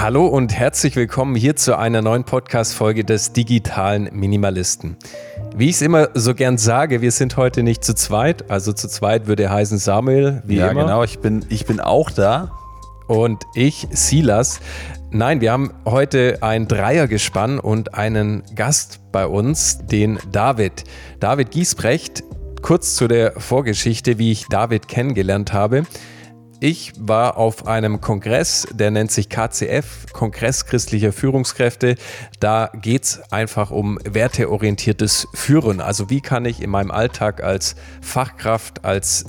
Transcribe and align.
Hallo 0.00 0.26
und 0.28 0.54
herzlich 0.54 0.94
willkommen 0.94 1.34
hier 1.34 1.56
zu 1.56 1.76
einer 1.76 2.02
neuen 2.02 2.22
Podcast-Folge 2.22 3.04
des 3.04 3.32
digitalen 3.32 4.08
Minimalisten. 4.12 4.96
Wie 5.56 5.68
ich 5.68 5.74
es 5.74 5.82
immer 5.82 6.10
so 6.14 6.36
gern 6.36 6.56
sage, 6.56 7.02
wir 7.02 7.10
sind 7.10 7.36
heute 7.36 7.64
nicht 7.64 7.82
zu 7.82 7.96
zweit. 7.96 8.48
Also 8.48 8.72
zu 8.72 8.86
zweit 8.86 9.26
würde 9.26 9.50
heißen 9.50 9.76
Samuel, 9.78 10.40
wie 10.46 10.58
ja, 10.58 10.68
immer. 10.68 10.82
Ja, 10.82 10.86
genau, 10.86 11.02
ich 11.02 11.18
bin, 11.18 11.44
ich 11.48 11.66
bin 11.66 11.80
auch 11.80 12.12
da. 12.12 12.52
Und 13.08 13.42
ich, 13.56 13.88
Silas. 13.90 14.60
Nein, 15.10 15.40
wir 15.40 15.50
haben 15.50 15.74
heute 15.84 16.38
ein 16.42 16.68
Dreiergespann 16.68 17.58
und 17.58 17.94
einen 17.94 18.44
Gast 18.54 19.00
bei 19.10 19.26
uns, 19.26 19.78
den 19.84 20.20
David. 20.30 20.84
David 21.18 21.50
Giesbrecht. 21.50 22.22
Kurz 22.62 22.94
zu 22.94 23.08
der 23.08 23.32
Vorgeschichte, 23.40 24.18
wie 24.18 24.30
ich 24.30 24.46
David 24.46 24.86
kennengelernt 24.86 25.52
habe. 25.52 25.82
Ich 26.60 26.92
war 26.98 27.36
auf 27.36 27.68
einem 27.68 28.00
Kongress, 28.00 28.66
der 28.72 28.90
nennt 28.90 29.12
sich 29.12 29.28
KCF, 29.28 30.12
Kongress 30.12 30.66
christlicher 30.66 31.12
Führungskräfte. 31.12 31.94
Da 32.40 32.72
geht 32.74 33.04
es 33.04 33.32
einfach 33.32 33.70
um 33.70 34.00
werteorientiertes 34.02 35.28
Führen. 35.34 35.80
Also 35.80 36.10
wie 36.10 36.20
kann 36.20 36.44
ich 36.44 36.60
in 36.60 36.70
meinem 36.70 36.90
Alltag 36.90 37.44
als 37.44 37.76
Fachkraft, 38.00 38.84
als 38.84 39.26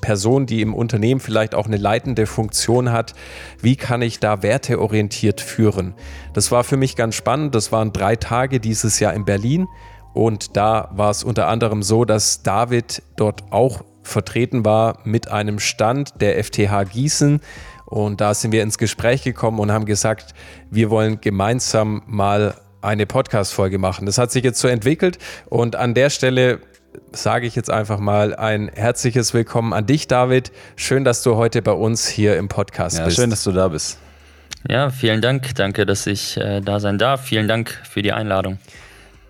Person, 0.00 0.46
die 0.46 0.60
im 0.60 0.74
Unternehmen 0.74 1.18
vielleicht 1.18 1.56
auch 1.56 1.66
eine 1.66 1.76
leitende 1.76 2.26
Funktion 2.26 2.92
hat, 2.92 3.14
wie 3.60 3.74
kann 3.74 4.00
ich 4.00 4.20
da 4.20 4.44
werteorientiert 4.44 5.40
führen? 5.40 5.94
Das 6.34 6.52
war 6.52 6.62
für 6.62 6.76
mich 6.76 6.94
ganz 6.94 7.16
spannend. 7.16 7.56
Das 7.56 7.72
waren 7.72 7.92
drei 7.92 8.14
Tage 8.14 8.60
dieses 8.60 9.00
Jahr 9.00 9.12
in 9.14 9.24
Berlin. 9.24 9.66
Und 10.12 10.56
da 10.56 10.90
war 10.92 11.10
es 11.10 11.24
unter 11.24 11.48
anderem 11.48 11.82
so, 11.82 12.04
dass 12.04 12.44
David 12.44 13.02
dort 13.16 13.50
auch 13.50 13.82
vertreten 14.04 14.64
war 14.64 14.98
mit 15.04 15.28
einem 15.28 15.58
Stand 15.58 16.20
der 16.20 16.42
FTH 16.42 16.84
Gießen. 16.84 17.40
Und 17.86 18.20
da 18.20 18.34
sind 18.34 18.52
wir 18.52 18.62
ins 18.62 18.78
Gespräch 18.78 19.22
gekommen 19.22 19.58
und 19.58 19.72
haben 19.72 19.84
gesagt, 19.84 20.34
wir 20.70 20.90
wollen 20.90 21.20
gemeinsam 21.20 22.02
mal 22.06 22.54
eine 22.80 23.06
Podcast-Folge 23.06 23.78
machen. 23.78 24.06
Das 24.06 24.18
hat 24.18 24.30
sich 24.30 24.44
jetzt 24.44 24.60
so 24.60 24.68
entwickelt 24.68 25.18
und 25.46 25.76
an 25.76 25.94
der 25.94 26.10
Stelle 26.10 26.60
sage 27.12 27.46
ich 27.46 27.56
jetzt 27.56 27.70
einfach 27.70 27.98
mal 27.98 28.34
ein 28.34 28.70
herzliches 28.72 29.34
Willkommen 29.34 29.72
an 29.72 29.86
dich, 29.86 30.06
David. 30.06 30.52
Schön, 30.76 31.04
dass 31.04 31.22
du 31.22 31.36
heute 31.36 31.62
bei 31.62 31.72
uns 31.72 32.06
hier 32.06 32.36
im 32.36 32.48
Podcast 32.48 32.98
ja, 32.98 33.04
bist. 33.04 33.16
Schön, 33.16 33.30
dass 33.30 33.42
du 33.44 33.52
da 33.52 33.68
bist. 33.68 33.98
Ja, 34.68 34.90
vielen 34.90 35.20
Dank. 35.20 35.54
Danke, 35.56 35.86
dass 35.86 36.06
ich 36.06 36.36
äh, 36.36 36.60
da 36.60 36.80
sein 36.80 36.98
darf. 36.98 37.22
Vielen 37.22 37.48
Dank 37.48 37.70
für 37.84 38.02
die 38.02 38.12
Einladung. 38.12 38.58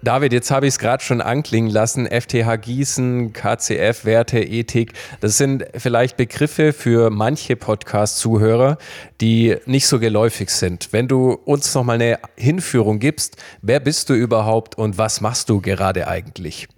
David, 0.05 0.35
jetzt 0.35 0.51
habe 0.51 0.67
ich 0.67 0.75
es 0.75 0.79
gerade 0.79 1.03
schon 1.03 1.23
anklingen 1.23 1.71
lassen. 1.71 2.07
FTH 2.07 2.57
Gießen, 2.61 3.33
KCF, 3.33 4.05
Werte, 4.05 4.39
Ethik. 4.39 4.93
Das 5.21 5.39
sind 5.39 5.65
vielleicht 5.75 6.19
Begriffe 6.19 6.75
für 6.75 7.09
manche 7.09 7.57
Podcast-Zuhörer, 7.57 8.77
die 9.23 9.57
nicht 9.65 9.87
so 9.87 9.99
geläufig 9.99 10.51
sind. 10.51 10.93
Wenn 10.93 11.09
du 11.09 11.33
uns 11.33 11.75
nochmal 11.75 11.95
eine 11.95 12.19
Hinführung 12.37 12.99
gibst, 12.99 13.39
wer 13.63 13.81
bist 13.81 14.11
du 14.11 14.15
überhaupt 14.15 14.77
und 14.77 14.99
was 14.99 15.23
machst 15.23 15.49
du 15.49 15.63
gerade 15.63 16.07
eigentlich? 16.07 16.69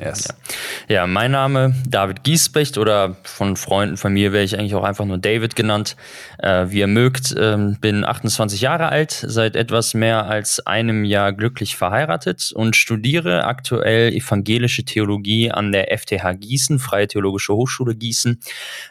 Yes. 0.00 0.28
Ja. 0.88 0.94
ja. 0.96 1.06
mein 1.06 1.30
Name 1.30 1.74
David 1.86 2.24
Giesbrecht 2.24 2.78
oder 2.78 3.16
von 3.22 3.56
Freunden 3.56 3.96
mir 4.10 4.32
wäre 4.32 4.44
ich 4.44 4.58
eigentlich 4.58 4.74
auch 4.74 4.84
einfach 4.84 5.04
nur 5.04 5.18
David 5.18 5.56
genannt. 5.56 5.96
Äh, 6.38 6.66
wie 6.70 6.80
ihr 6.80 6.86
mögt, 6.86 7.34
ähm, 7.38 7.76
bin 7.80 8.04
28 8.04 8.60
Jahre 8.60 8.88
alt, 8.88 9.12
seit 9.26 9.56
etwas 9.56 9.94
mehr 9.94 10.26
als 10.26 10.66
einem 10.66 11.04
Jahr 11.04 11.32
glücklich 11.32 11.76
verheiratet 11.76 12.52
und 12.54 12.76
studiere 12.76 13.44
aktuell 13.44 14.12
evangelische 14.12 14.84
Theologie 14.84 15.50
an 15.50 15.72
der 15.72 15.96
FTH 15.96 16.34
Gießen, 16.34 16.78
Freie 16.78 17.08
Theologische 17.08 17.54
Hochschule 17.54 17.94
Gießen. 17.94 18.40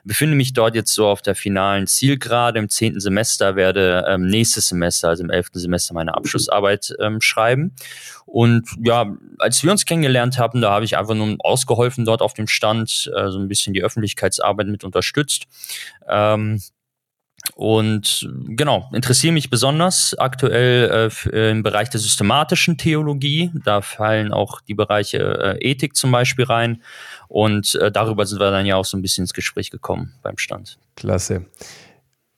Befinde 0.03 0.35
mich 0.35 0.53
dort 0.53 0.75
jetzt 0.75 0.93
so 0.93 1.07
auf 1.07 1.21
der 1.21 1.35
finalen 1.35 1.87
Zielgerade 1.87 2.59
im 2.59 2.69
zehnten 2.69 2.99
Semester, 2.99 3.55
werde 3.55 4.05
ähm, 4.07 4.27
nächstes 4.27 4.67
Semester, 4.67 5.09
also 5.09 5.23
im 5.23 5.29
elften 5.29 5.59
Semester, 5.59 5.93
meine 5.93 6.15
Abschlussarbeit 6.15 6.93
ähm, 6.99 7.21
schreiben. 7.21 7.73
Und 8.31 8.67
ja, 8.83 9.17
als 9.39 9.63
wir 9.63 9.71
uns 9.71 9.85
kennengelernt 9.85 10.37
haben, 10.37 10.61
da 10.61 10.69
habe 10.69 10.85
ich 10.85 10.98
einfach 10.99 11.15
nur 11.15 11.35
ausgeholfen 11.39 12.05
dort 12.05 12.21
auf 12.21 12.33
dem 12.33 12.47
Stand, 12.47 13.11
äh, 13.15 13.29
so 13.29 13.39
ein 13.39 13.47
bisschen 13.47 13.73
die 13.73 13.83
Öffentlichkeitsarbeit 13.83 14.67
mit 14.67 14.83
unterstützt. 14.83 15.47
Ähm, 16.07 16.59
und 17.55 18.29
genau, 18.47 18.89
interessiere 18.93 19.33
mich 19.33 19.49
besonders 19.49 20.15
aktuell 20.17 21.09
äh, 21.25 21.29
äh, 21.29 21.51
im 21.51 21.63
Bereich 21.63 21.89
der 21.89 21.99
systematischen 21.99 22.77
Theologie. 22.77 23.51
Da 23.65 23.81
fallen 23.81 24.33
auch 24.33 24.61
die 24.61 24.73
Bereiche 24.73 25.57
äh, 25.59 25.69
Ethik 25.71 25.95
zum 25.95 26.11
Beispiel 26.11 26.45
rein. 26.45 26.83
Und 27.27 27.75
äh, 27.75 27.91
darüber 27.91 28.25
sind 28.25 28.39
wir 28.39 28.51
dann 28.51 28.65
ja 28.65 28.75
auch 28.75 28.85
so 28.85 28.97
ein 28.97 29.01
bisschen 29.01 29.23
ins 29.23 29.33
Gespräch 29.33 29.71
gekommen 29.71 30.13
beim 30.21 30.37
Stand. 30.37 30.77
Klasse. 30.95 31.45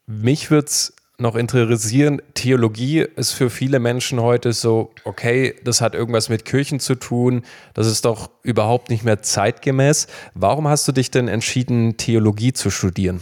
Mich 0.06 0.52
würde 0.52 0.68
es 0.68 0.96
noch 1.22 1.36
interessieren, 1.36 2.22
Theologie 2.34 3.00
ist 3.00 3.32
für 3.32 3.50
viele 3.50 3.80
Menschen 3.80 4.20
heute 4.20 4.54
so, 4.54 4.92
okay, 5.06 5.56
das 5.64 5.80
hat 5.80 5.96
irgendwas 5.96 6.30
mit 6.30 6.46
Kirchen 6.46 6.80
zu 6.80 6.96
tun, 6.96 7.44
das 7.74 7.88
ist 7.88 8.06
doch 8.06 8.30
überhaupt 8.44 8.90
nicht 8.90 9.04
mehr 9.04 9.22
zeitgemäß. 9.22 10.08
Warum 10.34 10.68
hast 10.68 10.88
du 10.88 10.92
dich 10.92 11.12
denn 11.12 11.28
entschieden, 11.28 11.98
Theologie 11.98 12.54
zu 12.54 12.70
studieren? 12.70 13.22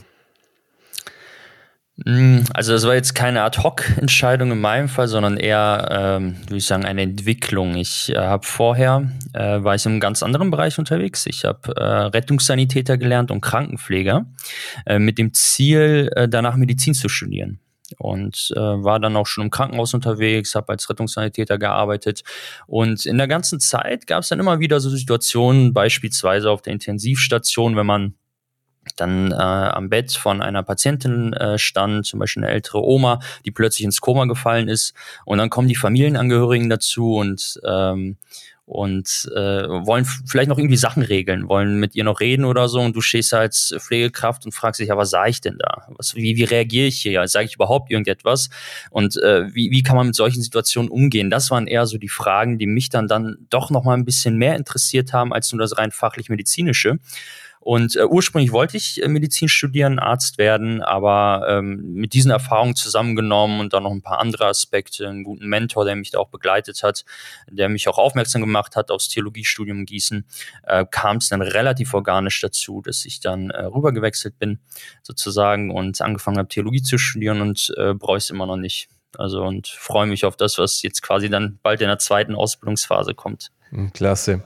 Hm, 2.05 2.45
also 2.53 2.71
das 2.71 2.85
war 2.85 2.95
jetzt 2.95 3.13
keine 3.13 3.41
Ad-Hoc-Entscheidung 3.41 4.51
in 4.51 4.61
meinem 4.61 4.87
Fall, 4.87 5.07
sondern 5.07 5.37
eher, 5.37 5.89
ähm, 5.91 6.37
würde 6.43 6.57
ich 6.57 6.65
sagen, 6.65 6.85
eine 6.85 7.01
Entwicklung. 7.01 7.75
Ich 7.75 8.09
äh, 8.09 8.17
habe 8.17 8.45
vorher, 8.45 9.11
äh, 9.33 9.63
war 9.63 9.75
ich 9.75 9.85
in 9.85 9.93
einem 9.93 9.99
ganz 9.99 10.23
anderen 10.23 10.49
Bereich 10.49 10.79
unterwegs. 10.79 11.25
Ich 11.25 11.43
habe 11.43 11.75
äh, 11.75 11.83
Rettungssanitäter 11.83 12.97
gelernt 12.97 13.31
und 13.31 13.41
Krankenpfleger 13.41 14.25
äh, 14.85 14.99
mit 14.99 15.17
dem 15.17 15.33
Ziel, 15.33 16.09
äh, 16.15 16.29
danach 16.29 16.55
Medizin 16.55 16.93
zu 16.93 17.09
studieren 17.09 17.59
und 17.97 18.51
äh, 18.55 18.59
war 18.59 18.99
dann 18.99 19.15
auch 19.15 19.27
schon 19.27 19.45
im 19.45 19.49
Krankenhaus 19.49 19.93
unterwegs, 19.93 20.55
habe 20.55 20.69
als 20.69 20.89
Rettungssanitäter 20.89 21.57
gearbeitet. 21.57 22.23
Und 22.67 23.05
in 23.05 23.17
der 23.17 23.27
ganzen 23.27 23.59
Zeit 23.59 24.07
gab 24.07 24.23
es 24.23 24.29
dann 24.29 24.39
immer 24.39 24.59
wieder 24.59 24.79
so 24.79 24.89
Situationen, 24.89 25.73
beispielsweise 25.73 26.51
auf 26.51 26.61
der 26.61 26.73
Intensivstation, 26.73 27.75
wenn 27.75 27.85
man 27.85 28.15
dann 28.99 29.31
äh, 29.31 29.35
am 29.35 29.89
Bett 29.89 30.11
von 30.11 30.41
einer 30.41 30.63
Patientin 30.63 31.33
äh, 31.33 31.57
stand, 31.57 32.05
zum 32.05 32.19
Beispiel 32.19 32.43
eine 32.43 32.53
ältere 32.53 32.83
Oma, 32.83 33.19
die 33.45 33.51
plötzlich 33.51 33.85
ins 33.85 34.01
Koma 34.01 34.25
gefallen 34.25 34.67
ist 34.67 34.93
und 35.25 35.37
dann 35.37 35.49
kommen 35.49 35.67
die 35.67 35.75
Familienangehörigen 35.75 36.69
dazu 36.69 37.15
und 37.15 37.59
ähm, 37.65 38.17
und 38.69 39.27
äh, 39.35 39.67
wollen 39.67 40.05
vielleicht 40.05 40.47
noch 40.47 40.59
irgendwie 40.59 40.77
Sachen 40.77 41.01
regeln, 41.01 41.49
wollen 41.49 41.79
mit 41.79 41.95
ihr 41.95 42.03
noch 42.03 42.19
reden 42.19 42.45
oder 42.45 42.69
so 42.69 42.79
und 42.79 42.95
du 42.95 43.01
stehst 43.01 43.33
als 43.33 43.73
Pflegekraft 43.79 44.45
und 44.45 44.51
fragst 44.51 44.79
dich, 44.79 44.89
ja, 44.89 44.97
was 44.97 45.09
sage 45.09 45.31
ich 45.31 45.41
denn 45.41 45.57
da? 45.57 45.87
Was, 45.97 46.13
wie, 46.13 46.35
wie 46.37 46.43
reagiere 46.43 46.85
ich 46.85 46.99
hier? 46.99 47.27
Sage 47.27 47.47
ich 47.47 47.55
überhaupt 47.55 47.89
irgendetwas? 47.89 48.51
Und 48.91 49.17
äh, 49.23 49.51
wie, 49.55 49.71
wie 49.71 49.81
kann 49.81 49.95
man 49.95 50.05
mit 50.05 50.15
solchen 50.15 50.43
Situationen 50.43 50.91
umgehen? 50.91 51.31
Das 51.31 51.49
waren 51.49 51.65
eher 51.65 51.87
so 51.87 51.97
die 51.97 52.09
Fragen, 52.09 52.59
die 52.59 52.67
mich 52.67 52.89
dann, 52.89 53.07
dann 53.07 53.37
doch 53.49 53.71
noch 53.71 53.85
mal 53.85 53.95
ein 53.95 54.05
bisschen 54.05 54.37
mehr 54.37 54.55
interessiert 54.55 55.13
haben 55.13 55.33
als 55.33 55.51
nur 55.51 55.59
das 55.59 55.79
rein 55.79 55.89
fachlich-medizinische. 55.89 56.99
Und 57.59 57.97
äh, 57.97 58.05
ursprünglich 58.05 58.51
wollte 58.53 58.77
ich 58.77 59.03
äh, 59.03 59.07
Medizin 59.07 59.49
studieren, 59.49 59.99
Arzt 59.99 60.37
werden, 60.37 60.81
aber 60.81 61.45
ähm, 61.49 61.93
mit 61.93 62.13
diesen 62.13 62.31
Erfahrungen 62.31 62.75
zusammengenommen 62.75 63.59
und 63.59 63.73
dann 63.73 63.83
noch 63.83 63.91
ein 63.91 64.01
paar 64.01 64.19
andere 64.19 64.47
Aspekte, 64.47 65.07
einen 65.07 65.23
guten 65.23 65.47
Mentor, 65.47 65.83
der 65.83 65.95
mich 65.95 66.11
da 66.11 66.19
auch 66.19 66.29
begleitet 66.29 66.83
hat, 66.83 67.03
der 67.49 67.67
mich 67.67 67.89
auch 67.89 67.97
aufmerksam 67.97 68.41
gemacht 68.41 68.75
hat 68.75 68.91
aufs 68.91 69.09
Theologiestudium 69.09 69.79
in 69.79 69.85
Gießen, 69.85 70.25
äh, 70.63 70.85
kam 70.89 71.17
es 71.17 71.29
dann 71.29 71.41
relativ 71.41 71.93
organisch 71.93 72.39
dazu, 72.39 72.81
dass 72.81 73.03
ich 73.03 73.19
dann 73.19 73.49
äh, 73.49 73.65
rübergewechselt 73.65 74.39
bin, 74.39 74.59
sozusagen, 75.03 75.71
und 75.71 75.99
angefangen 76.01 76.37
habe, 76.37 76.47
Theologie 76.47 76.81
zu 76.81 76.97
studieren 76.97 77.41
und 77.41 77.73
äh, 77.77 77.93
bereue 77.93 78.17
es 78.17 78.29
immer 78.29 78.45
noch 78.45 78.57
nicht. 78.57 78.87
Also 79.17 79.43
und 79.43 79.67
freue 79.67 80.07
mich 80.07 80.23
auf 80.23 80.37
das, 80.37 80.57
was 80.59 80.81
jetzt 80.81 81.01
quasi 81.01 81.29
dann 81.29 81.59
bald 81.61 81.81
in 81.81 81.87
der 81.87 81.99
zweiten 81.99 82.35
Ausbildungsphase 82.35 83.15
kommt. 83.15 83.51
Hm, 83.69 83.91
klasse. 83.91 84.43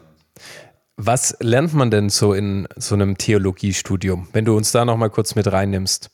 Was 0.95 1.35
lernt 1.39 1.73
man 1.73 1.89
denn 1.89 2.09
so 2.09 2.33
in 2.33 2.67
so 2.75 2.95
einem 2.95 3.17
Theologiestudium, 3.17 4.27
wenn 4.31 4.45
du 4.45 4.55
uns 4.55 4.71
da 4.71 4.85
noch 4.85 4.97
mal 4.97 5.09
kurz 5.09 5.35
mit 5.35 5.51
reinnimmst? 5.51 6.11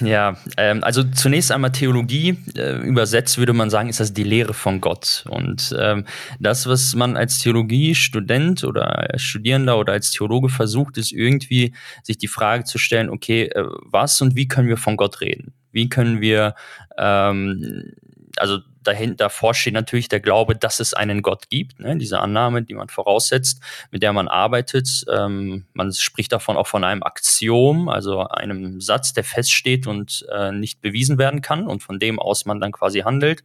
Ja, 0.00 0.36
ähm, 0.56 0.82
also 0.82 1.04
zunächst 1.04 1.52
einmal 1.52 1.70
Theologie, 1.70 2.36
äh, 2.56 2.78
übersetzt 2.78 3.38
würde 3.38 3.52
man 3.52 3.70
sagen, 3.70 3.88
ist 3.88 4.00
das 4.00 4.12
die 4.12 4.24
Lehre 4.24 4.52
von 4.52 4.80
Gott. 4.80 5.24
Und 5.28 5.74
ähm, 5.78 6.06
das, 6.40 6.66
was 6.66 6.94
man 6.94 7.16
als 7.16 7.38
Theologiestudent 7.38 8.64
oder 8.64 8.98
als 8.98 9.22
Studierender 9.22 9.78
oder 9.78 9.92
als 9.92 10.10
Theologe 10.10 10.48
versucht, 10.48 10.98
ist 10.98 11.12
irgendwie 11.12 11.74
sich 12.02 12.18
die 12.18 12.28
Frage 12.28 12.64
zu 12.64 12.78
stellen, 12.78 13.10
okay, 13.10 13.44
äh, 13.44 13.64
was 13.84 14.20
und 14.20 14.34
wie 14.34 14.48
können 14.48 14.68
wir 14.68 14.76
von 14.76 14.96
Gott 14.96 15.20
reden? 15.20 15.54
Wie 15.70 15.88
können 15.88 16.20
wir 16.20 16.54
ähm, 16.98 17.92
also 18.38 18.58
dahin, 18.82 19.16
davor 19.16 19.54
steht 19.54 19.74
natürlich 19.74 20.08
der 20.08 20.20
Glaube, 20.20 20.56
dass 20.56 20.80
es 20.80 20.94
einen 20.94 21.22
Gott 21.22 21.48
gibt, 21.48 21.80
ne? 21.80 21.96
diese 21.96 22.20
Annahme, 22.20 22.62
die 22.62 22.74
man 22.74 22.88
voraussetzt, 22.88 23.60
mit 23.90 24.02
der 24.02 24.12
man 24.12 24.28
arbeitet. 24.28 25.04
Ähm, 25.12 25.66
man 25.72 25.92
spricht 25.92 26.32
davon 26.32 26.56
auch 26.56 26.66
von 26.66 26.84
einem 26.84 27.02
Axiom, 27.02 27.88
also 27.88 28.26
einem 28.26 28.80
Satz, 28.80 29.12
der 29.12 29.24
feststeht 29.24 29.86
und 29.86 30.26
äh, 30.32 30.52
nicht 30.52 30.80
bewiesen 30.80 31.18
werden 31.18 31.40
kann 31.42 31.66
und 31.66 31.82
von 31.82 31.98
dem 31.98 32.18
aus 32.18 32.44
man 32.44 32.60
dann 32.60 32.72
quasi 32.72 33.00
handelt. 33.00 33.42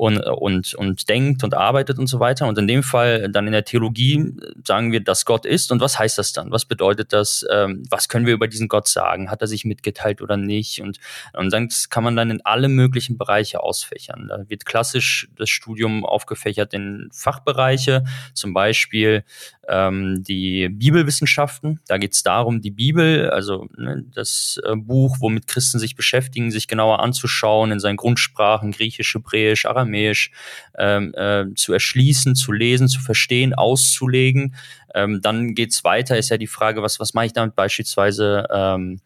Und, 0.00 0.18
und, 0.18 0.72
und 0.76 1.10
denkt 1.10 1.44
und 1.44 1.52
arbeitet 1.52 1.98
und 1.98 2.06
so 2.06 2.20
weiter. 2.20 2.48
Und 2.48 2.56
in 2.56 2.66
dem 2.66 2.82
Fall 2.82 3.28
dann 3.30 3.46
in 3.46 3.52
der 3.52 3.66
Theologie 3.66 4.32
sagen 4.64 4.92
wir, 4.92 5.00
dass 5.00 5.26
Gott 5.26 5.44
ist. 5.44 5.70
Und 5.72 5.82
was 5.82 5.98
heißt 5.98 6.16
das 6.16 6.32
dann? 6.32 6.50
Was 6.50 6.64
bedeutet 6.64 7.12
das? 7.12 7.44
Ähm, 7.50 7.82
was 7.90 8.08
können 8.08 8.24
wir 8.24 8.32
über 8.32 8.48
diesen 8.48 8.68
Gott 8.68 8.88
sagen? 8.88 9.30
Hat 9.30 9.42
er 9.42 9.46
sich 9.46 9.66
mitgeteilt 9.66 10.22
oder 10.22 10.38
nicht? 10.38 10.80
Und, 10.80 11.00
und 11.34 11.52
dann 11.52 11.68
kann 11.90 12.02
man 12.02 12.16
dann 12.16 12.30
in 12.30 12.40
alle 12.46 12.68
möglichen 12.68 13.18
Bereiche 13.18 13.62
ausfächern. 13.62 14.28
Da 14.28 14.48
wird 14.48 14.64
klassisch 14.64 15.28
das 15.36 15.50
Studium 15.50 16.06
aufgefächert 16.06 16.72
in 16.72 17.10
Fachbereiche, 17.12 18.04
zum 18.32 18.54
Beispiel 18.54 19.22
ähm, 19.70 20.22
die 20.22 20.68
Bibelwissenschaften. 20.68 21.80
Da 21.86 21.98
geht 21.98 22.14
es 22.14 22.22
darum, 22.22 22.60
die 22.60 22.70
Bibel, 22.70 23.30
also 23.30 23.68
ne, 23.76 24.04
das 24.14 24.60
äh, 24.64 24.76
Buch, 24.76 25.18
womit 25.20 25.46
Christen 25.46 25.78
sich 25.78 25.94
beschäftigen, 25.94 26.50
sich 26.50 26.68
genauer 26.68 27.00
anzuschauen, 27.00 27.70
in 27.70 27.80
seinen 27.80 27.96
Grundsprachen, 27.96 28.72
Griechisch, 28.72 29.14
Hebräisch, 29.14 29.66
Aramäisch, 29.66 29.89
ähm, 30.78 31.14
äh, 31.14 31.46
zu 31.54 31.72
erschließen, 31.72 32.34
zu 32.34 32.52
lesen, 32.52 32.88
zu 32.88 33.00
verstehen, 33.00 33.54
auszulegen. 33.54 34.54
Ähm, 34.94 35.20
dann 35.20 35.54
geht's 35.54 35.84
weiter, 35.84 36.18
ist 36.18 36.30
ja 36.30 36.36
die 36.36 36.46
Frage, 36.46 36.82
was, 36.82 36.98
was 36.98 37.14
mache 37.14 37.26
ich 37.26 37.32
damit 37.32 37.54
beispielsweise 37.54 38.46
ähm, 38.52 39.00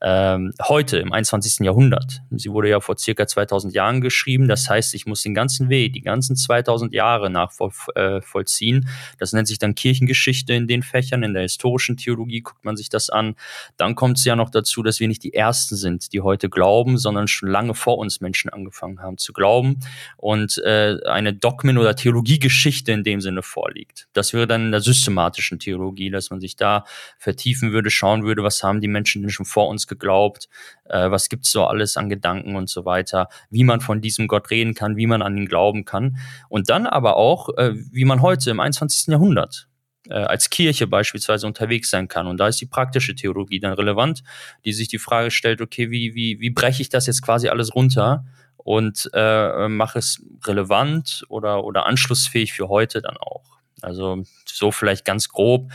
ähm, 0.00 0.52
heute 0.62 0.98
im 0.98 1.12
21. 1.12 1.64
Jahrhundert. 1.64 2.20
Sie 2.30 2.50
wurde 2.50 2.68
ja 2.68 2.80
vor 2.80 2.96
circa 2.96 3.26
2000 3.26 3.74
Jahren 3.74 4.00
geschrieben. 4.00 4.46
Das 4.46 4.68
heißt, 4.68 4.94
ich 4.94 5.06
muss 5.06 5.22
den 5.22 5.34
ganzen 5.34 5.68
Weg, 5.68 5.92
die 5.92 6.02
ganzen 6.02 6.36
2000 6.36 6.92
Jahre 6.94 7.30
nachvollziehen. 7.30 8.84
Äh, 8.84 9.16
das 9.18 9.32
nennt 9.32 9.48
sich 9.48 9.58
dann 9.58 9.74
Kirchengeschichte 9.74 10.54
in 10.54 10.68
den 10.68 10.82
Fächern. 10.82 11.22
In 11.22 11.34
der 11.34 11.42
historischen 11.42 11.96
Theologie 11.96 12.42
guckt 12.42 12.64
man 12.64 12.76
sich 12.76 12.88
das 12.88 13.10
an. 13.10 13.34
Dann 13.76 13.94
kommt 13.94 14.18
es 14.18 14.24
ja 14.24 14.36
noch 14.36 14.50
dazu, 14.50 14.82
dass 14.82 15.00
wir 15.00 15.08
nicht 15.08 15.24
die 15.24 15.34
Ersten 15.34 15.76
sind, 15.76 16.12
die 16.12 16.20
heute 16.20 16.48
glauben, 16.48 16.98
sondern 16.98 17.26
schon 17.26 17.48
lange 17.48 17.74
vor 17.74 17.98
uns 17.98 18.20
Menschen 18.20 18.50
angefangen 18.50 19.00
haben 19.00 19.18
zu 19.18 19.32
glauben 19.32 19.80
und 20.16 20.58
äh, 20.58 20.98
eine 21.06 21.32
Dogmen- 21.34 21.78
oder 21.78 21.96
Theologiegeschichte 21.96 22.92
in 22.92 23.02
dem 23.02 23.20
Sinne 23.20 23.42
vorliegt. 23.42 24.08
Das 24.12 24.32
wäre 24.32 24.46
dann 24.46 24.66
in 24.66 24.70
der 24.70 24.80
systematischen 24.80 25.58
Theologie, 25.58 26.10
dass 26.10 26.30
man 26.30 26.40
sich 26.40 26.56
da 26.56 26.84
vertiefen 27.18 27.72
würde, 27.72 27.90
schauen 27.90 28.22
würde, 28.22 28.42
was 28.44 28.62
haben 28.62 28.80
die 28.80 28.88
Menschen 28.88 29.22
denn 29.22 29.30
schon 29.30 29.46
vor 29.46 29.68
uns 29.68 29.87
geglaubt, 29.88 30.48
äh, 30.84 31.10
was 31.10 31.28
gibt's 31.28 31.50
so 31.50 31.64
alles 31.64 31.96
an 31.96 32.08
Gedanken 32.08 32.56
und 32.56 32.68
so 32.68 32.84
weiter, 32.84 33.28
wie 33.50 33.64
man 33.64 33.80
von 33.80 34.00
diesem 34.00 34.28
Gott 34.28 34.50
reden 34.50 34.74
kann, 34.74 34.96
wie 34.96 35.06
man 35.06 35.22
an 35.22 35.36
ihn 35.36 35.46
glauben 35.46 35.84
kann. 35.84 36.18
Und 36.48 36.70
dann 36.70 36.86
aber 36.86 37.16
auch, 37.16 37.48
äh, 37.56 37.72
wie 37.74 38.04
man 38.04 38.22
heute 38.22 38.50
im 38.50 38.60
21. 38.60 39.08
Jahrhundert 39.08 39.68
äh, 40.08 40.14
als 40.14 40.50
Kirche 40.50 40.86
beispielsweise 40.86 41.46
unterwegs 41.46 41.90
sein 41.90 42.08
kann. 42.08 42.26
Und 42.26 42.38
da 42.38 42.48
ist 42.48 42.60
die 42.60 42.66
praktische 42.66 43.14
Theologie 43.14 43.60
dann 43.60 43.72
relevant, 43.72 44.22
die 44.64 44.72
sich 44.72 44.88
die 44.88 44.98
Frage 44.98 45.30
stellt, 45.30 45.60
okay, 45.60 45.90
wie, 45.90 46.14
wie, 46.14 46.40
wie 46.40 46.50
breche 46.50 46.82
ich 46.82 46.88
das 46.88 47.06
jetzt 47.06 47.22
quasi 47.22 47.48
alles 47.48 47.74
runter 47.74 48.24
und 48.56 49.08
äh, 49.14 49.68
mache 49.68 49.98
es 49.98 50.22
relevant 50.44 51.24
oder, 51.28 51.64
oder 51.64 51.86
anschlussfähig 51.86 52.52
für 52.52 52.68
heute 52.68 53.00
dann 53.00 53.16
auch. 53.16 53.58
Also 53.80 54.24
so 54.44 54.72
vielleicht 54.72 55.04
ganz 55.04 55.28
grob. 55.28 55.70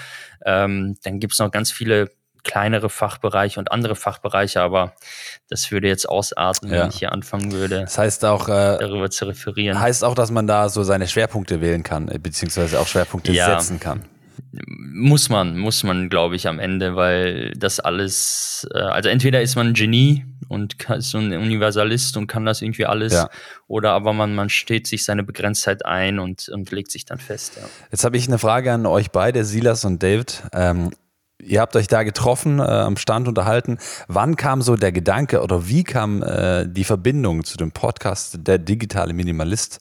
Ähm, 0.45 0.97
dann 1.03 1.19
gibt's 1.19 1.39
noch 1.39 1.51
ganz 1.51 1.71
viele 1.71 2.11
kleinere 2.43 2.89
Fachbereiche 2.89 3.59
und 3.59 3.71
andere 3.71 3.95
Fachbereiche, 3.95 4.61
aber 4.61 4.93
das 5.49 5.71
würde 5.71 5.87
jetzt 5.87 6.07
ausarten, 6.07 6.69
ja. 6.69 6.81
wenn 6.81 6.89
ich 6.89 6.99
hier 6.99 7.11
anfangen 7.11 7.51
würde. 7.51 7.81
Das 7.81 7.97
heißt 7.97 8.25
auch, 8.25 8.47
äh, 8.47 8.77
darüber 8.79 9.09
zu 9.09 9.25
referieren. 9.25 9.79
Heißt 9.79 10.03
auch, 10.03 10.15
dass 10.15 10.31
man 10.31 10.47
da 10.47 10.69
so 10.69 10.83
seine 10.83 11.07
Schwerpunkte 11.07 11.61
wählen 11.61 11.83
kann, 11.83 12.09
äh, 12.09 12.19
beziehungsweise 12.19 12.79
auch 12.79 12.87
Schwerpunkte 12.87 13.31
ja. 13.31 13.59
setzen 13.59 13.79
kann. 13.79 14.03
Muss 14.51 15.29
man, 15.29 15.57
muss 15.57 15.83
man, 15.83 16.09
glaube 16.09 16.35
ich, 16.35 16.47
am 16.47 16.59
Ende, 16.59 16.95
weil 16.95 17.53
das 17.55 17.79
alles, 17.79 18.67
äh, 18.73 18.79
also 18.79 19.09
entweder 19.09 19.41
ist 19.41 19.55
man 19.55 19.67
ein 19.67 19.73
Genie 19.73 20.25
und 20.47 20.75
ist 20.89 21.09
so 21.09 21.17
ein 21.17 21.33
Universalist 21.33 22.17
und 22.17 22.27
kann 22.27 22.45
das 22.45 22.61
irgendwie 22.61 22.85
alles, 22.85 23.13
ja. 23.13 23.29
oder 23.67 23.91
aber 23.91 24.13
man, 24.13 24.35
man 24.35 24.49
steht 24.49 24.87
sich 24.87 25.05
seine 25.05 25.23
Begrenztheit 25.23 25.85
ein 25.85 26.19
und, 26.19 26.49
und 26.49 26.71
legt 26.71 26.91
sich 26.91 27.05
dann 27.05 27.17
fest. 27.17 27.53
Ja. 27.55 27.67
Jetzt 27.91 28.03
habe 28.03 28.17
ich 28.17 28.27
eine 28.27 28.37
Frage 28.37 28.71
an 28.73 28.85
euch 28.85 29.11
beide, 29.11 29.45
Silas 29.45 29.85
und 29.85 30.03
David. 30.03 30.43
Ähm, 30.53 30.91
Ihr 31.41 31.61
habt 31.61 31.75
euch 31.75 31.87
da 31.87 32.03
getroffen, 32.03 32.59
äh, 32.59 32.63
am 32.63 32.97
Stand 32.97 33.27
unterhalten. 33.27 33.77
Wann 34.07 34.35
kam 34.35 34.61
so 34.61 34.75
der 34.75 34.91
Gedanke 34.91 35.41
oder 35.41 35.67
wie 35.67 35.83
kam 35.83 36.23
äh, 36.23 36.67
die 36.67 36.83
Verbindung 36.83 37.43
zu 37.43 37.57
dem 37.57 37.71
Podcast 37.71 38.39
Der 38.47 38.59
digitale 38.59 39.13
Minimalist 39.13 39.79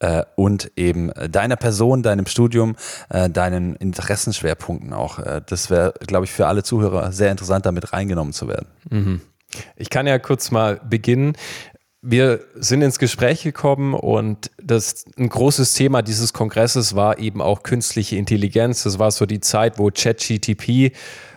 äh, 0.00 0.24
und 0.36 0.72
eben 0.76 1.10
deiner 1.30 1.56
Person, 1.56 2.02
deinem 2.02 2.26
Studium, 2.26 2.76
äh, 3.08 3.30
deinen 3.30 3.76
Interessenschwerpunkten 3.76 4.92
auch? 4.92 5.18
Äh, 5.18 5.40
das 5.46 5.70
wäre, 5.70 5.94
glaube 6.06 6.24
ich, 6.24 6.32
für 6.32 6.46
alle 6.46 6.62
Zuhörer 6.62 7.12
sehr 7.12 7.30
interessant, 7.30 7.64
damit 7.64 7.92
reingenommen 7.92 8.32
zu 8.32 8.48
werden. 8.48 8.66
Mhm. 8.90 9.20
Ich 9.76 9.90
kann 9.90 10.06
ja 10.06 10.18
kurz 10.18 10.50
mal 10.50 10.80
beginnen 10.88 11.36
wir 12.02 12.40
sind 12.56 12.82
ins 12.82 12.98
Gespräch 12.98 13.44
gekommen 13.44 13.94
und 13.94 14.50
das 14.60 15.04
ein 15.16 15.28
großes 15.28 15.74
Thema 15.74 16.02
dieses 16.02 16.32
Kongresses 16.32 16.96
war 16.96 17.20
eben 17.20 17.40
auch 17.40 17.62
künstliche 17.62 18.16
Intelligenz. 18.16 18.82
Das 18.82 18.98
war 18.98 19.12
so 19.12 19.24
die 19.24 19.38
Zeit, 19.38 19.78
wo 19.78 19.88
ChatGTP 19.88 20.92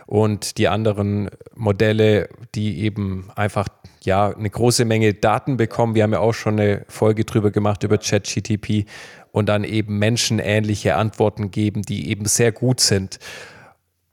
und 0.06 0.58
die 0.58 0.66
anderen 0.66 1.30
Modelle, 1.54 2.28
die 2.56 2.80
eben 2.80 3.30
einfach 3.36 3.68
ja 4.02 4.34
eine 4.36 4.50
große 4.50 4.84
Menge 4.84 5.14
Daten 5.14 5.56
bekommen. 5.56 5.94
Wir 5.94 6.02
haben 6.02 6.12
ja 6.12 6.18
auch 6.18 6.34
schon 6.34 6.58
eine 6.58 6.84
Folge 6.88 7.24
drüber 7.24 7.52
gemacht 7.52 7.84
über 7.84 7.98
ChatGTP 7.98 8.86
und 9.30 9.48
dann 9.48 9.62
eben 9.62 10.00
menschenähnliche 10.00 10.96
Antworten 10.96 11.52
geben, 11.52 11.82
die 11.82 12.10
eben 12.10 12.24
sehr 12.24 12.50
gut 12.50 12.80
sind. 12.80 13.20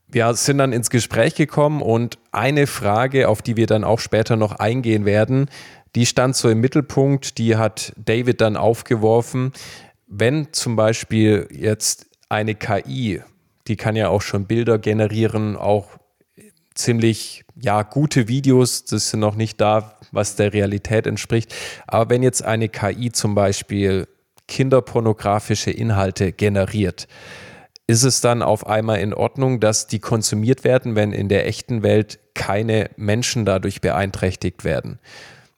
Wir 0.08 0.32
sind 0.36 0.60
dann 0.60 0.74
ins 0.74 0.92
Gespräch 0.92 1.34
gekommen 1.34 1.82
und 1.82 2.20
eine 2.32 2.68
Frage, 2.68 3.28
auf 3.28 3.42
die 3.42 3.58
wir 3.58 3.66
dann 3.66 3.84
auch 3.84 4.00
später 4.00 4.36
noch 4.36 4.52
eingehen 4.52 5.06
werden, 5.06 5.50
die 5.96 6.06
stand 6.06 6.36
so 6.36 6.50
im 6.50 6.60
Mittelpunkt, 6.60 7.38
die 7.38 7.56
hat 7.56 7.94
David 7.98 8.42
dann 8.42 8.58
aufgeworfen. 8.58 9.52
Wenn 10.08 10.52
zum 10.54 10.76
Beispiel 10.76 11.48
jetzt 11.52 12.08
eine 12.30 12.56
KI, 12.56 13.22
die 13.68 13.76
kann 13.76 13.96
ja 13.96 14.10
auch 14.10 14.22
schon 14.22 14.46
Bilder 14.46 14.80
generieren, 14.80 15.56
auch 15.56 15.88
ziemlich 16.74 17.46
ja 17.56 17.84
gute 17.84 18.28
Videos, 18.28 18.86
das 18.86 19.12
sind 19.12 19.20
noch 19.20 19.36
nicht 19.36 19.62
da, 19.62 19.98
was 20.12 20.36
der 20.36 20.54
Realität 20.54 21.08
entspricht. 21.08 21.54
Aber 21.88 22.10
wenn 22.10 22.24
jetzt 22.24 22.44
eine 22.44 22.70
KI 22.70 23.12
zum 23.12 23.36
Beispiel 23.36 24.08
kinderpornografische 24.48 25.72
Inhalte 25.72 26.32
generiert, 26.32 27.08
ist 27.86 28.04
es 28.04 28.22
dann 28.22 28.42
auf 28.42 28.66
einmal 28.66 29.00
in 29.00 29.14
Ordnung, 29.14 29.60
dass 29.60 29.88
die 29.88 30.00
konsumiert 30.00 30.64
werden, 30.64 30.96
wenn 30.96 31.12
in 31.12 31.30
der 31.30 31.48
echten 31.48 31.84
Welt 31.84 32.20
keine 32.34 32.90
Menschen 32.96 33.46
dadurch 33.46 33.82
beeinträchtigt 33.82 34.64
werden? 34.64 35.00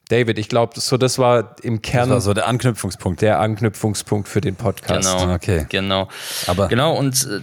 David, 0.09 0.37
ich 0.37 0.49
glaube, 0.49 0.79
so 0.79 0.97
das 0.97 1.17
war 1.17 1.55
im 1.63 1.81
Kern 1.81 2.09
das 2.09 2.15
war 2.15 2.21
so 2.21 2.33
der 2.33 2.47
Anknüpfungspunkt, 2.47 3.21
der 3.21 3.39
Anknüpfungspunkt 3.39 4.27
für 4.27 4.41
den 4.41 4.55
Podcast. 4.55 5.11
Genau, 5.11 5.33
okay, 5.33 5.65
genau. 5.69 6.07
Aber 6.47 6.67
genau 6.67 6.95
und 6.95 7.25
äh, 7.25 7.41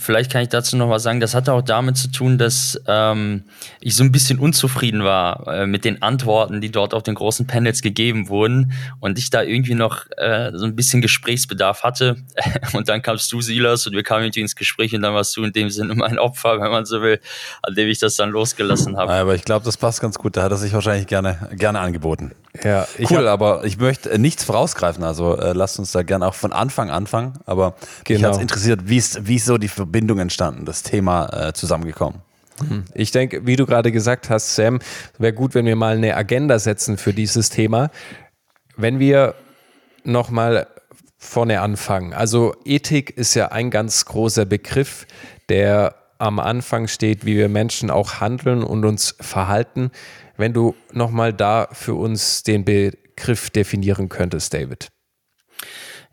vielleicht 0.00 0.32
kann 0.32 0.42
ich 0.42 0.48
dazu 0.48 0.76
noch 0.76 0.90
was 0.90 1.02
sagen. 1.02 1.20
Das 1.20 1.34
hatte 1.34 1.52
auch 1.52 1.62
damit 1.62 1.96
zu 1.96 2.08
tun, 2.10 2.38
dass 2.38 2.80
ähm, 2.86 3.44
ich 3.80 3.96
so 3.96 4.04
ein 4.04 4.12
bisschen 4.12 4.38
unzufrieden 4.38 5.04
war 5.04 5.46
äh, 5.46 5.66
mit 5.66 5.84
den 5.84 6.02
Antworten, 6.02 6.60
die 6.60 6.70
dort 6.70 6.94
auf 6.94 7.02
den 7.02 7.14
großen 7.14 7.46
Panels 7.46 7.82
gegeben 7.82 8.28
wurden 8.28 8.72
und 9.00 9.18
ich 9.18 9.30
da 9.30 9.42
irgendwie 9.42 9.74
noch 9.74 10.06
äh, 10.16 10.50
so 10.54 10.64
ein 10.64 10.76
bisschen 10.76 11.02
Gesprächsbedarf 11.02 11.82
hatte. 11.82 12.16
und 12.72 12.88
dann 12.88 13.02
kamst 13.02 13.30
du, 13.32 13.40
Silas, 13.40 13.86
und 13.86 13.94
wir 13.94 14.02
kamen 14.02 14.24
irgendwie 14.24 14.40
ins 14.40 14.56
Gespräch 14.56 14.94
und 14.94 15.02
dann 15.02 15.14
warst 15.14 15.36
du 15.36 15.44
in 15.44 15.52
dem 15.52 15.70
Sinne 15.70 15.94
mein 15.94 16.18
Opfer, 16.18 16.60
wenn 16.60 16.70
man 16.70 16.84
so 16.84 17.02
will, 17.02 17.20
an 17.62 17.74
dem 17.74 17.88
ich 17.88 17.98
das 17.98 18.16
dann 18.16 18.30
losgelassen 18.30 18.96
habe. 18.96 19.12
Aber 19.12 19.34
ich 19.34 19.44
glaube, 19.44 19.64
das 19.64 19.76
passt 19.76 20.00
ganz 20.00 20.18
gut. 20.18 20.36
Da 20.36 20.42
hat 20.42 20.50
er 20.50 20.58
sich 20.58 20.72
wahrscheinlich 20.72 21.06
gerne, 21.06 21.48
gerne 21.52 21.80
angeboten. 21.80 22.32
Ja, 22.62 22.86
cool, 23.10 23.26
aber 23.26 23.64
ich 23.64 23.78
möchte 23.78 24.10
äh, 24.10 24.18
nichts 24.18 24.44
vorausgreifen. 24.44 25.02
Also 25.02 25.36
äh, 25.36 25.52
lasst 25.52 25.80
uns 25.80 25.90
da 25.90 26.02
gerne 26.02 26.28
auch 26.28 26.34
von 26.34 26.52
Anfang 26.52 26.88
anfangen. 26.88 27.34
Aber 27.46 27.74
genau. 28.04 28.28
mich 28.28 28.36
hat 28.36 28.42
interessiert, 28.42 28.80
wie 28.84 28.96
ist 28.96 29.44
so 29.44 29.58
die 29.58 29.68
Verbindung 29.74 30.18
entstanden, 30.18 30.64
das 30.64 30.82
Thema 30.82 31.48
äh, 31.48 31.52
zusammengekommen? 31.52 32.20
Mhm. 32.60 32.84
Ich 32.94 33.10
denke, 33.10 33.46
wie 33.46 33.56
du 33.56 33.66
gerade 33.66 33.92
gesagt 33.92 34.30
hast, 34.30 34.54
Sam, 34.54 34.80
wäre 35.18 35.32
gut, 35.32 35.54
wenn 35.54 35.66
wir 35.66 35.76
mal 35.76 35.96
eine 35.96 36.16
Agenda 36.16 36.58
setzen 36.58 36.96
für 36.96 37.12
dieses 37.12 37.50
Thema. 37.50 37.90
Wenn 38.76 38.98
wir 38.98 39.34
nochmal 40.04 40.66
vorne 41.16 41.60
anfangen. 41.60 42.12
Also 42.12 42.54
Ethik 42.64 43.16
ist 43.16 43.34
ja 43.34 43.48
ein 43.48 43.70
ganz 43.70 44.04
großer 44.04 44.44
Begriff, 44.44 45.06
der 45.48 45.94
am 46.18 46.38
Anfang 46.38 46.86
steht, 46.86 47.24
wie 47.24 47.36
wir 47.36 47.48
Menschen 47.48 47.90
auch 47.90 48.20
handeln 48.20 48.62
und 48.62 48.84
uns 48.84 49.16
verhalten. 49.20 49.90
Wenn 50.36 50.52
du 50.52 50.74
nochmal 50.92 51.32
da 51.32 51.68
für 51.72 51.94
uns 51.94 52.42
den 52.42 52.64
Begriff 52.64 53.50
definieren 53.50 54.08
könntest, 54.08 54.54
David. 54.54 54.88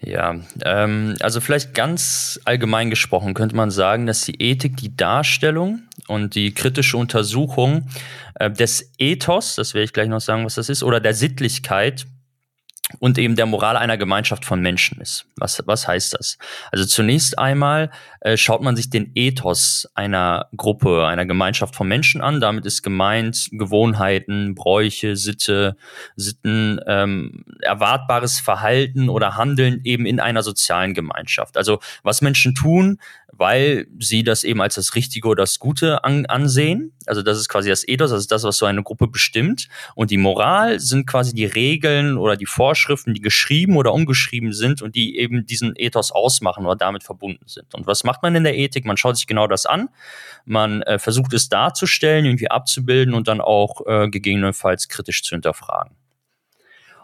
Ja, 0.03 0.35
ähm, 0.65 1.15
also 1.19 1.41
vielleicht 1.41 1.75
ganz 1.75 2.39
allgemein 2.45 2.89
gesprochen 2.89 3.35
könnte 3.35 3.55
man 3.55 3.69
sagen, 3.69 4.07
dass 4.07 4.21
die 4.21 4.41
Ethik 4.41 4.77
die 4.77 4.95
Darstellung 4.95 5.83
und 6.07 6.33
die 6.33 6.53
kritische 6.53 6.97
Untersuchung 6.97 7.87
äh, 8.35 8.49
des 8.49 8.91
Ethos, 8.97 9.55
das 9.55 9.75
werde 9.75 9.85
ich 9.85 9.93
gleich 9.93 10.09
noch 10.09 10.21
sagen, 10.21 10.43
was 10.43 10.55
das 10.55 10.69
ist, 10.69 10.81
oder 10.81 10.99
der 10.99 11.13
Sittlichkeit 11.13 12.07
und 12.99 13.17
eben 13.17 13.35
der 13.35 13.45
Moral 13.45 13.77
einer 13.77 13.97
Gemeinschaft 13.97 14.45
von 14.45 14.61
Menschen 14.61 14.99
ist. 14.99 15.25
Was, 15.37 15.61
was 15.65 15.87
heißt 15.87 16.13
das? 16.13 16.37
Also 16.71 16.85
zunächst 16.85 17.37
einmal 17.39 17.89
äh, 18.21 18.37
schaut 18.37 18.61
man 18.61 18.75
sich 18.75 18.89
den 18.89 19.11
Ethos 19.15 19.87
einer 19.95 20.47
Gruppe, 20.55 21.07
einer 21.07 21.25
Gemeinschaft 21.25 21.75
von 21.75 21.87
Menschen 21.87 22.21
an. 22.21 22.41
Damit 22.41 22.65
ist 22.65 22.83
gemeint 22.83 23.49
Gewohnheiten, 23.51 24.55
Bräuche, 24.55 25.15
Sitte, 25.15 25.77
Sitten, 26.15 26.79
ähm, 26.87 27.45
erwartbares 27.61 28.39
Verhalten 28.39 29.09
oder 29.09 29.35
Handeln 29.37 29.81
eben 29.83 30.05
in 30.05 30.19
einer 30.19 30.43
sozialen 30.43 30.93
Gemeinschaft. 30.93 31.57
Also 31.57 31.79
was 32.03 32.21
Menschen 32.21 32.55
tun, 32.55 32.99
weil 33.41 33.87
sie 33.97 34.21
das 34.23 34.43
eben 34.43 34.61
als 34.61 34.75
das 34.75 34.93
Richtige 34.93 35.27
oder 35.27 35.41
das 35.41 35.57
Gute 35.57 36.03
an, 36.03 36.27
ansehen. 36.27 36.93
Also 37.07 37.23
das 37.23 37.39
ist 37.39 37.49
quasi 37.49 37.69
das 37.69 37.87
Ethos, 37.87 38.11
das 38.11 38.19
ist 38.19 38.31
das, 38.31 38.43
was 38.43 38.55
so 38.55 38.67
eine 38.67 38.83
Gruppe 38.83 39.07
bestimmt. 39.07 39.67
Und 39.95 40.11
die 40.11 40.17
Moral 40.17 40.79
sind 40.79 41.07
quasi 41.07 41.33
die 41.33 41.45
Regeln 41.45 42.19
oder 42.19 42.37
die 42.37 42.45
Vorschriften, 42.45 43.15
die 43.15 43.19
geschrieben 43.19 43.77
oder 43.77 43.93
ungeschrieben 43.93 44.53
sind 44.53 44.83
und 44.83 44.93
die 44.95 45.17
eben 45.17 45.47
diesen 45.47 45.73
Ethos 45.75 46.11
ausmachen 46.11 46.67
oder 46.67 46.75
damit 46.75 47.01
verbunden 47.01 47.47
sind. 47.47 47.73
Und 47.73 47.87
was 47.87 48.03
macht 48.03 48.21
man 48.21 48.35
in 48.35 48.43
der 48.43 48.55
Ethik? 48.55 48.85
Man 48.85 48.95
schaut 48.95 49.17
sich 49.17 49.25
genau 49.25 49.47
das 49.47 49.65
an. 49.65 49.89
Man 50.45 50.83
äh, 50.83 50.99
versucht 50.99 51.33
es 51.33 51.49
darzustellen, 51.49 52.25
irgendwie 52.25 52.51
abzubilden 52.51 53.15
und 53.15 53.27
dann 53.27 53.41
auch 53.41 53.81
äh, 53.87 54.07
gegebenenfalls 54.07 54.87
kritisch 54.87 55.23
zu 55.23 55.33
hinterfragen. 55.33 55.95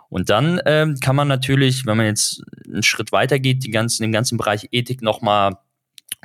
Und 0.10 0.30
dann 0.30 0.62
ähm, 0.68 1.00
kann 1.02 1.16
man 1.16 1.28
natürlich, 1.28 1.88
wenn 1.88 1.98
man 1.98 2.06
jetzt 2.06 2.44
einen 2.66 2.84
Schritt 2.84 3.12
weiter 3.12 3.40
geht, 3.40 3.64
die 3.64 3.72
ganzen, 3.72 4.04
den 4.04 4.12
ganzen 4.12 4.38
Bereich 4.38 4.68
Ethik 4.72 5.02
nochmal 5.02 5.58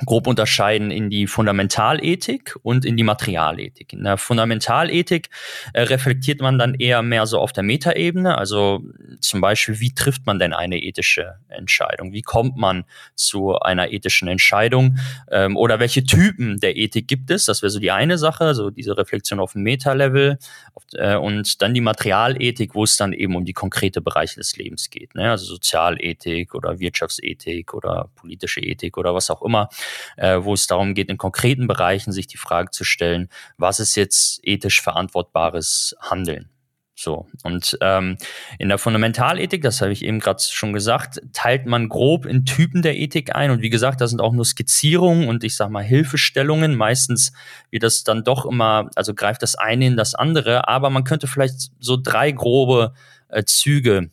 grob 0.05 0.27
unterscheiden 0.27 0.91
in 0.91 1.09
die 1.09 1.27
Fundamentalethik 1.27 2.55
und 2.63 2.83
in 2.83 2.97
die 2.97 3.03
Materialethik. 3.03 3.93
In 3.93 4.03
der 4.03 4.17
Fundamentalethik 4.17 5.29
äh, 5.73 5.83
reflektiert 5.83 6.41
man 6.41 6.57
dann 6.57 6.73
eher 6.73 7.01
mehr 7.03 7.27
so 7.27 7.39
auf 7.39 7.53
der 7.53 7.63
Metaebene, 7.63 8.37
also 8.37 8.81
zum 9.19 9.39
Beispiel, 9.39 9.79
wie 9.79 9.93
trifft 9.93 10.25
man 10.25 10.39
denn 10.39 10.51
eine 10.51 10.81
ethische 10.81 11.35
Entscheidung? 11.47 12.11
Wie 12.11 12.23
kommt 12.23 12.57
man 12.57 12.85
zu 13.15 13.57
einer 13.59 13.91
ethischen 13.91 14.27
Entscheidung? 14.27 14.97
Ähm, 15.31 15.55
oder 15.55 15.79
welche 15.79 16.03
Typen 16.03 16.59
der 16.59 16.75
Ethik 16.75 17.07
gibt 17.07 17.29
es? 17.29 17.45
Das 17.45 17.61
wäre 17.61 17.69
so 17.69 17.79
die 17.79 17.91
eine 17.91 18.17
Sache, 18.17 18.55
so 18.55 18.71
diese 18.71 18.97
Reflexion 18.97 19.39
auf 19.39 19.53
dem 19.53 19.61
Meta-Level. 19.63 20.39
Äh, 20.95 21.15
und 21.15 21.61
dann 21.61 21.73
die 21.73 21.81
Materialethik, 21.81 22.73
wo 22.73 22.83
es 22.83 22.97
dann 22.97 23.13
eben 23.13 23.35
um 23.35 23.45
die 23.45 23.53
konkrete 23.53 24.01
Bereiche 24.01 24.35
des 24.35 24.57
Lebens 24.57 24.89
geht. 24.89 25.13
Ne? 25.15 25.29
Also 25.29 25.45
Sozialethik 25.45 26.55
oder 26.55 26.79
Wirtschaftsethik 26.79 27.73
oder 27.73 28.09
politische 28.15 28.59
Ethik 28.59 28.97
oder 28.97 29.13
was 29.13 29.29
auch 29.29 29.43
immer 29.43 29.69
äh, 30.17 30.39
wo 30.41 30.53
es 30.53 30.67
darum 30.67 30.93
geht, 30.93 31.09
in 31.09 31.17
konkreten 31.17 31.67
Bereichen 31.67 32.11
sich 32.11 32.27
die 32.27 32.37
Frage 32.37 32.71
zu 32.71 32.83
stellen, 32.83 33.29
was 33.57 33.79
ist 33.79 33.95
jetzt 33.95 34.39
ethisch 34.43 34.81
verantwortbares 34.81 35.95
Handeln? 35.99 36.49
So. 36.95 37.27
Und 37.43 37.77
ähm, 37.81 38.17
in 38.59 38.69
der 38.69 38.77
Fundamentalethik, 38.77 39.63
das 39.63 39.81
habe 39.81 39.91
ich 39.91 40.05
eben 40.05 40.19
gerade 40.19 40.41
schon 40.41 40.73
gesagt, 40.73 41.21
teilt 41.33 41.65
man 41.65 41.89
grob 41.89 42.25
in 42.25 42.45
Typen 42.45 42.81
der 42.81 42.97
Ethik 42.97 43.35
ein. 43.35 43.49
Und 43.49 43.61
wie 43.61 43.71
gesagt, 43.71 43.99
da 43.99 44.07
sind 44.07 44.21
auch 44.21 44.31
nur 44.31 44.45
Skizzierungen 44.45 45.27
und 45.27 45.43
ich 45.43 45.55
sage 45.55 45.71
mal 45.71 45.83
Hilfestellungen. 45.83 46.75
Meistens 46.75 47.33
wird 47.71 47.83
das 47.83 48.03
dann 48.03 48.23
doch 48.23 48.45
immer, 48.45 48.89
also 48.95 49.13
greift 49.13 49.41
das 49.41 49.55
eine 49.55 49.87
in 49.87 49.97
das 49.97 50.13
andere, 50.13 50.67
aber 50.67 50.89
man 50.89 51.03
könnte 51.03 51.27
vielleicht 51.27 51.71
so 51.79 51.97
drei 51.97 52.31
grobe 52.31 52.93
äh, 53.29 53.43
Züge 53.43 54.11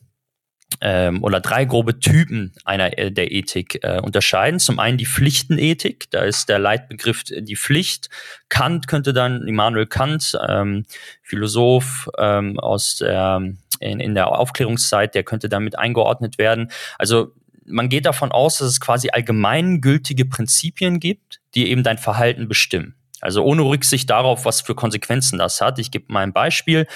ähm, 0.80 1.22
oder 1.22 1.40
drei 1.40 1.64
grobe 1.64 1.98
Typen 1.98 2.52
einer 2.64 2.96
äh, 2.98 3.10
der 3.10 3.32
Ethik 3.32 3.80
äh, 3.82 4.00
unterscheiden. 4.00 4.60
Zum 4.60 4.78
einen 4.78 4.98
die 4.98 5.06
Pflichtenethik, 5.06 6.10
da 6.10 6.20
ist 6.20 6.48
der 6.48 6.58
Leitbegriff 6.58 7.24
äh, 7.30 7.42
die 7.42 7.56
Pflicht. 7.56 8.08
Kant 8.48 8.88
könnte 8.88 9.12
dann, 9.12 9.46
Immanuel 9.46 9.86
Kant, 9.86 10.38
ähm, 10.48 10.84
Philosoph 11.22 12.08
ähm, 12.18 12.58
aus 12.58 12.96
der, 12.96 13.42
in, 13.80 14.00
in 14.00 14.14
der 14.14 14.28
Aufklärungszeit, 14.28 15.14
der 15.14 15.24
könnte 15.24 15.48
damit 15.48 15.78
eingeordnet 15.78 16.38
werden. 16.38 16.70
Also 16.98 17.32
man 17.66 17.88
geht 17.88 18.06
davon 18.06 18.32
aus, 18.32 18.58
dass 18.58 18.68
es 18.68 18.80
quasi 18.80 19.10
allgemeingültige 19.10 20.24
Prinzipien 20.24 21.00
gibt, 21.00 21.40
die 21.54 21.70
eben 21.70 21.82
dein 21.82 21.98
Verhalten 21.98 22.48
bestimmen. 22.48 22.94
Also 23.20 23.44
ohne 23.44 23.62
Rücksicht 23.62 24.08
darauf, 24.08 24.44
was 24.44 24.60
für 24.60 24.74
Konsequenzen 24.74 25.38
das 25.38 25.60
hat. 25.60 25.78
Ich 25.78 25.90
gebe 25.90 26.06
mal 26.08 26.22
ein 26.22 26.32
Beispiel. 26.32 26.86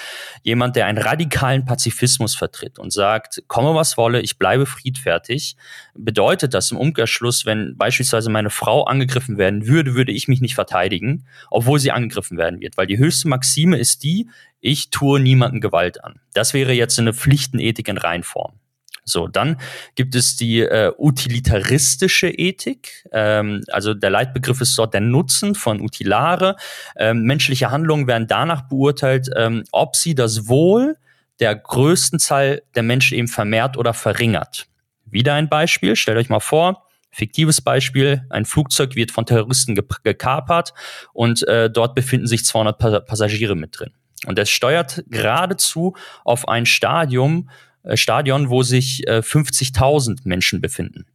Jemand, 0.43 0.75
der 0.75 0.85
einen 0.85 0.97
radikalen 0.97 1.65
Pazifismus 1.65 2.35
vertritt 2.35 2.79
und 2.79 2.91
sagt, 2.91 3.43
komme 3.47 3.75
was 3.75 3.97
wolle, 3.97 4.21
ich 4.21 4.37
bleibe 4.37 4.65
friedfertig, 4.65 5.55
bedeutet 5.93 6.53
das 6.53 6.71
im 6.71 6.77
Umkehrschluss, 6.77 7.45
wenn 7.45 7.77
beispielsweise 7.77 8.29
meine 8.29 8.49
Frau 8.49 8.83
angegriffen 8.83 9.37
werden 9.37 9.67
würde, 9.67 9.95
würde 9.95 10.11
ich 10.11 10.27
mich 10.27 10.41
nicht 10.41 10.55
verteidigen, 10.55 11.25
obwohl 11.51 11.79
sie 11.79 11.91
angegriffen 11.91 12.37
werden 12.37 12.59
wird. 12.59 12.77
Weil 12.77 12.87
die 12.87 12.97
höchste 12.97 13.27
Maxime 13.27 13.77
ist 13.77 14.03
die, 14.03 14.29
ich 14.59 14.89
tue 14.89 15.19
niemanden 15.19 15.61
Gewalt 15.61 16.03
an. 16.03 16.19
Das 16.33 16.53
wäre 16.53 16.73
jetzt 16.73 16.97
eine 16.99 17.13
Pflichtenethik 17.13 17.87
in 17.87 17.97
Reinform. 17.97 18.59
So, 19.07 19.27
dann 19.27 19.61
gibt 19.93 20.15
es 20.15 20.35
die 20.35 20.61
äh, 20.61 20.91
utilitaristische 20.97 22.27
Ethik. 22.27 23.07
Ähm, 23.11 23.63
also 23.71 23.93
der 23.93 24.09
Leitbegriff 24.09 24.61
ist 24.61 24.75
dort 24.77 24.95
der 24.95 25.01
Nutzen 25.01 25.53
von 25.53 25.79
Utilare. 25.79 26.55
Ähm, 26.97 27.21
menschliche 27.21 27.69
Handlungen 27.69 28.07
werden 28.07 28.27
danach 28.27 28.63
beurteilt, 28.67 29.29
ähm, 29.35 29.63
ob 29.71 29.95
sie 29.95 30.15
das 30.15 30.47
Wohl 30.47 30.97
der 31.39 31.55
größten 31.55 32.17
Zahl 32.17 32.63
der 32.75 32.81
Menschen 32.81 33.15
eben 33.17 33.27
vermehrt 33.27 33.77
oder 33.77 33.93
verringert. 33.93 34.67
Wieder 35.05 35.35
ein 35.35 35.49
Beispiel, 35.49 35.95
stellt 35.95 36.17
euch 36.17 36.29
mal 36.29 36.39
vor, 36.39 36.87
fiktives 37.11 37.61
Beispiel, 37.61 38.25
ein 38.31 38.45
Flugzeug 38.45 38.95
wird 38.95 39.11
von 39.11 39.27
Terroristen 39.27 39.75
ge 39.75 39.85
gekapert 40.03 40.73
und 41.13 41.47
äh, 41.47 41.69
dort 41.69 41.93
befinden 41.93 42.27
sich 42.27 42.43
200 42.43 43.05
Passagiere 43.05 43.55
mit 43.55 43.79
drin. 43.79 43.91
Und 44.25 44.39
es 44.39 44.49
steuert 44.49 45.03
geradezu 45.07 45.95
auf 46.23 46.47
ein 46.47 46.65
Stadium, 46.65 47.49
Stadion, 47.93 48.49
wo 48.49 48.63
sich 48.63 49.07
äh, 49.07 49.19
50.000 49.19 50.19
Menschen 50.23 50.61
befinden. 50.61 51.05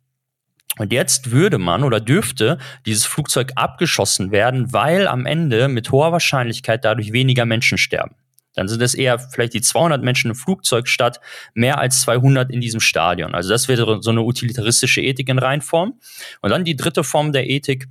Und 0.79 0.93
jetzt 0.93 1.33
würde 1.33 1.59
man 1.59 1.83
oder 1.83 2.01
dürfte 2.01 2.59
dieses 2.87 3.05
Flugzeug 3.05 3.53
abgeschossen 3.57 4.31
werden, 4.31 4.73
weil 4.73 5.09
am 5.09 5.27
Ende 5.27 5.69
mit 5.69 5.91
hoher 5.91 6.13
Wahrscheinlichkeit 6.13 6.85
dadurch 6.85 7.13
weniger 7.13 7.45
Menschen 7.45 7.77
sterben. 7.77 8.15
Dann 8.55 8.69
sind 8.69 8.83
es 8.83 8.95
eher 8.95 9.19
vielleicht 9.19 9.55
die 9.55 9.61
200 9.61 10.03
Menschen 10.03 10.31
im 10.31 10.35
Flugzeug 10.35 10.89
statt 10.89 11.21
mehr 11.55 11.79
als 11.79 12.01
200 12.03 12.51
in 12.51 12.61
diesem 12.61 12.81
Stadion. 12.81 13.35
Also 13.35 13.51
das 13.51 13.69
wäre 13.69 14.03
so 14.03 14.11
eine 14.11 14.23
utilitaristische 14.23 15.01
Ethik 15.01 15.29
in 15.29 15.39
Reinform. 15.39 15.95
Und 16.41 16.51
dann 16.51 16.65
die 16.65 16.77
dritte 16.77 17.05
Form 17.05 17.33
der 17.33 17.49
Ethik 17.49 17.89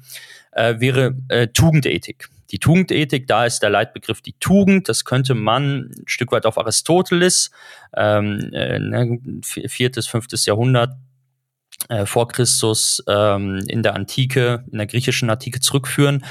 äh, 0.51 0.79
wäre 0.79 1.15
äh, 1.29 1.47
Tugendethik. 1.47 2.29
Die 2.51 2.59
Tugendethik, 2.59 3.27
da 3.27 3.45
ist 3.45 3.59
der 3.59 3.69
Leitbegriff 3.69 4.21
die 4.21 4.33
Tugend. 4.39 4.89
Das 4.89 5.05
könnte 5.05 5.35
man 5.35 5.91
ein 5.91 6.03
Stück 6.05 6.31
weit 6.31 6.45
auf 6.45 6.57
Aristoteles, 6.57 7.51
ähm, 7.95 8.51
äh, 8.53 8.79
ne, 8.79 9.19
viertes, 9.41 10.07
fünftes 10.07 10.45
Jahrhundert 10.45 10.95
äh, 11.89 12.05
vor 12.05 12.27
Christus 12.27 13.03
ähm, 13.07 13.63
in 13.67 13.83
der 13.83 13.95
Antike, 13.95 14.65
in 14.71 14.79
der 14.79 14.87
griechischen 14.87 15.29
Antike 15.29 15.59
zurückführen. 15.59 16.25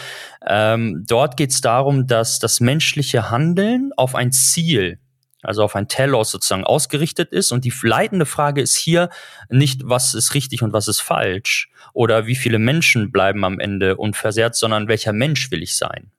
Ähm, 0.46 1.04
dort 1.06 1.36
geht 1.36 1.50
es 1.50 1.60
darum, 1.60 2.06
dass 2.06 2.38
das 2.38 2.60
menschliche 2.60 3.30
Handeln 3.30 3.92
auf 3.96 4.14
ein 4.14 4.32
Ziel 4.32 4.98
also 5.42 5.62
auf 5.62 5.76
ein 5.76 5.88
Telos 5.88 6.30
sozusagen 6.30 6.64
ausgerichtet 6.64 7.32
ist. 7.32 7.52
Und 7.52 7.64
die 7.64 7.72
leitende 7.82 8.26
Frage 8.26 8.60
ist 8.60 8.74
hier 8.74 9.08
nicht, 9.48 9.82
was 9.84 10.14
ist 10.14 10.34
richtig 10.34 10.62
und 10.62 10.72
was 10.72 10.88
ist 10.88 11.00
falsch 11.00 11.70
oder 11.98 12.28
wie 12.28 12.36
viele 12.36 12.60
Menschen 12.60 13.10
bleiben 13.10 13.44
am 13.44 13.58
Ende 13.58 13.96
unversehrt, 13.96 14.54
sondern 14.54 14.86
welcher 14.86 15.12
Mensch 15.12 15.50
will 15.50 15.64
ich 15.64 15.76
sein. 15.76 16.12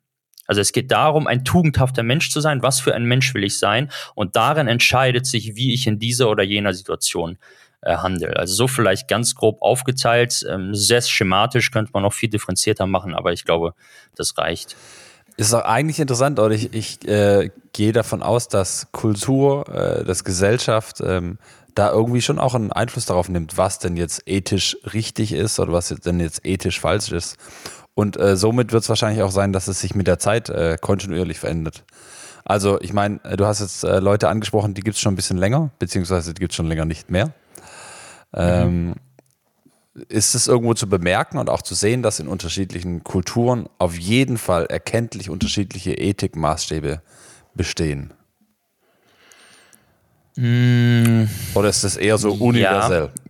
Also 0.45 0.59
es 0.59 0.74
geht 0.74 0.91
darum, 0.91 1.25
ein 1.25 1.45
tugendhafter 1.45 2.03
Mensch 2.03 2.31
zu 2.31 2.41
sein. 2.41 2.62
Was 2.62 2.81
für 2.81 2.93
ein 2.93 3.05
Mensch 3.05 3.33
will 3.33 3.45
ich 3.45 3.57
sein? 3.57 3.89
Und 4.13 4.36
darin 4.36 4.67
entscheidet 4.67 5.25
sich, 5.25 5.55
wie 5.55 5.74
ich 5.74 5.88
in 5.88 5.98
dieser 5.98 6.29
oder 6.29 6.43
jener 6.43 6.74
Situation 6.74 7.38
äh, 7.79 7.95
handle. 7.95 8.36
Also 8.36 8.55
so 8.55 8.67
vielleicht 8.67 9.07
ganz 9.07 9.36
grob 9.36 9.62
aufgeteilt. 9.62 10.45
Ähm, 10.50 10.75
sehr 10.75 11.01
schematisch 11.01 11.71
könnte 11.71 11.91
man 11.93 12.03
noch 12.03 12.12
viel 12.12 12.29
differenzierter 12.29 12.86
machen, 12.86 13.15
aber 13.15 13.31
ich 13.31 13.45
glaube, 13.45 13.74
das 14.17 14.38
reicht. 14.38 14.75
Ist 15.38 15.53
auch 15.53 15.63
eigentlich 15.63 16.01
interessant, 16.01 16.38
oder 16.39 16.53
ich, 16.53 16.74
ich 16.74 17.07
äh, 17.07 17.51
gehe 17.71 17.93
davon 17.93 18.21
aus, 18.21 18.50
dass 18.50 18.91
Kultur, 18.91 19.65
äh, 19.69 20.03
dass 20.03 20.25
Gesellschaft 20.25 21.00
ähm, 21.00 21.38
da 21.79 21.91
irgendwie 21.91 22.21
schon 22.21 22.39
auch 22.39 22.55
einen 22.55 22.74
Einfluss 22.74 23.05
darauf 23.05 23.29
nimmt, 23.29 23.57
was 23.57 23.79
denn 23.79 23.95
jetzt 23.95 24.24
ethisch 24.27 24.77
richtig 24.93 25.31
ist 25.31 25.59
oder 25.59 25.71
was 25.71 25.88
denn 25.88 26.19
jetzt 26.19 26.45
ethisch 26.45 26.81
falsch 26.81 27.13
ist. 27.13 27.38
Und 27.93 28.19
äh, 28.19 28.36
somit 28.36 28.74
wird 28.74 28.83
es 28.83 28.89
wahrscheinlich 28.89 29.24
auch 29.24 29.31
sein, 29.31 29.53
dass 29.53 29.69
es 29.69 29.79
sich 29.79 29.95
mit 29.95 30.05
der 30.05 30.19
Zeit 30.19 30.50
äh, 30.50 30.77
kontinuierlich 30.79 31.39
verändert. 31.39 31.86
Also 32.43 32.81
ich 32.81 32.91
meine, 32.91 33.24
äh, 33.24 33.38
du 33.38 33.45
hast 33.45 33.62
jetzt 33.62 33.86
äh, 33.86 34.00
Leute 34.00 34.27
angesprochen, 34.27 34.74
die 34.74 34.81
gibt 34.81 34.95
es 34.95 35.01
schon 35.01 35.13
ein 35.13 35.15
bisschen 35.15 35.38
länger, 35.38 35.71
beziehungsweise 35.79 36.33
die 36.33 36.39
gibt 36.41 36.51
es 36.51 36.57
schon 36.57 36.67
länger 36.67 36.86
nicht 36.86 37.09
mehr. 37.09 37.33
Ähm, 38.33 38.88
mhm 38.88 38.95
ist 40.07 40.33
es 40.33 40.48
irgendwo 40.48 40.74
zu 40.75 40.88
bemerken 40.88 41.39
und 41.39 41.50
auch 41.50 41.62
zu 41.62 41.75
sehen, 41.75 42.03
dass 42.03 42.21
in 42.21 42.29
unterschiedlichen 42.29 43.03
Kulturen 43.03 43.67
auf 43.79 43.98
jeden 43.98 44.38
Fall 44.38 44.65
erkenntlich 44.67 45.29
unterschiedliche 45.29 45.93
Ethikmaßstäbe 45.93 47.01
bestehen? 47.53 48.13
Mm, 50.39 51.27
Oder 51.53 51.67
ist 51.69 51.84
das 51.84 51.98
eher 51.98 52.17
so 52.17 52.31
universell? 52.31 53.10
Ja. 53.13 53.29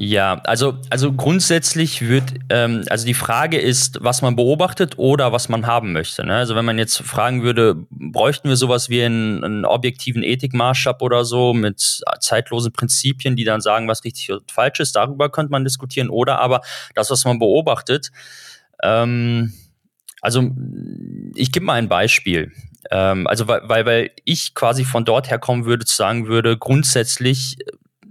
Ja, 0.00 0.40
also, 0.44 0.78
also 0.90 1.12
grundsätzlich 1.12 2.02
wird, 2.08 2.32
ähm, 2.50 2.84
also 2.88 3.04
die 3.04 3.14
Frage 3.14 3.58
ist, 3.58 3.98
was 4.00 4.22
man 4.22 4.36
beobachtet 4.36 4.96
oder 4.96 5.32
was 5.32 5.48
man 5.48 5.66
haben 5.66 5.92
möchte. 5.92 6.24
Ne? 6.24 6.36
Also 6.36 6.54
wenn 6.54 6.64
man 6.64 6.78
jetzt 6.78 6.98
fragen 6.98 7.42
würde, 7.42 7.74
bräuchten 7.90 8.48
wir 8.48 8.54
sowas 8.54 8.90
wie 8.90 9.02
einen, 9.02 9.42
einen 9.42 9.64
objektiven 9.64 10.22
Ethikmaßstab 10.22 11.02
oder 11.02 11.24
so 11.24 11.52
mit 11.52 12.00
zeitlosen 12.20 12.72
Prinzipien, 12.72 13.34
die 13.34 13.42
dann 13.42 13.60
sagen, 13.60 13.88
was 13.88 14.04
richtig 14.04 14.30
und 14.30 14.52
falsch 14.52 14.78
ist, 14.78 14.94
darüber 14.94 15.30
könnte 15.30 15.50
man 15.50 15.64
diskutieren. 15.64 16.10
Oder 16.10 16.38
aber 16.38 16.60
das, 16.94 17.10
was 17.10 17.24
man 17.24 17.40
beobachtet. 17.40 18.12
Ähm, 18.84 19.52
also 20.20 20.48
ich 21.34 21.50
gebe 21.50 21.66
mal 21.66 21.74
ein 21.74 21.88
Beispiel. 21.88 22.52
Ähm, 22.90 23.26
also 23.26 23.48
weil, 23.48 23.60
weil, 23.64 23.86
weil 23.86 24.10
ich 24.24 24.54
quasi 24.54 24.84
von 24.84 25.04
dort 25.04 25.30
her 25.30 25.38
kommen 25.38 25.64
würde, 25.64 25.84
zu 25.84 25.96
sagen 25.96 26.26
würde, 26.26 26.56
grundsätzlich 26.56 27.56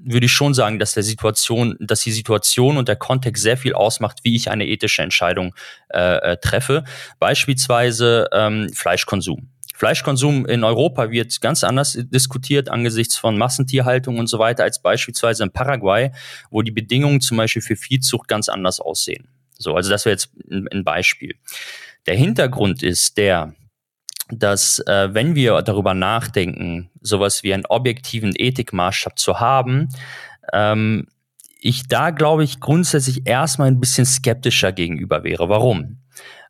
würde 0.09 0.25
ich 0.25 0.31
schon 0.31 0.53
sagen, 0.53 0.79
dass 0.79 0.93
der 0.93 1.03
Situation, 1.03 1.75
dass 1.79 2.01
die 2.01 2.11
Situation 2.11 2.77
und 2.77 2.87
der 2.87 2.95
Kontext 2.95 3.43
sehr 3.43 3.57
viel 3.57 3.73
ausmacht, 3.73 4.19
wie 4.23 4.35
ich 4.35 4.49
eine 4.49 4.65
ethische 4.65 5.01
Entscheidung 5.01 5.53
äh, 5.89 6.33
äh, 6.33 6.37
treffe. 6.37 6.85
Beispielsweise 7.19 8.27
ähm, 8.31 8.69
Fleischkonsum. 8.73 9.49
Fleischkonsum 9.75 10.47
in 10.47 10.63
Europa 10.63 11.11
wird 11.11 11.39
ganz 11.39 11.63
anders 11.63 11.97
diskutiert 11.99 12.69
angesichts 12.69 13.15
von 13.15 13.37
Massentierhaltung 13.37 14.17
und 14.17 14.27
so 14.27 14.39
weiter 14.39 14.63
als 14.63 14.81
beispielsweise 14.81 15.43
in 15.43 15.51
Paraguay, 15.51 16.11
wo 16.49 16.63
die 16.63 16.71
Bedingungen 16.71 17.21
zum 17.21 17.37
Beispiel 17.37 17.61
für 17.61 17.75
Viehzucht 17.75 18.27
ganz 18.27 18.49
anders 18.49 18.79
aussehen. 18.79 19.27
So, 19.59 19.75
also 19.75 19.91
das 19.91 20.05
wäre 20.05 20.13
jetzt 20.13 20.31
ein 20.49 20.83
Beispiel. 20.83 21.35
Der 22.07 22.15
Hintergrund 22.15 22.81
ist 22.81 23.17
der, 23.17 23.53
dass 24.29 24.79
äh, 24.79 25.13
wenn 25.13 25.35
wir 25.35 25.61
darüber 25.61 25.93
nachdenken, 25.93 26.89
sowas 27.01 27.43
wie 27.43 27.53
einen 27.53 27.65
objektiven 27.65 28.33
Ethikmaßstab 28.35 29.17
zu 29.17 29.39
haben, 29.39 29.89
ähm, 30.53 31.07
ich 31.59 31.87
da, 31.87 32.11
glaube 32.11 32.43
ich, 32.43 32.59
grundsätzlich 32.59 33.25
erstmal 33.25 33.67
ein 33.67 33.79
bisschen 33.79 34.05
skeptischer 34.05 34.71
gegenüber 34.71 35.23
wäre. 35.23 35.49
Warum? 35.49 35.99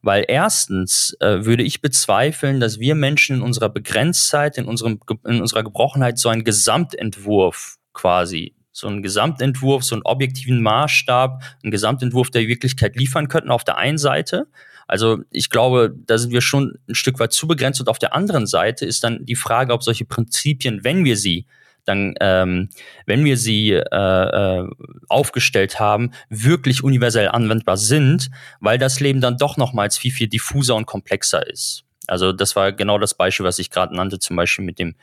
Weil 0.01 0.25
erstens 0.27 1.15
äh, 1.19 1.45
würde 1.45 1.63
ich 1.63 1.81
bezweifeln, 1.81 2.59
dass 2.59 2.79
wir 2.79 2.95
Menschen 2.95 3.37
in 3.37 3.41
unserer 3.41 3.69
Begrenztheit, 3.69 4.57
in, 4.57 4.65
unserem, 4.65 4.99
in 5.25 5.41
unserer 5.41 5.63
Gebrochenheit 5.63 6.19
so 6.19 6.29
einen 6.29 6.43
Gesamtentwurf 6.43 7.77
quasi, 7.93 8.55
so 8.71 8.87
einen 8.87 9.01
Gesamtentwurf, 9.01 9.83
so 9.83 9.95
einen 9.95 10.03
objektiven 10.03 10.61
Maßstab, 10.61 11.41
einen 11.63 11.71
Gesamtentwurf 11.71 12.29
der 12.29 12.47
Wirklichkeit 12.47 12.95
liefern 12.95 13.27
könnten 13.27 13.49
auf 13.49 13.63
der 13.63 13.77
einen 13.77 13.97
Seite. 13.97 14.47
Also 14.87 15.19
ich 15.31 15.49
glaube, 15.49 15.93
da 16.05 16.17
sind 16.17 16.31
wir 16.31 16.41
schon 16.41 16.79
ein 16.87 16.95
Stück 16.95 17.19
weit 17.19 17.33
zu 17.33 17.47
begrenzt. 17.47 17.81
Und 17.81 17.89
auf 17.89 17.99
der 17.99 18.15
anderen 18.15 18.47
Seite 18.47 18.85
ist 18.85 19.03
dann 19.03 19.25
die 19.25 19.35
Frage, 19.35 19.73
ob 19.73 19.83
solche 19.83 20.05
Prinzipien, 20.05 20.83
wenn 20.83 21.03
wir 21.03 21.17
sie 21.17 21.45
dann, 21.87 22.15
ähm, 22.19 22.69
wenn 23.05 23.23
wir 23.23 23.37
sie 23.37 23.71
äh, 23.71 23.81
äh, 23.81 24.67
aufgestellt 25.07 25.79
haben, 25.79 26.11
wirklich 26.29 26.83
universell 26.83 27.29
anwendbar 27.29 27.77
sind, 27.77 28.29
weil 28.59 28.77
das 28.77 28.99
Leben 28.99 29.21
dann 29.21 29.37
doch 29.37 29.57
nochmals 29.57 29.97
viel, 29.97 30.11
viel 30.11 30.27
diffuser 30.27 30.75
und 30.75 30.85
komplexer 30.85 31.47
ist. 31.47 31.83
Also 32.07 32.31
das 32.31 32.55
war 32.55 32.71
genau 32.71 32.97
das 32.97 33.13
Beispiel, 33.13 33.45
was 33.45 33.59
ich 33.59 33.69
gerade 33.69 33.95
nannte, 33.95 34.19
zum 34.19 34.35
Beispiel 34.35 34.65
mit 34.65 34.79
dem 34.79 34.95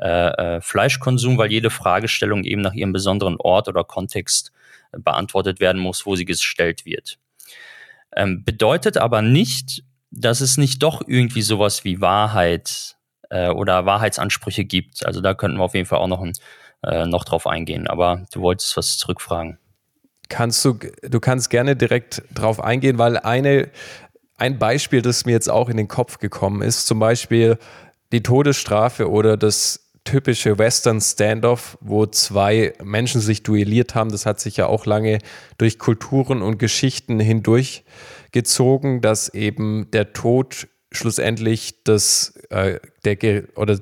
äh, 0.00 0.56
äh, 0.56 0.60
Fleischkonsum, 0.60 1.38
weil 1.38 1.50
jede 1.50 1.70
Fragestellung 1.70 2.44
eben 2.44 2.60
nach 2.60 2.74
ihrem 2.74 2.92
besonderen 2.92 3.36
Ort 3.38 3.68
oder 3.68 3.84
Kontext 3.84 4.52
beantwortet 4.92 5.60
werden 5.60 5.80
muss, 5.80 6.06
wo 6.06 6.16
sie 6.16 6.24
gestellt 6.24 6.84
wird. 6.84 7.18
Ähm, 8.14 8.44
bedeutet 8.44 8.98
aber 8.98 9.22
nicht, 9.22 9.84
dass 10.10 10.40
es 10.40 10.58
nicht 10.58 10.82
doch 10.82 11.02
irgendwie 11.06 11.42
sowas 11.42 11.84
wie 11.84 12.00
Wahrheit 12.00 12.96
äh, 13.30 13.48
oder 13.48 13.86
Wahrheitsansprüche 13.86 14.64
gibt. 14.64 15.06
Also 15.06 15.20
da 15.20 15.34
könnten 15.34 15.58
wir 15.58 15.64
auf 15.64 15.74
jeden 15.74 15.86
Fall 15.86 15.98
auch 15.98 16.08
noch, 16.08 16.20
ein, 16.20 16.32
äh, 16.84 17.06
noch 17.06 17.24
drauf 17.24 17.46
eingehen. 17.46 17.86
Aber 17.86 18.26
du 18.32 18.42
wolltest 18.42 18.76
was 18.76 18.98
zurückfragen. 18.98 19.58
Kannst 20.28 20.64
du, 20.64 20.78
du 21.02 21.20
kannst 21.20 21.50
gerne 21.50 21.76
direkt 21.76 22.22
drauf 22.34 22.62
eingehen, 22.62 22.98
weil 22.98 23.18
eine, 23.18 23.70
ein 24.36 24.58
Beispiel, 24.58 25.02
das 25.02 25.24
mir 25.24 25.32
jetzt 25.32 25.50
auch 25.50 25.68
in 25.68 25.76
den 25.76 25.88
Kopf 25.88 26.18
gekommen 26.18 26.62
ist, 26.62 26.86
zum 26.86 26.98
Beispiel 26.98 27.58
die 28.12 28.22
Todesstrafe 28.22 29.10
oder 29.10 29.36
das 29.36 29.90
typische 30.04 30.58
Western 30.58 31.00
Standoff, 31.00 31.78
wo 31.80 32.06
zwei 32.06 32.72
Menschen 32.82 33.20
sich 33.20 33.42
duelliert 33.42 33.94
haben. 33.94 34.10
Das 34.10 34.26
hat 34.26 34.40
sich 34.40 34.56
ja 34.56 34.66
auch 34.66 34.86
lange 34.86 35.18
durch 35.58 35.78
Kulturen 35.78 36.42
und 36.42 36.58
Geschichten 36.58 37.20
hindurchgezogen, 37.20 39.00
dass 39.00 39.28
eben 39.28 39.90
der 39.92 40.12
Tod 40.12 40.68
schlussendlich 40.90 41.84
das, 41.84 42.34
äh, 42.50 42.78
der, 43.04 43.44
oder 43.56 43.78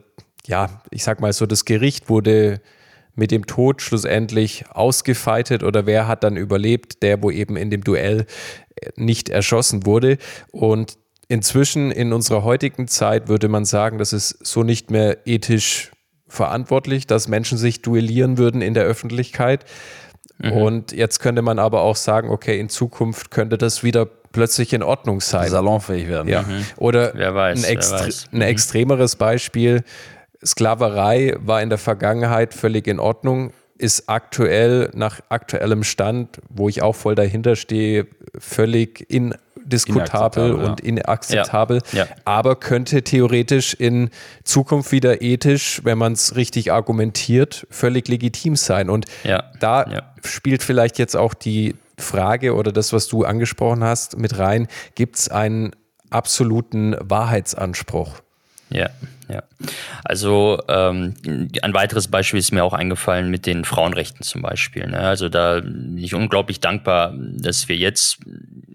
ja, 0.46 0.82
ich 0.90 1.04
sag 1.04 1.20
mal 1.20 1.32
so, 1.32 1.46
das 1.46 1.64
Gericht 1.64 2.08
wurde 2.08 2.60
mit 3.14 3.30
dem 3.30 3.46
Tod 3.46 3.82
schlussendlich 3.82 4.64
ausgefeitet 4.70 5.62
oder 5.62 5.86
wer 5.86 6.06
hat 6.06 6.24
dann 6.24 6.36
überlebt, 6.36 7.02
der, 7.02 7.22
wo 7.22 7.30
eben 7.30 7.56
in 7.56 7.70
dem 7.70 7.82
Duell 7.82 8.26
nicht 8.96 9.28
erschossen 9.28 9.84
wurde. 9.84 10.18
Und 10.52 10.96
inzwischen 11.28 11.90
in 11.90 12.12
unserer 12.12 12.44
heutigen 12.44 12.88
Zeit 12.88 13.28
würde 13.28 13.48
man 13.48 13.64
sagen, 13.64 13.98
dass 13.98 14.12
es 14.12 14.38
so 14.42 14.62
nicht 14.62 14.90
mehr 14.90 15.26
ethisch 15.26 15.90
verantwortlich, 16.30 17.06
dass 17.06 17.28
Menschen 17.28 17.58
sich 17.58 17.82
duellieren 17.82 18.38
würden 18.38 18.62
in 18.62 18.74
der 18.74 18.84
Öffentlichkeit. 18.84 19.64
Mhm. 20.38 20.52
Und 20.52 20.92
jetzt 20.92 21.20
könnte 21.20 21.42
man 21.42 21.58
aber 21.58 21.82
auch 21.82 21.96
sagen, 21.96 22.30
okay, 22.30 22.58
in 22.58 22.68
Zukunft 22.68 23.30
könnte 23.30 23.58
das 23.58 23.82
wieder 23.82 24.06
plötzlich 24.06 24.72
in 24.72 24.82
Ordnung 24.82 25.20
sein. 25.20 25.50
Salonfähig 25.50 26.08
werden. 26.08 26.28
Ja. 26.28 26.42
Mhm. 26.42 26.64
Oder 26.76 27.14
weiß, 27.34 27.64
ein, 27.64 27.70
extre 27.70 28.04
ein 28.04 28.38
mhm. 28.38 28.42
extremeres 28.42 29.16
Beispiel, 29.16 29.84
Sklaverei 30.44 31.36
war 31.38 31.60
in 31.60 31.68
der 31.68 31.78
Vergangenheit 31.78 32.54
völlig 32.54 32.86
in 32.86 32.98
Ordnung, 32.98 33.52
ist 33.76 34.08
aktuell 34.08 34.90
nach 34.94 35.20
aktuellem 35.28 35.84
Stand, 35.84 36.40
wo 36.48 36.68
ich 36.68 36.82
auch 36.82 36.94
voll 36.94 37.14
dahinter 37.14 37.56
stehe, 37.56 38.06
völlig 38.38 39.10
in 39.10 39.34
indiskutabel 39.70 40.54
und 40.54 40.80
inakzeptabel, 40.80 41.80
ja. 41.92 42.04
Ja. 42.04 42.06
aber 42.24 42.56
könnte 42.56 43.02
theoretisch 43.02 43.74
in 43.74 44.10
Zukunft 44.44 44.92
wieder 44.92 45.22
ethisch, 45.22 45.80
wenn 45.84 45.98
man 45.98 46.12
es 46.12 46.36
richtig 46.36 46.72
argumentiert, 46.72 47.66
völlig 47.70 48.08
legitim 48.08 48.56
sein. 48.56 48.90
Und 48.90 49.06
ja. 49.24 49.44
da 49.60 50.02
spielt 50.24 50.62
vielleicht 50.62 50.98
jetzt 50.98 51.16
auch 51.16 51.34
die 51.34 51.76
Frage 51.98 52.54
oder 52.54 52.72
das, 52.72 52.92
was 52.92 53.08
du 53.08 53.24
angesprochen 53.24 53.84
hast, 53.84 54.18
mit 54.18 54.38
rein, 54.38 54.66
gibt 54.94 55.16
es 55.16 55.28
einen 55.28 55.72
absoluten 56.10 56.96
Wahrheitsanspruch? 57.00 58.20
Ja, 58.70 58.88
ja. 59.28 59.42
Also 60.04 60.62
ähm, 60.68 61.14
ein 61.62 61.74
weiteres 61.74 62.08
Beispiel 62.08 62.38
ist 62.38 62.52
mir 62.52 62.64
auch 62.64 62.72
eingefallen 62.72 63.30
mit 63.30 63.46
den 63.46 63.64
Frauenrechten 63.64 64.22
zum 64.22 64.42
Beispiel. 64.42 64.86
Ne? 64.86 65.00
Also 65.00 65.28
da 65.28 65.60
bin 65.60 65.98
ich 65.98 66.14
unglaublich 66.14 66.60
dankbar, 66.60 67.12
dass 67.16 67.68
wir 67.68 67.76
jetzt 67.76 68.18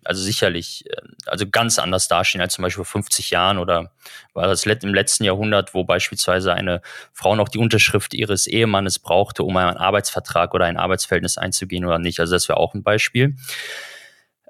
also 0.03 0.21
sicherlich 0.21 0.85
äh, 0.89 1.01
also 1.25 1.47
ganz 1.49 1.79
anders 1.79 2.07
dastehen 2.07 2.41
als 2.41 2.53
zum 2.53 2.63
Beispiel 2.63 2.83
vor 2.83 3.01
50 3.01 3.31
Jahren 3.31 3.57
oder 3.57 3.91
war 4.33 4.47
das 4.47 4.65
im 4.65 4.93
letzten 4.93 5.23
Jahrhundert, 5.23 5.73
wo 5.73 5.83
beispielsweise 5.83 6.53
eine 6.53 6.81
Frau 7.13 7.35
noch 7.35 7.49
die 7.49 7.57
Unterschrift 7.57 8.13
ihres 8.13 8.47
Ehemannes 8.47 8.99
brauchte, 8.99 9.43
um 9.43 9.55
einen 9.55 9.77
Arbeitsvertrag 9.77 10.53
oder 10.53 10.65
ein 10.65 10.77
Arbeitsverhältnis 10.77 11.37
einzugehen 11.37 11.85
oder 11.85 11.99
nicht. 11.99 12.19
Also 12.19 12.33
das 12.33 12.49
wäre 12.49 12.57
auch 12.57 12.73
ein 12.73 12.83
Beispiel. 12.83 13.35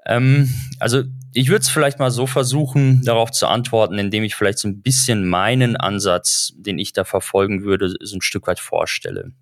Ähm, 0.04 0.52
also 0.78 1.02
ich 1.36 1.48
würde 1.48 1.60
es 1.60 1.68
vielleicht 1.68 1.98
mal 1.98 2.10
so 2.10 2.26
versuchen, 2.26 3.02
darauf 3.04 3.30
zu 3.30 3.46
antworten, 3.46 3.98
indem 3.98 4.24
ich 4.24 4.34
vielleicht 4.34 4.58
so 4.58 4.68
ein 4.68 4.80
bisschen 4.80 5.28
meinen 5.28 5.76
Ansatz, 5.76 6.54
den 6.56 6.78
ich 6.78 6.94
da 6.94 7.04
verfolgen 7.04 7.62
würde, 7.62 7.94
so 8.00 8.16
ein 8.16 8.22
Stück 8.22 8.46
weit 8.46 8.58
vorstelle. 8.58 9.32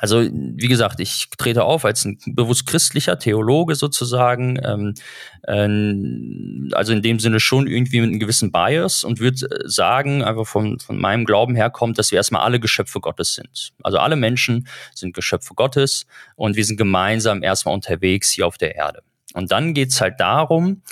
Also, 0.00 0.20
wie 0.20 0.66
gesagt, 0.66 0.98
ich 0.98 1.28
trete 1.38 1.62
auf 1.62 1.84
als 1.84 2.04
ein 2.04 2.18
bewusst 2.26 2.66
christlicher 2.66 3.20
Theologe 3.20 3.76
sozusagen, 3.76 4.58
ähm, 4.64 4.94
äh, 5.42 6.74
also 6.74 6.92
in 6.92 7.02
dem 7.02 7.20
Sinne 7.20 7.38
schon 7.38 7.68
irgendwie 7.68 8.00
mit 8.00 8.10
einem 8.10 8.18
gewissen 8.18 8.50
Bias 8.50 9.04
und 9.04 9.20
würde 9.20 9.46
sagen, 9.66 10.24
einfach 10.24 10.46
von, 10.46 10.80
von 10.80 10.98
meinem 10.98 11.24
Glauben 11.24 11.54
herkommt, 11.54 11.98
dass 11.98 12.10
wir 12.10 12.16
erstmal 12.16 12.42
alle 12.42 12.58
Geschöpfe 12.58 12.98
Gottes 12.98 13.34
sind. 13.34 13.74
Also 13.84 13.98
alle 13.98 14.16
Menschen 14.16 14.66
sind 14.92 15.14
Geschöpfe 15.14 15.54
Gottes 15.54 16.04
und 16.34 16.56
wir 16.56 16.64
sind 16.64 16.78
gemeinsam 16.78 17.44
erstmal 17.44 17.74
unterwegs 17.74 18.32
hier 18.32 18.48
auf 18.48 18.58
der 18.58 18.74
Erde. 18.74 19.04
Und 19.34 19.50
dann 19.50 19.72
geht's 19.72 20.00
halt 20.00 20.20
darum, 20.20 20.82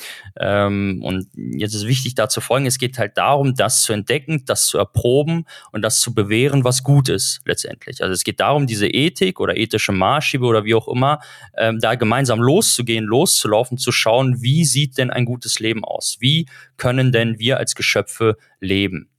ähm, 0.40 1.02
und 1.04 1.28
jetzt 1.34 1.74
ist 1.74 1.86
wichtig 1.86 2.14
da 2.14 2.28
zu 2.28 2.40
folgen, 2.40 2.66
es 2.66 2.78
geht 2.78 2.98
halt 2.98 3.18
darum, 3.18 3.54
das 3.54 3.82
zu 3.82 3.92
entdecken, 3.92 4.44
das 4.46 4.66
zu 4.66 4.78
erproben 4.78 5.44
und 5.72 5.82
das 5.82 6.00
zu 6.00 6.14
bewähren, 6.14 6.64
was 6.64 6.82
gut 6.82 7.08
ist 7.08 7.40
letztendlich. 7.44 8.02
Also 8.02 8.14
es 8.14 8.24
geht 8.24 8.40
darum, 8.40 8.66
diese 8.66 8.86
Ethik 8.86 9.40
oder 9.40 9.56
ethische 9.56 9.92
Maßstäbe 9.92 10.46
oder 10.46 10.64
wie 10.64 10.74
auch 10.74 10.88
immer, 10.88 11.20
ähm, 11.56 11.80
da 11.80 11.94
gemeinsam 11.96 12.40
loszugehen, 12.40 13.04
loszulaufen, 13.04 13.76
zu 13.76 13.92
schauen, 13.92 14.40
wie 14.40 14.64
sieht 14.64 14.96
denn 14.96 15.10
ein 15.10 15.26
gutes 15.26 15.58
Leben 15.60 15.84
aus? 15.84 16.16
Wie 16.20 16.46
können 16.78 17.12
denn 17.12 17.38
wir 17.38 17.58
als 17.58 17.74
Geschöpfe 17.74 18.36
leben? 18.60 19.10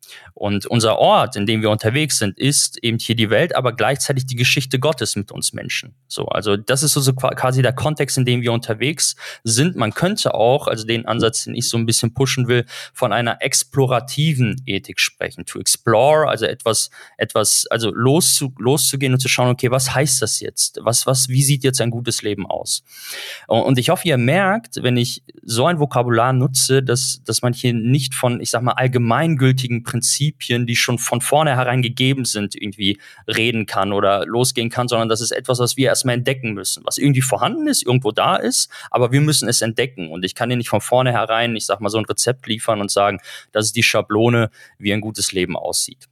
Und 0.41 0.65
unser 0.65 0.97
Ort, 0.97 1.35
in 1.35 1.45
dem 1.45 1.61
wir 1.61 1.69
unterwegs 1.69 2.17
sind, 2.17 2.39
ist 2.39 2.83
eben 2.83 2.97
hier 2.97 3.13
die 3.15 3.29
Welt, 3.29 3.55
aber 3.55 3.73
gleichzeitig 3.73 4.25
die 4.25 4.35
Geschichte 4.35 4.79
Gottes 4.79 5.15
mit 5.15 5.31
uns 5.31 5.53
Menschen. 5.53 5.93
So, 6.07 6.25
also 6.25 6.57
das 6.57 6.81
ist 6.81 6.93
so 6.93 7.13
quasi 7.13 7.61
der 7.61 7.73
Kontext, 7.73 8.17
in 8.17 8.25
dem 8.25 8.41
wir 8.41 8.51
unterwegs 8.51 9.15
sind. 9.43 9.75
Man 9.75 9.93
könnte 9.93 10.33
auch, 10.33 10.65
also 10.65 10.83
den 10.83 11.05
Ansatz, 11.05 11.43
den 11.43 11.53
ich 11.53 11.69
so 11.69 11.77
ein 11.77 11.85
bisschen 11.85 12.15
pushen 12.15 12.47
will, 12.47 12.65
von 12.91 13.13
einer 13.13 13.43
explorativen 13.43 14.59
Ethik 14.65 14.99
sprechen. 14.99 15.45
To 15.45 15.59
explore, 15.59 16.27
also 16.27 16.47
etwas, 16.47 16.89
etwas, 17.19 17.67
also 17.69 17.91
loszu, 17.93 18.51
loszugehen 18.57 19.13
und 19.13 19.19
zu 19.19 19.27
schauen, 19.27 19.49
okay, 19.49 19.69
was 19.69 19.93
heißt 19.93 20.23
das 20.23 20.39
jetzt? 20.39 20.79
Was, 20.81 21.05
was, 21.05 21.29
wie 21.29 21.43
sieht 21.43 21.63
jetzt 21.63 21.79
ein 21.81 21.91
gutes 21.91 22.23
Leben 22.23 22.47
aus? 22.47 22.83
Und 23.45 23.77
ich 23.77 23.91
hoffe, 23.91 24.07
ihr 24.07 24.17
merkt, 24.17 24.81
wenn 24.81 24.97
ich 24.97 25.21
so 25.43 25.67
ein 25.67 25.77
Vokabular 25.77 26.33
nutze, 26.33 26.81
dass, 26.81 27.21
dass 27.25 27.43
man 27.43 27.53
hier 27.53 27.75
nicht 27.75 28.15
von, 28.15 28.41
ich 28.41 28.49
sag 28.49 28.63
mal, 28.63 28.71
allgemeingültigen 28.71 29.83
Prinzipien, 29.83 30.30
die 30.39 30.75
schon 30.75 30.97
von 30.97 31.21
vornherein 31.21 31.81
gegeben 31.81 32.25
sind, 32.25 32.55
irgendwie 32.55 32.99
reden 33.27 33.65
kann 33.65 33.93
oder 33.93 34.25
losgehen 34.25 34.69
kann, 34.69 34.87
sondern 34.87 35.09
das 35.09 35.21
ist 35.21 35.31
etwas, 35.31 35.59
was 35.59 35.77
wir 35.77 35.87
erstmal 35.87 36.15
entdecken 36.15 36.53
müssen, 36.53 36.83
was 36.85 36.97
irgendwie 36.97 37.21
vorhanden 37.21 37.67
ist, 37.67 37.83
irgendwo 37.83 38.11
da 38.11 38.35
ist, 38.35 38.69
aber 38.89 39.11
wir 39.11 39.21
müssen 39.21 39.49
es 39.49 39.61
entdecken. 39.61 40.09
Und 40.09 40.25
ich 40.25 40.35
kann 40.35 40.49
dir 40.49 40.57
nicht 40.57 40.69
von 40.69 40.81
vornherein, 40.81 41.55
ich 41.55 41.65
sag 41.65 41.81
mal, 41.81 41.89
so 41.89 41.97
ein 41.97 42.05
Rezept 42.05 42.47
liefern 42.47 42.81
und 42.81 42.91
sagen, 42.91 43.19
das 43.51 43.67
ist 43.67 43.75
die 43.75 43.83
Schablone, 43.83 44.49
wie 44.77 44.93
ein 44.93 45.01
gutes 45.01 45.31
Leben 45.31 45.55
aussieht. 45.55 46.10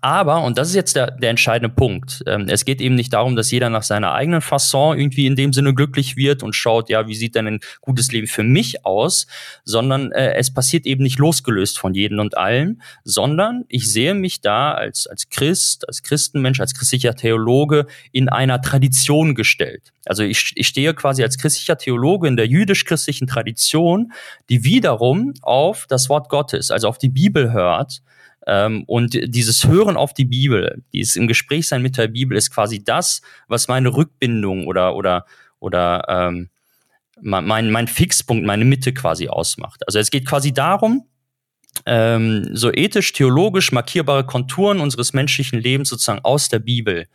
Aber, 0.00 0.42
und 0.42 0.58
das 0.58 0.68
ist 0.68 0.74
jetzt 0.74 0.96
der, 0.96 1.12
der 1.12 1.30
entscheidende 1.30 1.74
Punkt, 1.74 2.22
ähm, 2.26 2.46
es 2.48 2.64
geht 2.64 2.80
eben 2.80 2.94
nicht 2.94 3.12
darum, 3.12 3.36
dass 3.36 3.50
jeder 3.50 3.70
nach 3.70 3.82
seiner 3.82 4.12
eigenen 4.12 4.40
Fasson 4.40 4.98
irgendwie 4.98 5.26
in 5.26 5.36
dem 5.36 5.52
Sinne 5.52 5.74
glücklich 5.74 6.16
wird 6.16 6.42
und 6.42 6.54
schaut, 6.54 6.88
ja, 6.88 7.06
wie 7.06 7.14
sieht 7.14 7.34
denn 7.34 7.46
ein 7.46 7.60
gutes 7.80 8.10
Leben 8.12 8.26
für 8.26 8.42
mich 8.42 8.84
aus, 8.84 9.26
sondern 9.64 10.12
äh, 10.12 10.34
es 10.34 10.52
passiert 10.52 10.86
eben 10.86 11.02
nicht 11.02 11.18
losgelöst 11.18 11.78
von 11.78 11.94
jedem 11.94 12.18
und 12.18 12.36
allen, 12.36 12.82
sondern 13.04 13.64
ich 13.68 13.90
sehe 13.90 14.14
mich 14.14 14.40
da 14.40 14.72
als, 14.72 15.06
als 15.06 15.28
Christ, 15.28 15.86
als 15.88 16.02
Christenmensch, 16.02 16.60
als 16.60 16.74
christlicher 16.74 17.14
Theologe 17.14 17.86
in 18.12 18.28
einer 18.28 18.60
Tradition 18.60 19.34
gestellt. 19.34 19.92
Also 20.06 20.22
ich, 20.22 20.52
ich 20.56 20.68
stehe 20.68 20.94
quasi 20.94 21.22
als 21.22 21.38
christlicher 21.38 21.78
Theologe 21.78 22.28
in 22.28 22.36
der 22.36 22.46
jüdisch-christlichen 22.46 23.26
Tradition, 23.26 24.12
die 24.48 24.64
wiederum 24.64 25.34
auf 25.42 25.86
das 25.88 26.08
Wort 26.08 26.28
Gottes, 26.28 26.70
also 26.70 26.88
auf 26.88 26.98
die 26.98 27.08
Bibel 27.08 27.52
hört, 27.52 28.02
ähm, 28.46 28.84
und 28.86 29.18
dieses 29.34 29.66
Hören 29.66 29.96
auf 29.96 30.14
die 30.14 30.24
Bibel, 30.24 30.82
dieses 30.92 31.16
im 31.16 31.26
Gespräch 31.26 31.68
sein 31.68 31.82
mit 31.82 31.96
der 31.96 32.08
Bibel, 32.08 32.36
ist 32.36 32.50
quasi 32.50 32.82
das, 32.84 33.22
was 33.48 33.68
meine 33.68 33.94
Rückbindung 33.94 34.66
oder 34.66 34.94
oder 34.96 35.26
oder 35.58 36.04
ähm, 36.08 36.50
mein, 37.20 37.70
mein 37.70 37.88
Fixpunkt, 37.88 38.44
meine 38.44 38.64
Mitte 38.64 38.92
quasi 38.92 39.28
ausmacht. 39.28 39.86
Also 39.86 39.98
es 39.98 40.10
geht 40.10 40.26
quasi 40.26 40.52
darum, 40.52 41.06
ähm, 41.86 42.48
so 42.56 42.72
ethisch-theologisch 42.72 43.72
markierbare 43.72 44.24
Konturen 44.24 44.80
unseres 44.80 45.12
menschlichen 45.12 45.60
Lebens 45.60 45.88
sozusagen 45.88 46.24
aus 46.24 46.48
der 46.48 46.60
Bibel, 46.60 47.06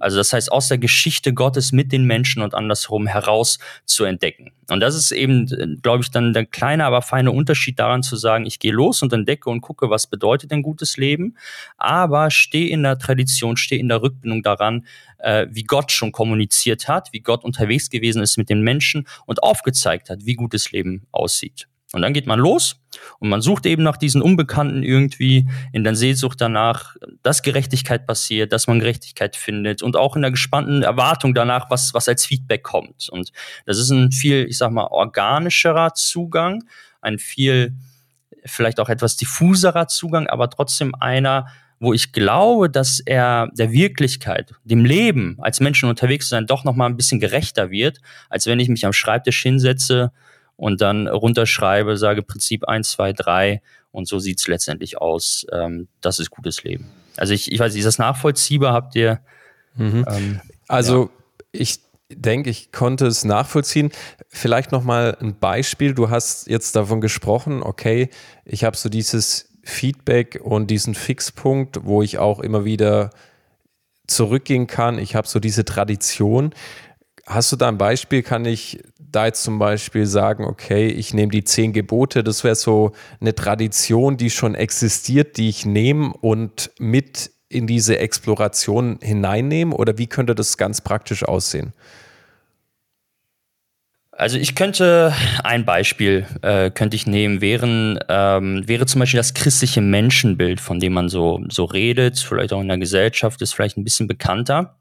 also 0.00 0.16
das 0.16 0.32
heißt 0.32 0.52
aus 0.52 0.68
der 0.68 0.78
Geschichte 0.78 1.32
Gottes 1.32 1.72
mit 1.72 1.92
den 1.92 2.04
Menschen 2.04 2.42
und 2.42 2.54
andersherum 2.54 3.06
heraus 3.06 3.58
zu 3.84 4.04
entdecken. 4.04 4.52
Und 4.70 4.80
das 4.80 4.94
ist 4.94 5.12
eben, 5.12 5.80
glaube 5.82 6.02
ich, 6.02 6.10
dann 6.10 6.32
der 6.32 6.46
kleine, 6.46 6.84
aber 6.84 7.00
feine 7.00 7.32
Unterschied 7.32 7.78
daran 7.78 8.02
zu 8.02 8.16
sagen, 8.16 8.44
ich 8.44 8.58
gehe 8.58 8.72
los 8.72 9.02
und 9.02 9.12
entdecke 9.12 9.48
und 9.48 9.62
gucke, 9.62 9.88
was 9.88 10.06
bedeutet 10.06 10.52
ein 10.52 10.62
gutes 10.62 10.98
Leben, 10.98 11.36
aber 11.78 12.30
stehe 12.30 12.68
in 12.68 12.82
der 12.82 12.98
Tradition, 12.98 13.56
stehe 13.56 13.80
in 13.80 13.88
der 13.88 14.02
Rückbindung 14.02 14.42
daran, 14.42 14.86
äh, 15.18 15.46
wie 15.50 15.64
Gott 15.64 15.90
schon 15.90 16.12
kommuniziert 16.12 16.86
hat, 16.86 17.08
wie 17.12 17.20
Gott 17.20 17.44
unterwegs 17.44 17.88
gewesen 17.88 18.22
ist 18.22 18.36
mit 18.36 18.50
den 18.50 18.60
Menschen 18.60 19.06
und 19.26 19.42
aufgezeigt 19.42 20.10
hat, 20.10 20.26
wie 20.26 20.34
gutes 20.34 20.70
Leben 20.70 21.06
aussieht. 21.12 21.66
Und 21.92 22.02
dann 22.02 22.12
geht 22.12 22.26
man 22.26 22.38
los 22.38 22.76
und 23.18 23.28
man 23.28 23.40
sucht 23.40 23.66
eben 23.66 23.82
nach 23.82 23.96
diesen 23.96 24.22
Unbekannten 24.22 24.82
irgendwie 24.82 25.48
in 25.72 25.84
der 25.84 25.94
Sehnsucht 25.94 26.40
danach, 26.40 26.96
dass 27.22 27.42
Gerechtigkeit 27.42 28.06
passiert, 28.06 28.52
dass 28.52 28.66
man 28.66 28.78
Gerechtigkeit 28.78 29.36
findet 29.36 29.82
und 29.82 29.96
auch 29.96 30.16
in 30.16 30.22
der 30.22 30.30
gespannten 30.30 30.82
Erwartung 30.82 31.34
danach, 31.34 31.70
was, 31.70 31.94
was 31.94 32.08
als 32.08 32.26
Feedback 32.26 32.62
kommt. 32.62 33.08
Und 33.10 33.32
das 33.66 33.78
ist 33.78 33.90
ein 33.90 34.12
viel, 34.12 34.46
ich 34.48 34.58
sag 34.58 34.70
mal, 34.70 34.86
organischerer 34.86 35.94
Zugang, 35.94 36.64
ein 37.00 37.18
viel, 37.18 37.74
vielleicht 38.44 38.80
auch 38.80 38.88
etwas 38.88 39.16
diffuserer 39.16 39.88
Zugang, 39.88 40.26
aber 40.28 40.50
trotzdem 40.50 40.94
einer, 40.94 41.46
wo 41.80 41.92
ich 41.92 42.12
glaube, 42.12 42.68
dass 42.68 43.00
er 43.00 43.48
der 43.52 43.72
Wirklichkeit, 43.72 44.52
dem 44.64 44.84
Leben 44.84 45.36
als 45.40 45.60
Menschen 45.60 45.88
unterwegs 45.88 46.26
zu 46.26 46.30
sein, 46.30 46.46
doch 46.46 46.64
nochmal 46.64 46.88
ein 46.88 46.96
bisschen 46.96 47.20
gerechter 47.20 47.70
wird, 47.70 48.00
als 48.28 48.46
wenn 48.46 48.60
ich 48.60 48.68
mich 48.68 48.84
am 48.84 48.92
Schreibtisch 48.92 49.42
hinsetze 49.42 50.12
und 50.58 50.80
dann 50.80 51.06
runterschreibe, 51.06 51.96
sage 51.96 52.22
Prinzip 52.22 52.68
1, 52.68 52.90
2, 52.90 53.12
3 53.12 53.62
und 53.92 54.08
so 54.08 54.18
sieht's 54.18 54.48
letztendlich 54.48 55.00
aus. 55.00 55.46
Ähm, 55.52 55.86
das 56.00 56.18
ist 56.18 56.30
gutes 56.30 56.64
Leben. 56.64 56.90
Also 57.16 57.32
ich, 57.32 57.50
ich 57.50 57.58
weiß 57.60 57.72
nicht, 57.72 57.80
ist 57.80 57.86
das 57.86 57.98
nachvollziehbar? 57.98 58.72
Habt 58.72 58.96
ihr? 58.96 59.20
Mhm. 59.76 60.04
Ähm, 60.08 60.40
also 60.66 61.04
ja. 61.04 61.10
ich 61.52 61.78
denke, 62.12 62.50
ich 62.50 62.72
konnte 62.72 63.06
es 63.06 63.24
nachvollziehen. 63.24 63.92
Vielleicht 64.28 64.72
nochmal 64.72 65.16
ein 65.20 65.38
Beispiel. 65.38 65.94
Du 65.94 66.10
hast 66.10 66.48
jetzt 66.48 66.74
davon 66.74 67.00
gesprochen, 67.00 67.62
okay, 67.62 68.10
ich 68.44 68.64
habe 68.64 68.76
so 68.76 68.88
dieses 68.88 69.50
Feedback 69.62 70.40
und 70.42 70.72
diesen 70.72 70.96
Fixpunkt, 70.96 71.84
wo 71.84 72.02
ich 72.02 72.18
auch 72.18 72.40
immer 72.40 72.64
wieder 72.64 73.10
zurückgehen 74.08 74.66
kann. 74.66 74.98
Ich 74.98 75.14
habe 75.14 75.28
so 75.28 75.38
diese 75.38 75.64
Tradition. 75.64 76.52
Hast 77.28 77.52
du 77.52 77.56
da 77.56 77.68
ein 77.68 77.76
Beispiel? 77.76 78.22
Kann 78.22 78.46
ich 78.46 78.82
da 78.98 79.26
jetzt 79.26 79.42
zum 79.42 79.58
Beispiel 79.58 80.06
sagen, 80.06 80.44
okay, 80.44 80.88
ich 80.88 81.12
nehme 81.12 81.30
die 81.30 81.44
zehn 81.44 81.74
Gebote, 81.74 82.24
das 82.24 82.42
wäre 82.42 82.54
so 82.54 82.92
eine 83.20 83.34
Tradition, 83.34 84.16
die 84.16 84.30
schon 84.30 84.54
existiert, 84.54 85.36
die 85.36 85.50
ich 85.50 85.66
nehme 85.66 86.14
und 86.20 86.70
mit 86.78 87.30
in 87.50 87.66
diese 87.66 87.98
Exploration 87.98 88.98
hineinnehme? 89.02 89.76
Oder 89.76 89.98
wie 89.98 90.06
könnte 90.06 90.34
das 90.34 90.56
ganz 90.56 90.80
praktisch 90.80 91.22
aussehen? 91.22 91.74
Also 94.10 94.38
ich 94.38 94.54
könnte 94.54 95.14
ein 95.44 95.66
Beispiel 95.66 96.26
äh, 96.42 96.70
könnte 96.70 96.96
ich 96.96 97.06
nehmen, 97.06 97.42
wären, 97.42 98.00
ähm, 98.08 98.66
wäre 98.66 98.86
zum 98.86 99.00
Beispiel 99.00 99.18
das 99.18 99.34
christliche 99.34 99.82
Menschenbild, 99.82 100.60
von 100.60 100.80
dem 100.80 100.94
man 100.94 101.08
so, 101.10 101.40
so 101.50 101.64
redet, 101.64 102.18
vielleicht 102.18 102.54
auch 102.54 102.60
in 102.60 102.68
der 102.68 102.78
Gesellschaft, 102.78 103.40
ist 103.42 103.52
vielleicht 103.52 103.76
ein 103.76 103.84
bisschen 103.84 104.08
bekannter 104.08 104.78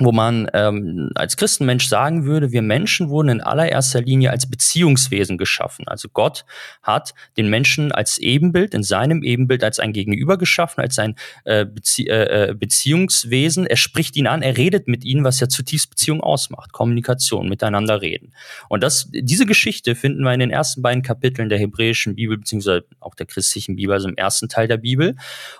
wo 0.00 0.10
man 0.10 0.50
ähm, 0.54 1.10
als 1.14 1.36
Christenmensch 1.36 1.86
sagen 1.86 2.24
würde, 2.24 2.50
wir 2.50 2.62
Menschen 2.62 3.10
wurden 3.10 3.28
in 3.28 3.40
allererster 3.40 4.00
Linie 4.00 4.32
als 4.32 4.50
Beziehungswesen 4.50 5.38
geschaffen. 5.38 5.86
Also 5.86 6.08
Gott 6.12 6.44
hat 6.82 7.14
den 7.36 7.48
Menschen 7.48 7.92
als 7.92 8.18
Ebenbild, 8.18 8.74
in 8.74 8.82
seinem 8.82 9.22
Ebenbild 9.22 9.62
als 9.62 9.78
ein 9.78 9.92
Gegenüber 9.92 10.36
geschaffen, 10.36 10.80
als 10.80 10.98
ein 10.98 11.14
äh, 11.44 11.64
Bezie 11.64 12.08
äh, 12.08 12.50
äh, 12.50 12.54
Beziehungswesen. 12.54 13.66
Er 13.66 13.76
spricht 13.76 14.16
ihn 14.16 14.26
an, 14.26 14.42
er 14.42 14.56
redet 14.56 14.88
mit 14.88 15.04
ihnen, 15.04 15.22
was 15.22 15.38
ja 15.38 15.48
zutiefst 15.48 15.90
Beziehung 15.90 16.20
ausmacht. 16.20 16.72
Kommunikation, 16.72 17.48
miteinander 17.48 18.02
reden. 18.02 18.32
Und 18.68 18.82
das, 18.82 19.08
diese 19.12 19.46
Geschichte 19.46 19.94
finden 19.94 20.24
wir 20.24 20.34
in 20.34 20.40
den 20.40 20.50
ersten 20.50 20.82
beiden 20.82 21.04
Kapiteln 21.04 21.48
der 21.48 21.58
hebräischen 21.58 22.16
Bibel, 22.16 22.36
beziehungsweise 22.36 22.84
auch 22.98 23.14
der 23.14 23.26
christlichen 23.26 23.76
Bibel, 23.76 23.92
also 23.92 24.08
im 24.08 24.16
ersten 24.16 24.48
Teil 24.48 24.66
der 24.66 24.78
Bibel. 24.78 25.14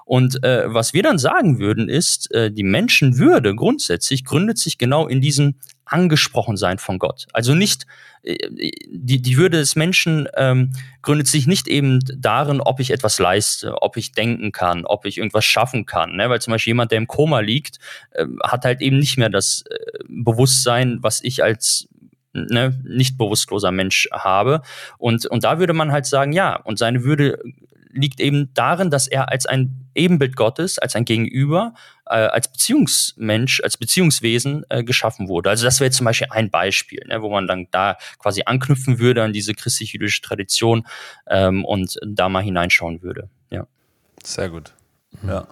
Und 0.05 0.43
äh, 0.43 0.65
was 0.67 0.93
wir 0.93 1.05
dann 1.05 1.19
sagen 1.19 1.61
würden, 1.61 1.89
ist, 1.89 2.33
äh, 2.33 2.51
die 2.51 2.65
Menschenwürde 2.65 3.55
grundsätzlich 3.55 4.14
gründet 4.23 4.59
sich 4.59 4.79
genau 4.79 5.09
in 5.09 5.21
diesem 5.21 5.57
Angesprochensein 5.87 6.79
von 6.79 6.99
Gott. 6.99 7.27
Also 7.33 7.55
nicht, 7.55 7.87
äh, 8.23 8.37
die, 8.89 9.21
die 9.21 9.37
Würde 9.37 9.59
des 9.59 9.77
Menschen 9.77 10.29
ähm, 10.37 10.73
gründet 11.03 11.27
sich 11.27 11.47
nicht 11.47 11.69
eben 11.69 12.01
darin, 12.17 12.61
ob 12.61 12.81
ich 12.81 12.91
etwas 12.91 13.19
leiste, 13.19 13.83
ob 13.83 13.97
ich 13.97 14.13
denken 14.13 14.53
kann, 14.53 14.85
ob 14.87 15.05
ich 15.05 15.19
irgendwas 15.19 15.45
schaffen 15.45 15.87
kann. 15.87 16.17
Ne? 16.17 16.31
Weil 16.31 16.41
zum 16.41 16.53
Beispiel 16.53 16.71
jemand, 16.71 16.91
der 16.91 16.99
im 16.99 17.07
Koma 17.07 17.41
liegt, 17.41 17.79
äh, 18.11 18.27
hat 18.45 18.65
halt 18.65 18.81
eben 18.81 18.99
nicht 18.99 19.19
mehr 19.19 19.31
das 19.31 19.65
äh, 19.69 19.99
Bewusstsein, 20.09 20.99
was 21.01 21.23
ich 21.23 21.43
als 21.43 21.89
ne, 22.33 22.79
nicht 22.85 23.17
bewusstloser 23.19 23.71
Mensch 23.71 24.09
habe. 24.13 24.63
Und, 24.99 25.27
und 25.27 25.45
da 25.45 25.59
würde 25.59 25.73
man 25.73 25.93
halt 25.93 26.07
sagen, 26.07 26.33
ja, 26.33 26.57
und 26.57 26.79
seine 26.79 27.05
Würde 27.05 27.39
liegt 27.91 28.21
eben 28.21 28.53
darin, 28.55 28.91
dass 28.91 29.07
er 29.07 29.31
als 29.31 29.47
ein 29.47 29.84
Ebenbild 29.95 30.37
Gottes, 30.37 30.79
als 30.79 30.97
ein 30.97 31.05
Gegenüber, 31.05 31.75
äh, 32.07 32.15
als 32.15 32.51
Beziehungsmensch, 32.51 33.61
als 33.61 33.77
Beziehungswesen 33.77 34.65
äh, 34.69 34.85
geschaffen 34.85 35.29
wurde. 35.29 35.51
Also 35.51 35.65
das 35.65 35.81
wäre 35.81 35.91
zum 35.91 36.05
Beispiel 36.05 36.29
ein 36.31 36.51
Beispiel, 36.51 37.03
ne, 37.07 37.23
wo 37.23 37.31
man 37.31 37.47
dann 37.47 37.69
da 37.71 37.97
quasi 38.19 38.43
anknüpfen 38.45 38.99
würde 38.99 39.23
an 39.23 39.33
diese 39.33 39.55
christlich-jüdische 39.55 40.23
Tradition 40.23 40.87
ähm, 41.29 41.65
und 41.65 41.99
da 42.07 42.29
mal 42.29 42.43
hineinschauen 42.43 43.03
würde. 43.03 43.29
Ja. 43.51 43.67
Sehr 44.23 44.49
gut. 44.51 44.75
Mhm. 45.23 45.29
Ja. 45.29 45.49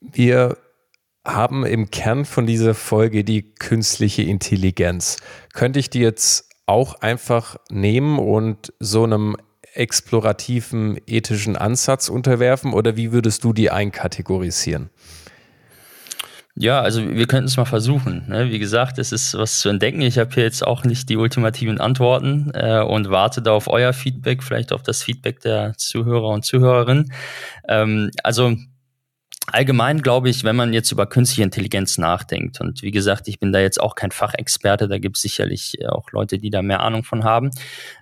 Wir 0.00 0.56
haben 1.26 1.66
im 1.66 1.90
Kern 1.90 2.24
von 2.24 2.46
dieser 2.46 2.74
Folge 2.74 3.24
die 3.24 3.42
künstliche 3.54 4.22
Intelligenz. 4.22 5.18
Könnte 5.52 5.78
ich 5.78 5.90
die 5.90 6.00
jetzt 6.00 6.48
auch 6.66 7.00
einfach 7.00 7.56
nehmen 7.70 8.18
und 8.18 8.72
so 8.78 9.04
einem 9.04 9.36
explorativen 9.78 11.00
ethischen 11.06 11.56
Ansatz 11.56 12.08
unterwerfen 12.08 12.72
oder 12.72 12.96
wie 12.96 13.12
würdest 13.12 13.44
du 13.44 13.52
die 13.52 13.70
einkategorisieren? 13.70 14.90
Ja, 16.60 16.80
also 16.80 17.08
wir 17.08 17.28
könnten 17.28 17.46
es 17.46 17.56
mal 17.56 17.66
versuchen. 17.66 18.24
Ne? 18.26 18.50
Wie 18.50 18.58
gesagt, 18.58 18.98
es 18.98 19.12
ist 19.12 19.34
was 19.34 19.60
zu 19.60 19.68
entdecken. 19.68 20.00
Ich 20.00 20.18
habe 20.18 20.34
hier 20.34 20.42
jetzt 20.42 20.66
auch 20.66 20.82
nicht 20.82 21.08
die 21.08 21.16
ultimativen 21.16 21.80
Antworten 21.80 22.50
äh, 22.52 22.80
und 22.80 23.10
warte 23.10 23.42
da 23.42 23.52
auf 23.52 23.68
euer 23.68 23.92
Feedback, 23.92 24.42
vielleicht 24.42 24.72
auf 24.72 24.82
das 24.82 25.04
Feedback 25.04 25.38
der 25.38 25.74
Zuhörer 25.76 26.30
und 26.30 26.44
Zuhörerinnen. 26.44 27.12
Ähm, 27.68 28.10
also 28.24 28.56
allgemein 29.46 30.02
glaube 30.02 30.30
ich, 30.30 30.42
wenn 30.42 30.56
man 30.56 30.72
jetzt 30.72 30.90
über 30.90 31.06
künstliche 31.06 31.44
Intelligenz 31.44 31.96
nachdenkt, 31.96 32.60
und 32.60 32.82
wie 32.82 32.90
gesagt, 32.90 33.28
ich 33.28 33.38
bin 33.38 33.52
da 33.52 33.60
jetzt 33.60 33.80
auch 33.80 33.94
kein 33.94 34.10
Fachexperte, 34.10 34.88
da 34.88 34.98
gibt 34.98 35.16
es 35.16 35.22
sicherlich 35.22 35.78
auch 35.88 36.10
Leute, 36.10 36.38
die 36.38 36.50
da 36.50 36.62
mehr 36.62 36.80
Ahnung 36.80 37.04
von 37.04 37.22
haben. 37.22 37.52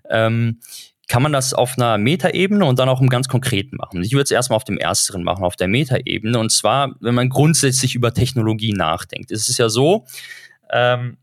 Ähm, 0.09 0.61
kann 1.09 1.23
man 1.23 1.33
das 1.33 1.55
auf 1.55 1.75
einer 1.77 1.99
Metaebene 1.99 2.65
und 2.65 2.79
dann 2.79 2.89
auch 2.89 3.01
im 3.01 3.09
ganz 3.09 3.29
Konkreten 3.29 3.77
machen. 3.77 4.03
Ich 4.03 4.13
würde 4.13 4.25
es 4.25 4.31
erstmal 4.31 4.57
auf 4.57 4.65
dem 4.65 4.79
ersteren 4.79 5.23
machen, 5.23 5.45
auf 5.45 5.57
der 5.57 5.69
Metaebene. 5.69 6.39
Und 6.39 6.51
zwar, 6.51 6.97
wenn 7.01 7.15
man 7.15 7.29
grundsätzlich 7.29 7.95
über 7.95 8.13
Technologie 8.13 8.73
nachdenkt. 8.73 9.31
Es 9.31 9.49
ist 9.49 9.59
ja 9.59 9.69
so, 9.69 10.07
ähm, 10.71 11.17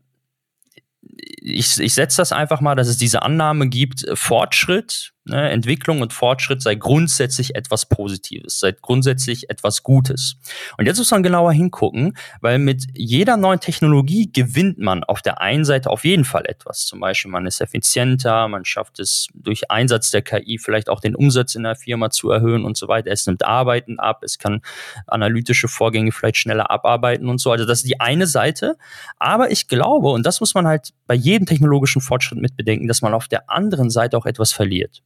ich, 1.00 1.78
ich 1.78 1.94
setze 1.94 2.16
das 2.16 2.32
einfach 2.32 2.60
mal, 2.60 2.74
dass 2.74 2.88
es 2.88 2.96
diese 2.96 3.22
Annahme 3.22 3.68
gibt, 3.68 4.06
Fortschritt 4.14 5.13
Ne, 5.26 5.50
Entwicklung 5.50 6.02
und 6.02 6.12
Fortschritt 6.12 6.60
sei 6.60 6.74
grundsätzlich 6.74 7.54
etwas 7.54 7.86
Positives, 7.86 8.60
sei 8.60 8.72
grundsätzlich 8.72 9.48
etwas 9.48 9.82
Gutes. 9.82 10.36
Und 10.76 10.84
jetzt 10.84 10.98
muss 10.98 11.10
man 11.12 11.22
genauer 11.22 11.54
hingucken, 11.54 12.14
weil 12.42 12.58
mit 12.58 12.84
jeder 12.92 13.38
neuen 13.38 13.58
Technologie 13.58 14.30
gewinnt 14.30 14.78
man 14.78 15.02
auf 15.02 15.22
der 15.22 15.40
einen 15.40 15.64
Seite 15.64 15.88
auf 15.88 16.04
jeden 16.04 16.26
Fall 16.26 16.44
etwas. 16.44 16.84
Zum 16.84 17.00
Beispiel, 17.00 17.30
man 17.30 17.46
ist 17.46 17.62
effizienter, 17.62 18.48
man 18.48 18.66
schafft 18.66 19.00
es 19.00 19.28
durch 19.32 19.70
Einsatz 19.70 20.10
der 20.10 20.20
KI 20.20 20.58
vielleicht 20.58 20.90
auch 20.90 21.00
den 21.00 21.16
Umsatz 21.16 21.54
in 21.54 21.62
der 21.62 21.76
Firma 21.76 22.10
zu 22.10 22.28
erhöhen 22.28 22.62
und 22.62 22.76
so 22.76 22.88
weiter. 22.88 23.10
Es 23.10 23.26
nimmt 23.26 23.46
Arbeiten 23.46 23.98
ab, 23.98 24.22
es 24.24 24.38
kann 24.38 24.60
analytische 25.06 25.68
Vorgänge 25.68 26.12
vielleicht 26.12 26.36
schneller 26.36 26.70
abarbeiten 26.70 27.30
und 27.30 27.40
so. 27.40 27.50
Also 27.50 27.64
das 27.64 27.78
ist 27.78 27.88
die 27.88 27.98
eine 27.98 28.26
Seite. 28.26 28.76
Aber 29.18 29.50
ich 29.50 29.68
glaube, 29.68 30.08
und 30.08 30.26
das 30.26 30.40
muss 30.40 30.52
man 30.52 30.66
halt 30.66 30.90
bei 31.06 31.14
jedem 31.14 31.46
technologischen 31.46 32.02
Fortschritt 32.02 32.42
mit 32.42 32.58
bedenken, 32.58 32.88
dass 32.88 33.00
man 33.00 33.14
auf 33.14 33.26
der 33.26 33.48
anderen 33.48 33.88
Seite 33.88 34.18
auch 34.18 34.26
etwas 34.26 34.52
verliert. 34.52 35.02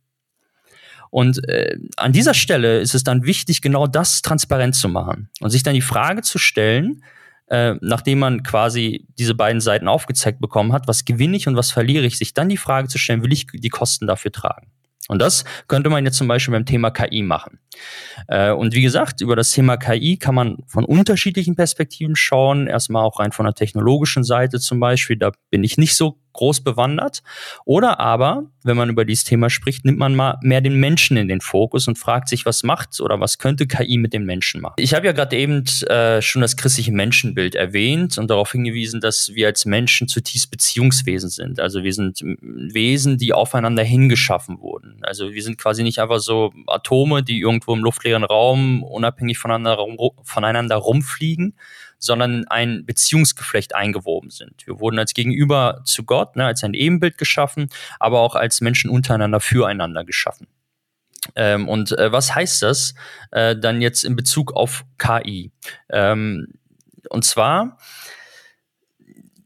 Und 1.11 1.47
äh, 1.49 1.79
an 1.97 2.12
dieser 2.12 2.35
Stelle 2.35 2.81
ist 2.81 2.94
es 2.94 3.05
dann 3.05 3.25
wichtig, 3.25 3.62
genau 3.62 3.87
das 3.87 4.23
transparent 4.23 4.75
zu 4.75 4.88
machen 4.88 5.29
und 5.40 5.51
sich 5.51 5.62
dann 5.62 5.75
die 5.75 5.81
Frage 5.81 6.23
zu 6.23 6.38
stellen, 6.38 7.03
äh, 7.49 7.77
nachdem 7.81 8.18
man 8.18 8.42
quasi 8.42 9.07
diese 9.18 9.35
beiden 9.35 9.61
Seiten 9.61 9.88
aufgezeigt 9.88 10.40
bekommen 10.40 10.73
hat, 10.73 10.87
was 10.87 11.05
gewinne 11.05 11.37
ich 11.37 11.49
und 11.49 11.57
was 11.57 11.71
verliere 11.71 12.05
ich, 12.05 12.18
sich 12.18 12.35
dann 12.35 12.49
die 12.49 12.57
Frage 12.57 12.88
zu 12.88 12.99
stellen, 12.99 13.23
will 13.23 13.33
ich 13.33 13.47
die 13.53 13.71
Kosten 13.71 14.07
dafür 14.07 14.33
tragen? 14.33 14.71
Und 15.09 15.21
das 15.21 15.44
könnte 15.68 15.88
man 15.88 16.05
jetzt 16.05 16.18
zum 16.18 16.29
Beispiel 16.29 16.53
beim 16.53 16.66
Thema 16.66 16.90
KI 16.90 17.23
machen. 17.23 17.59
Äh, 18.29 18.51
und 18.51 18.75
wie 18.75 18.83
gesagt, 18.83 19.23
über 19.23 19.37
das 19.37 19.51
Thema 19.51 19.79
KI 19.79 20.18
kann 20.18 20.35
man 20.35 20.59
von 20.66 20.85
unterschiedlichen 20.85 21.57
Perspektiven 21.57 22.14
schauen. 22.14 22.66
Erstmal 22.66 23.05
auch 23.05 23.18
rein 23.18 23.33
von 23.33 23.47
der 23.47 23.55
technologischen 23.55 24.23
Seite 24.23 24.61
zum 24.61 24.79
Beispiel. 24.79 25.16
Da 25.16 25.33
bin 25.51 25.64
ich 25.64 25.79
nicht 25.79 25.97
so 25.97 26.18
groß 26.38 26.61
bewandert. 26.61 27.22
Oder 27.64 27.98
aber, 27.98 28.44
wenn 28.62 28.77
man 28.77 28.88
über 28.88 29.05
dieses 29.05 29.24
Thema 29.24 29.51
spricht, 29.51 29.85
nimmt 29.85 29.98
man 29.98 30.14
mal 30.14 30.38
mehr 30.42 30.61
den 30.61 30.77
Menschen 30.77 31.16
in 31.16 31.27
den 31.27 31.40
Fokus 31.40 31.88
und 31.88 31.98
fragt 31.98 32.29
sich, 32.29 32.46
was 32.46 32.62
macht 32.62 33.01
oder 33.01 33.18
was 33.20 33.38
könnte 33.38 33.66
KI 33.66 33.98
mit 33.98 34.12
den 34.12 34.24
Menschen 34.24 34.61
machen. 34.61 34.74
Ich 34.79 34.94
habe 34.94 35.07
ja 35.07 35.12
gerade 35.12 35.37
eben 35.37 35.64
äh, 35.88 36.22
schon 36.22 36.42
das 36.42 36.57
christliche 36.57 36.92
Menschenbild 36.92 37.57
erwähnt 37.57 38.18
und 38.18 38.31
darauf 38.31 38.53
hingewiesen, 38.53 39.01
dass 39.01 39.35
wir 39.35 39.48
als 39.48 39.66
Menschen 39.66 40.07
zutiefst 40.07 40.51
Beziehungswesen 40.51 41.29
sind. 41.29 41.61
Also 41.61 41.83
wir 41.83 41.92
sind 41.92 42.20
Wesen, 42.40 43.18
die 43.18 43.33
aufeinander 43.33 43.83
hingeschaffen 43.83 44.61
wurden. 44.61 45.01
Also 45.03 45.33
wir 45.33 45.42
sind 45.42 45.59
quasi 45.59 45.83
nicht 45.83 45.98
einfach 45.98 46.20
so 46.20 46.53
Atome, 46.68 47.24
die 47.24 47.40
irgendwo 47.40 47.74
im 47.74 47.83
luftleeren 47.83 48.24
Raum 48.24 48.85
unabhängig 48.85 49.38
voneinander, 49.38 49.85
voneinander 50.22 50.77
rumfliegen, 50.77 51.55
sondern 51.98 52.46
ein 52.48 52.84
Beziehungsgeflecht 52.87 53.74
eingewoben 53.74 54.30
sind. 54.30 54.66
Wir 54.66 54.80
wurden 54.80 54.98
als 54.98 55.14
Gegenüber 55.14 55.82
zu 55.84 56.04
Gott, 56.04 56.37
ne, 56.37 56.46
als 56.46 56.62
ein 56.64 56.74
Ebenbild 56.74 57.18
geschaffen, 57.18 57.68
aber 57.98 58.20
auch 58.20 58.34
als 58.34 58.61
Menschen 58.61 58.90
untereinander 58.90 59.40
füreinander 59.40 60.04
geschaffen. 60.04 60.46
Ähm, 61.34 61.68
und 61.68 61.96
äh, 61.98 62.12
was 62.12 62.34
heißt 62.34 62.62
das 62.62 62.94
äh, 63.32 63.56
dann 63.56 63.82
jetzt 63.82 64.04
in 64.04 64.16
Bezug 64.16 64.54
auf 64.54 64.84
KI? 64.98 65.52
Ähm, 65.90 66.54
und 67.11 67.24
zwar 67.24 67.78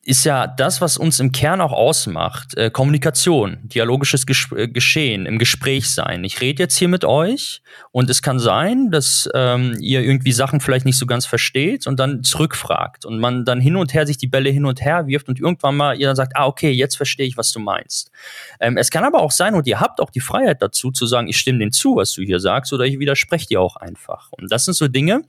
ist 0.04 0.24
ja 0.24 0.48
das, 0.48 0.80
was 0.80 0.96
uns 0.96 1.20
im 1.20 1.30
Kern 1.30 1.60
auch 1.60 1.72
ausmacht. 1.72 2.56
Äh, 2.56 2.70
Kommunikation, 2.70 3.58
dialogisches 3.62 4.26
Ges 4.26 4.48
äh, 4.56 4.66
Geschehen, 4.66 5.26
im 5.26 5.38
Gespräch 5.38 5.90
sein. 5.90 6.24
Ich 6.24 6.40
rede 6.40 6.64
jetzt 6.64 6.76
hier 6.76 6.88
mit 6.88 7.04
euch 7.04 7.62
und 7.92 8.10
es 8.10 8.20
kann 8.20 8.40
sein, 8.40 8.90
dass 8.90 9.28
ähm, 9.32 9.76
ihr 9.80 10.02
irgendwie 10.02 10.32
Sachen 10.32 10.60
vielleicht 10.60 10.86
nicht 10.86 10.98
so 10.98 11.06
ganz 11.06 11.24
versteht 11.24 11.86
und 11.86 12.00
dann 12.00 12.24
zurückfragt 12.24 13.04
und 13.04 13.20
man 13.20 13.44
dann 13.44 13.60
hin 13.60 13.76
und 13.76 13.94
her 13.94 14.04
sich 14.04 14.18
die 14.18 14.26
Bälle 14.26 14.50
hin 14.50 14.64
und 14.64 14.80
her 14.80 15.06
wirft 15.06 15.28
und 15.28 15.38
irgendwann 15.38 15.76
mal 15.76 15.96
ihr 15.96 16.08
dann 16.08 16.16
sagt, 16.16 16.32
ah, 16.34 16.46
okay, 16.46 16.72
jetzt 16.72 16.96
verstehe 16.96 17.26
ich, 17.26 17.36
was 17.36 17.52
du 17.52 17.60
meinst. 17.60 18.10
Ähm, 18.58 18.76
es 18.76 18.90
kann 18.90 19.04
aber 19.04 19.20
auch 19.20 19.30
sein 19.30 19.54
und 19.54 19.68
ihr 19.68 19.78
habt 19.78 20.00
auch 20.00 20.10
die 20.10 20.20
Freiheit 20.20 20.60
dazu 20.62 20.90
zu 20.90 21.06
sagen, 21.06 21.28
ich 21.28 21.38
stimme 21.38 21.60
dem 21.60 21.70
zu, 21.70 21.94
was 21.94 22.12
du 22.12 22.22
hier 22.22 22.40
sagst 22.40 22.72
oder 22.72 22.84
ich 22.84 22.98
widerspreche 22.98 23.46
dir 23.46 23.60
auch 23.60 23.76
einfach. 23.76 24.32
Und 24.32 24.50
das 24.50 24.64
sind 24.64 24.74
so 24.74 24.88
Dinge, 24.88 25.22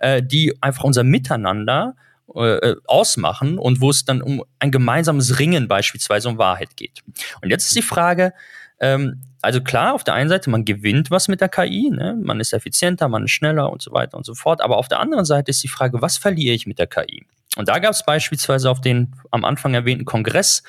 äh, 0.00 0.22
die 0.22 0.54
einfach 0.60 0.84
unser 0.84 1.02
Miteinander 1.02 1.94
äh, 2.34 2.76
ausmachen 2.86 3.58
und 3.58 3.80
wo 3.80 3.90
es 3.90 4.04
dann 4.04 4.22
um 4.22 4.44
ein 4.58 4.70
gemeinsames 4.70 5.38
Ringen 5.38 5.68
beispielsweise 5.68 6.28
um 6.28 6.38
Wahrheit 6.38 6.76
geht. 6.76 7.02
Und 7.42 7.50
jetzt 7.50 7.66
ist 7.66 7.76
die 7.76 7.82
Frage, 7.82 8.32
ähm, 8.80 9.22
also 9.40 9.60
klar, 9.60 9.94
auf 9.94 10.04
der 10.04 10.14
einen 10.14 10.28
Seite, 10.28 10.50
man 10.50 10.64
gewinnt 10.64 11.10
was 11.10 11.28
mit 11.28 11.40
der 11.40 11.48
KI, 11.48 11.90
ne? 11.90 12.18
man 12.20 12.40
ist 12.40 12.52
effizienter, 12.52 13.08
man 13.08 13.24
ist 13.24 13.30
schneller 13.30 13.70
und 13.70 13.82
so 13.82 13.92
weiter 13.92 14.16
und 14.16 14.26
so 14.26 14.34
fort, 14.34 14.60
aber 14.60 14.76
auf 14.76 14.88
der 14.88 15.00
anderen 15.00 15.24
Seite 15.24 15.50
ist 15.50 15.62
die 15.62 15.68
Frage, 15.68 16.02
was 16.02 16.18
verliere 16.18 16.54
ich 16.54 16.66
mit 16.66 16.78
der 16.78 16.86
KI? 16.86 17.24
Und 17.56 17.68
da 17.68 17.78
gab 17.78 17.92
es 17.92 18.04
beispielsweise 18.04 18.70
auf 18.70 18.80
den 18.80 19.14
am 19.30 19.44
Anfang 19.44 19.74
erwähnten 19.74 20.04
Kongress 20.04 20.62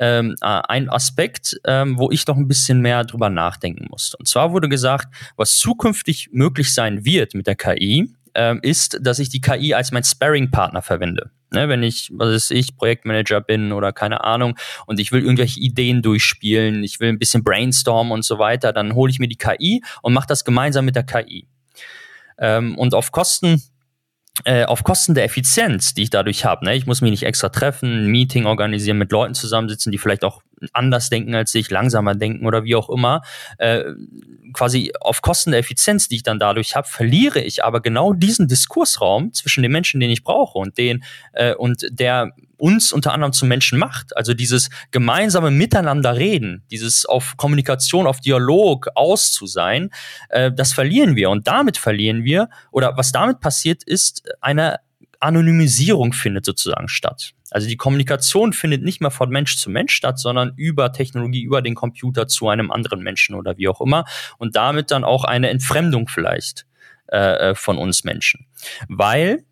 ähm, 0.00 0.34
äh, 0.40 0.46
einen 0.46 0.88
Aspekt, 0.88 1.60
ähm, 1.64 1.98
wo 1.98 2.10
ich 2.10 2.26
noch 2.26 2.36
ein 2.36 2.48
bisschen 2.48 2.80
mehr 2.80 3.04
drüber 3.04 3.28
nachdenken 3.28 3.86
musste. 3.90 4.16
Und 4.16 4.26
zwar 4.26 4.52
wurde 4.52 4.68
gesagt, 4.68 5.14
was 5.36 5.58
zukünftig 5.58 6.30
möglich 6.32 6.74
sein 6.74 7.04
wird 7.04 7.34
mit 7.34 7.46
der 7.46 7.54
KI, 7.54 8.12
ähm, 8.34 8.60
ist, 8.62 8.98
dass 9.00 9.18
ich 9.18 9.28
die 9.28 9.40
KI 9.40 9.74
als 9.74 9.92
mein 9.92 10.04
Sparring-Partner 10.04 10.82
verwende. 10.82 11.30
Ne, 11.50 11.68
wenn 11.68 11.82
ich, 11.82 12.10
was 12.14 12.32
weiß 12.32 12.50
ich, 12.52 12.76
Projektmanager 12.76 13.42
bin 13.42 13.72
oder 13.72 13.92
keine 13.92 14.24
Ahnung 14.24 14.56
und 14.86 14.98
ich 14.98 15.12
will 15.12 15.20
irgendwelche 15.20 15.60
Ideen 15.60 16.00
durchspielen, 16.00 16.82
ich 16.82 16.98
will 16.98 17.10
ein 17.10 17.18
bisschen 17.18 17.44
brainstormen 17.44 18.10
und 18.10 18.24
so 18.24 18.38
weiter, 18.38 18.72
dann 18.72 18.94
hole 18.94 19.10
ich 19.10 19.18
mir 19.18 19.28
die 19.28 19.36
KI 19.36 19.82
und 20.00 20.14
mache 20.14 20.26
das 20.26 20.46
gemeinsam 20.46 20.86
mit 20.86 20.96
der 20.96 21.02
KI. 21.02 21.46
Ähm, 22.38 22.78
und 22.78 22.94
auf 22.94 23.12
Kosten 23.12 23.62
äh, 24.44 24.64
auf 24.64 24.82
Kosten 24.82 25.14
der 25.14 25.24
Effizienz, 25.24 25.92
die 25.92 26.04
ich 26.04 26.10
dadurch 26.10 26.46
habe. 26.46 26.64
Ne? 26.64 26.74
Ich 26.74 26.86
muss 26.86 27.02
mich 27.02 27.10
nicht 27.10 27.24
extra 27.24 27.50
treffen, 27.50 28.04
ein 28.04 28.06
Meeting 28.06 28.46
organisieren, 28.46 28.96
mit 28.96 29.12
Leuten 29.12 29.34
zusammensitzen, 29.34 29.92
die 29.92 29.98
vielleicht 29.98 30.24
auch 30.24 30.42
anders 30.72 31.10
denken 31.10 31.34
als 31.34 31.54
ich, 31.54 31.70
langsamer 31.70 32.14
denken 32.14 32.46
oder 32.46 32.64
wie 32.64 32.74
auch 32.74 32.88
immer. 32.90 33.22
Äh, 33.58 33.84
quasi 34.52 34.92
auf 35.00 35.22
Kosten 35.22 35.50
der 35.50 35.60
Effizienz, 35.60 36.08
die 36.08 36.16
ich 36.16 36.22
dann 36.22 36.38
dadurch 36.38 36.76
habe, 36.76 36.86
verliere 36.86 37.40
ich 37.40 37.64
aber 37.64 37.80
genau 37.80 38.12
diesen 38.12 38.48
Diskursraum 38.48 39.32
zwischen 39.32 39.62
den 39.62 39.72
Menschen, 39.72 40.00
den 40.00 40.10
ich 40.10 40.24
brauche 40.24 40.58
und 40.58 40.78
den 40.78 41.04
äh, 41.32 41.54
und 41.54 41.86
der 41.90 42.32
uns 42.62 42.92
unter 42.92 43.12
anderem 43.12 43.32
zu 43.32 43.44
Menschen 43.44 43.76
macht. 43.78 44.16
Also 44.16 44.34
dieses 44.34 44.70
gemeinsame 44.92 45.50
Miteinander 45.50 46.16
reden, 46.16 46.62
dieses 46.70 47.06
auf 47.06 47.36
Kommunikation, 47.36 48.06
auf 48.06 48.20
Dialog 48.20 48.86
aus 48.94 49.32
zu 49.32 49.46
sein, 49.46 49.90
äh, 50.28 50.52
das 50.52 50.72
verlieren 50.72 51.16
wir. 51.16 51.30
Und 51.30 51.48
damit 51.48 51.76
verlieren 51.76 52.22
wir, 52.22 52.48
oder 52.70 52.96
was 52.96 53.10
damit 53.10 53.40
passiert, 53.40 53.82
ist 53.82 54.22
eine 54.40 54.78
Anonymisierung 55.18 56.12
findet 56.12 56.44
sozusagen 56.44 56.88
statt. 56.88 57.32
Also 57.52 57.68
die 57.68 57.76
Kommunikation 57.76 58.52
findet 58.52 58.82
nicht 58.82 59.00
mehr 59.00 59.10
von 59.10 59.30
Mensch 59.30 59.56
zu 59.56 59.70
Mensch 59.70 59.94
statt, 59.94 60.18
sondern 60.18 60.52
über 60.56 60.92
Technologie, 60.92 61.42
über 61.42 61.62
den 61.62 61.74
Computer 61.74 62.26
zu 62.26 62.48
einem 62.48 62.70
anderen 62.70 63.02
Menschen 63.02 63.34
oder 63.34 63.56
wie 63.58 63.68
auch 63.68 63.80
immer. 63.80 64.04
Und 64.38 64.56
damit 64.56 64.90
dann 64.90 65.04
auch 65.04 65.24
eine 65.24 65.50
Entfremdung 65.50 66.08
vielleicht 66.08 66.66
äh, 67.08 67.50
äh 67.50 67.54
von 67.54 67.78
uns 67.78 68.04
Menschen. 68.04 68.46
Weil 68.88 69.44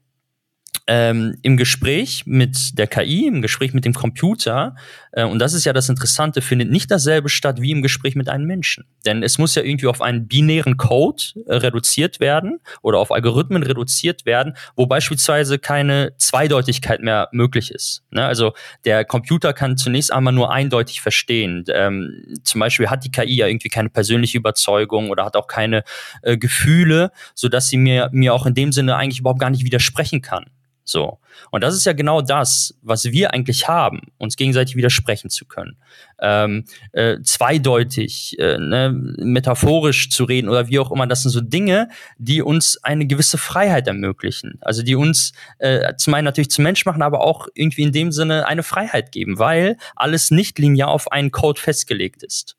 ähm, 0.92 1.37
im 1.42 1.57
Gespräch 1.57 2.24
mit 2.26 2.76
der 2.76 2.88
KI, 2.88 3.29
im 3.29 3.42
Gespräch 3.42 3.72
mit 3.72 3.85
dem 3.85 3.94
Computer, 3.94 4.74
äh, 5.12 5.22
und 5.22 5.38
das 5.38 5.53
ist 5.53 5.64
ja 5.64 5.72
das 5.72 5.88
Interessante, 5.88 6.42
findet 6.42 6.68
nicht 6.68 6.90
dasselbe 6.90 7.29
statt 7.29 7.61
wie 7.61 7.70
im 7.70 7.81
Gespräch 7.81 8.16
mit 8.16 8.29
einem 8.29 8.44
Menschen. 8.44 8.85
Denn 9.07 9.22
es 9.22 9.38
muss 9.38 9.55
ja 9.55 9.62
irgendwie 9.62 9.87
auf 9.87 10.03
einen 10.03 10.26
binären 10.26 10.79
Code 10.79 11.22
äh, 11.46 11.55
reduziert 11.55 12.18
werden 12.18 12.59
oder 12.83 12.98
auf 12.98 13.12
Algorithmen 13.12 13.62
reduziert 13.62 14.26
werden, 14.26 14.57
wo 14.74 14.87
beispielsweise 14.87 15.61
keine 15.61 16.12
Zweideutigkeit 16.16 17.00
mehr 17.03 17.29
möglich 17.31 17.70
ist. 17.70 18.03
Ne? 18.11 18.26
Also 18.26 18.53
der 18.85 19.05
Computer 19.05 19.53
kann 19.53 19.76
zunächst 19.76 20.12
einmal 20.12 20.33
nur 20.33 20.50
eindeutig 20.53 21.03
verstehen. 21.03 21.64
Ähm, 21.72 22.35
zum 22.42 22.59
Beispiel 22.59 22.90
hat 22.90 23.05
die 23.05 23.12
KI 23.12 23.37
ja 23.37 23.46
irgendwie 23.46 23.68
keine 23.68 23.90
persönliche 23.90 24.38
Überzeugung 24.38 25.11
oder 25.11 25.24
hat 25.24 25.37
auch 25.37 25.46
keine 25.46 25.85
äh, 26.22 26.37
Gefühle, 26.37 27.12
sodass 27.37 27.68
sie 27.68 27.76
mir, 27.76 28.11
mir 28.11 28.35
auch 28.35 28.44
in 28.44 28.55
dem 28.55 28.72
Sinne 28.72 28.96
eigentlich 28.96 29.20
überhaupt 29.20 29.38
gar 29.38 29.50
nicht 29.50 29.64
widersprechen 29.64 30.20
kann 30.20 30.46
So. 30.90 31.20
Und 31.53 31.62
das 31.62 31.76
ist 31.76 31.87
ja 31.87 31.92
genau 31.92 32.20
das, 32.20 32.74
was 32.83 33.05
wir 33.05 33.33
eigentlich 33.33 33.68
haben, 33.68 34.00
uns 34.18 34.35
gegenseitig 34.35 34.74
widersprechen 34.74 35.31
zu 35.31 35.44
können. 35.44 35.76
Ähm, 36.20 36.64
äh, 36.90 37.18
zweideutig, 37.22 38.37
äh, 38.40 38.59
ne, 38.59 38.90
metaphorisch 38.92 40.11
zu 40.11 40.24
reden 40.24 40.48
oder 40.48 40.66
wie 40.66 40.81
auch 40.81 40.90
immer, 40.90 41.07
das 41.07 41.22
sind 41.22 41.31
so 41.31 41.40
Dinge, 41.40 41.88
die 42.18 42.42
uns 42.42 42.83
eine 42.83 43.07
gewisse 43.07 43.38
Freiheit 43.38 43.87
ermöglichen. 43.87 44.59
Also 44.62 44.83
die 44.83 44.96
uns 44.96 45.33
äh, 45.59 45.94
zum 45.94 46.14
einen 46.14 46.24
natürlich 46.24 46.50
zum 46.50 46.64
Mensch 46.64 46.85
machen, 46.85 47.03
aber 47.03 47.20
auch 47.20 47.46
irgendwie 47.55 47.83
in 47.83 47.92
dem 47.92 48.11
Sinne 48.11 48.48
eine 48.48 48.64
Freiheit 48.64 49.12
geben, 49.12 49.38
weil 49.38 49.76
alles 49.94 50.33
nicht 50.33 50.59
linear 50.59 50.88
auf 50.88 51.12
einen 51.12 51.31
Code 51.31 51.61
festgelegt 51.61 52.24
ist. 52.24 52.57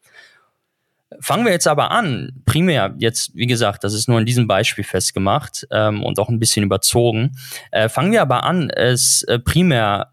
Fangen 1.21 1.45
wir 1.45 1.51
jetzt 1.51 1.67
aber 1.67 1.91
an, 1.91 2.41
primär 2.45 2.95
jetzt, 2.97 3.36
wie 3.36 3.45
gesagt, 3.45 3.84
das 3.84 3.93
ist 3.93 4.10
nur 4.10 4.19
in 4.19 4.25
diesem 4.25 4.47
Beispiel 4.47 4.84
festgemacht 4.84 5.67
ähm, 5.71 6.03
und 6.03 6.17
auch 6.19 6.29
ein 6.29 6.39
bisschen 6.39 6.63
überzogen. 6.63 7.38
Äh, 7.71 7.89
fangen 7.89 8.12
wir 8.12 8.21
aber 8.21 8.43
an, 8.43 8.69
es 8.71 9.23
äh, 9.23 9.38
primär 9.38 10.12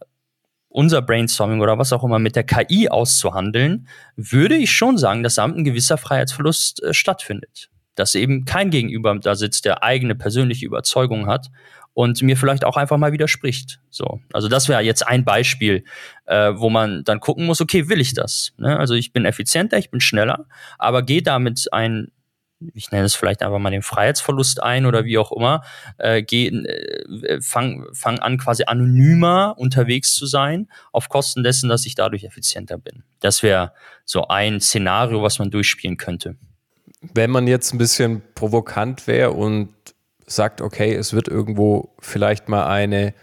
unser 0.69 1.01
Brainstorming 1.01 1.61
oder 1.61 1.79
was 1.79 1.93
auch 1.93 2.05
immer 2.05 2.19
mit 2.19 2.37
der 2.37 2.45
KI 2.45 2.89
auszuhandeln, 2.89 3.89
würde 4.17 4.55
ich 4.55 4.71
schon 4.71 4.99
sagen, 4.99 5.23
dass 5.23 5.37
damit 5.37 5.57
ein 5.57 5.65
gewisser 5.65 5.97
Freiheitsverlust 5.97 6.83
äh, 6.83 6.95
stattfindet. 6.95 7.71
Dass 7.95 8.15
eben 8.15 8.45
kein 8.45 8.71
Gegenüber 8.71 9.19
da 9.19 9.35
sitzt, 9.35 9.65
der 9.65 9.83
eigene 9.83 10.15
persönliche 10.15 10.67
Überzeugung 10.67 11.27
hat 11.27 11.51
und 11.99 12.23
mir 12.23 12.37
vielleicht 12.37 12.65
auch 12.65 12.77
einfach 12.77 12.97
mal 12.97 13.11
widerspricht. 13.11 13.81
So, 13.91 14.21
also 14.33 14.47
das 14.47 14.69
wäre 14.69 14.83
jetzt 14.83 15.05
ein 15.05 15.25
Beispiel, 15.25 15.83
äh, 16.27 16.53
wo 16.55 16.71
man 16.71 17.03
dann 17.03 17.19
gucken 17.19 17.45
muss, 17.45 17.61
okay, 17.61 17.89
will 17.89 18.01
ich 18.01 18.15
das? 18.15 18.53
Ne? 18.57 18.79
Also 18.79 18.95
ich 18.95 19.13
bin 19.13 19.25
effizienter, 19.25 19.79
ich 19.79 19.91
bin 19.91 19.99
schneller, 19.99 20.47
aber 20.79 21.03
gehe 21.03 21.23
damit 21.23 21.67
ein 21.73 22.13
ich 22.75 22.93
nenne 22.93 23.05
es 23.05 23.17
vielleicht 23.17 23.43
einfach 23.43 23.59
mal 23.59 23.71
den 23.71 23.83
Freiheitsverlust 23.83 24.63
ein 24.63 24.87
oder 24.87 25.05
wie 25.05 25.19
auch 25.19 25.33
immer, 25.33 25.63
äh, 25.97 26.23
geh, 26.23 26.49
äh, 26.49 27.41
fang, 27.41 27.87
fang 27.93 28.21
an, 28.21 28.39
quasi 28.39 28.65
anonymer 28.67 29.55
unterwegs 29.59 30.15
zu 30.15 30.27
sein, 30.27 30.69
auf 30.93 31.09
Kosten 31.09 31.43
dessen, 31.43 31.69
dass 31.69 31.87
ich 31.87 31.97
dadurch 31.97 32.25
effizienter 32.25 32.79
bin. 32.79 33.03
Das 33.21 33.43
wäre 33.43 33.73
so 34.05 34.27
ein 34.29 34.61
Szenario, 34.61 35.23
was 35.23 35.41
man 35.41 35.51
durchspielen 35.51 35.97
könnte. 35.97 36.37
Wenn 37.01 37.31
man 37.31 37.47
jetzt 37.47 37.73
ein 37.73 37.79
bisschen 37.79 38.23
provokant 38.35 39.07
wäre 39.07 39.33
und 39.33 39.71
sagt, 40.29 40.61
okay, 40.61 40.95
es 40.95 41.13
wird 41.13 41.29
irgendwo 41.29 41.91
vielleicht 41.99 42.49
mal 42.49 42.67
eine 42.67 43.15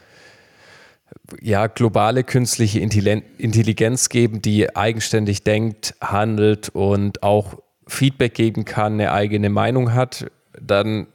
ja, 1.42 1.68
globale 1.68 2.24
künstliche 2.24 2.80
Intelligenz 2.80 4.10
geben, 4.10 4.42
die 4.42 4.76
eigenständig 4.76 5.44
denkt, 5.44 5.96
handelt 6.02 6.70
und 6.70 7.24
auch 7.24 7.60
Feedback 7.88 8.34
geben 8.34 8.66
kann, 8.66 8.94
eine 8.94 9.12
eigene 9.12 9.50
Meinung 9.50 9.94
hat, 9.94 10.26
dann 10.60 11.08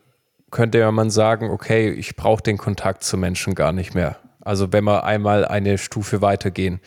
könnte 0.50 0.90
man 0.90 1.10
sagen, 1.10 1.50
okay, 1.50 1.90
ich 1.90 2.16
brauche 2.16 2.42
den 2.42 2.58
Kontakt 2.58 3.04
zu 3.04 3.16
Menschen 3.16 3.54
gar 3.54 3.72
nicht 3.72 3.94
mehr. 3.94 4.16
Also 4.40 4.72
wenn 4.72 4.84
wir 4.84 5.04
einmal 5.04 5.44
eine 5.44 5.78
Stufe 5.78 6.22
weitergehen, 6.22 6.80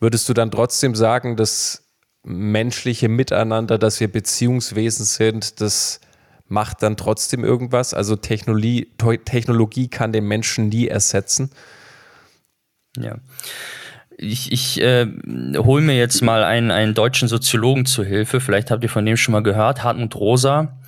würdest 0.00 0.28
du 0.28 0.34
dann 0.34 0.50
trotzdem 0.50 0.94
sagen, 0.94 1.36
dass 1.36 1.82
menschliche 2.24 3.08
Miteinander, 3.08 3.78
dass 3.78 4.00
wir 4.00 4.08
Beziehungswesen 4.10 5.04
sind, 5.04 5.60
das 5.60 6.00
macht 6.54 6.82
dann 6.82 6.96
trotzdem 6.96 7.44
irgendwas. 7.44 7.92
Also 7.92 8.16
Technologie, 8.16 8.88
Technologie 9.26 9.88
kann 9.88 10.12
den 10.12 10.26
Menschen 10.26 10.68
nie 10.70 10.88
ersetzen. 10.88 11.50
Ja. 12.96 13.16
Ich, 14.16 14.52
ich 14.52 14.80
äh, 14.80 15.06
hole 15.56 15.82
mir 15.82 15.96
jetzt 15.96 16.22
mal 16.22 16.44
einen, 16.44 16.70
einen 16.70 16.94
deutschen 16.94 17.26
Soziologen 17.26 17.84
zu 17.84 18.04
Hilfe. 18.04 18.40
Vielleicht 18.40 18.70
habt 18.70 18.84
ihr 18.84 18.88
von 18.88 19.04
dem 19.04 19.16
schon 19.16 19.32
mal 19.32 19.42
gehört, 19.42 19.82
Hartmut 19.82 20.14
Rosa. 20.14 20.78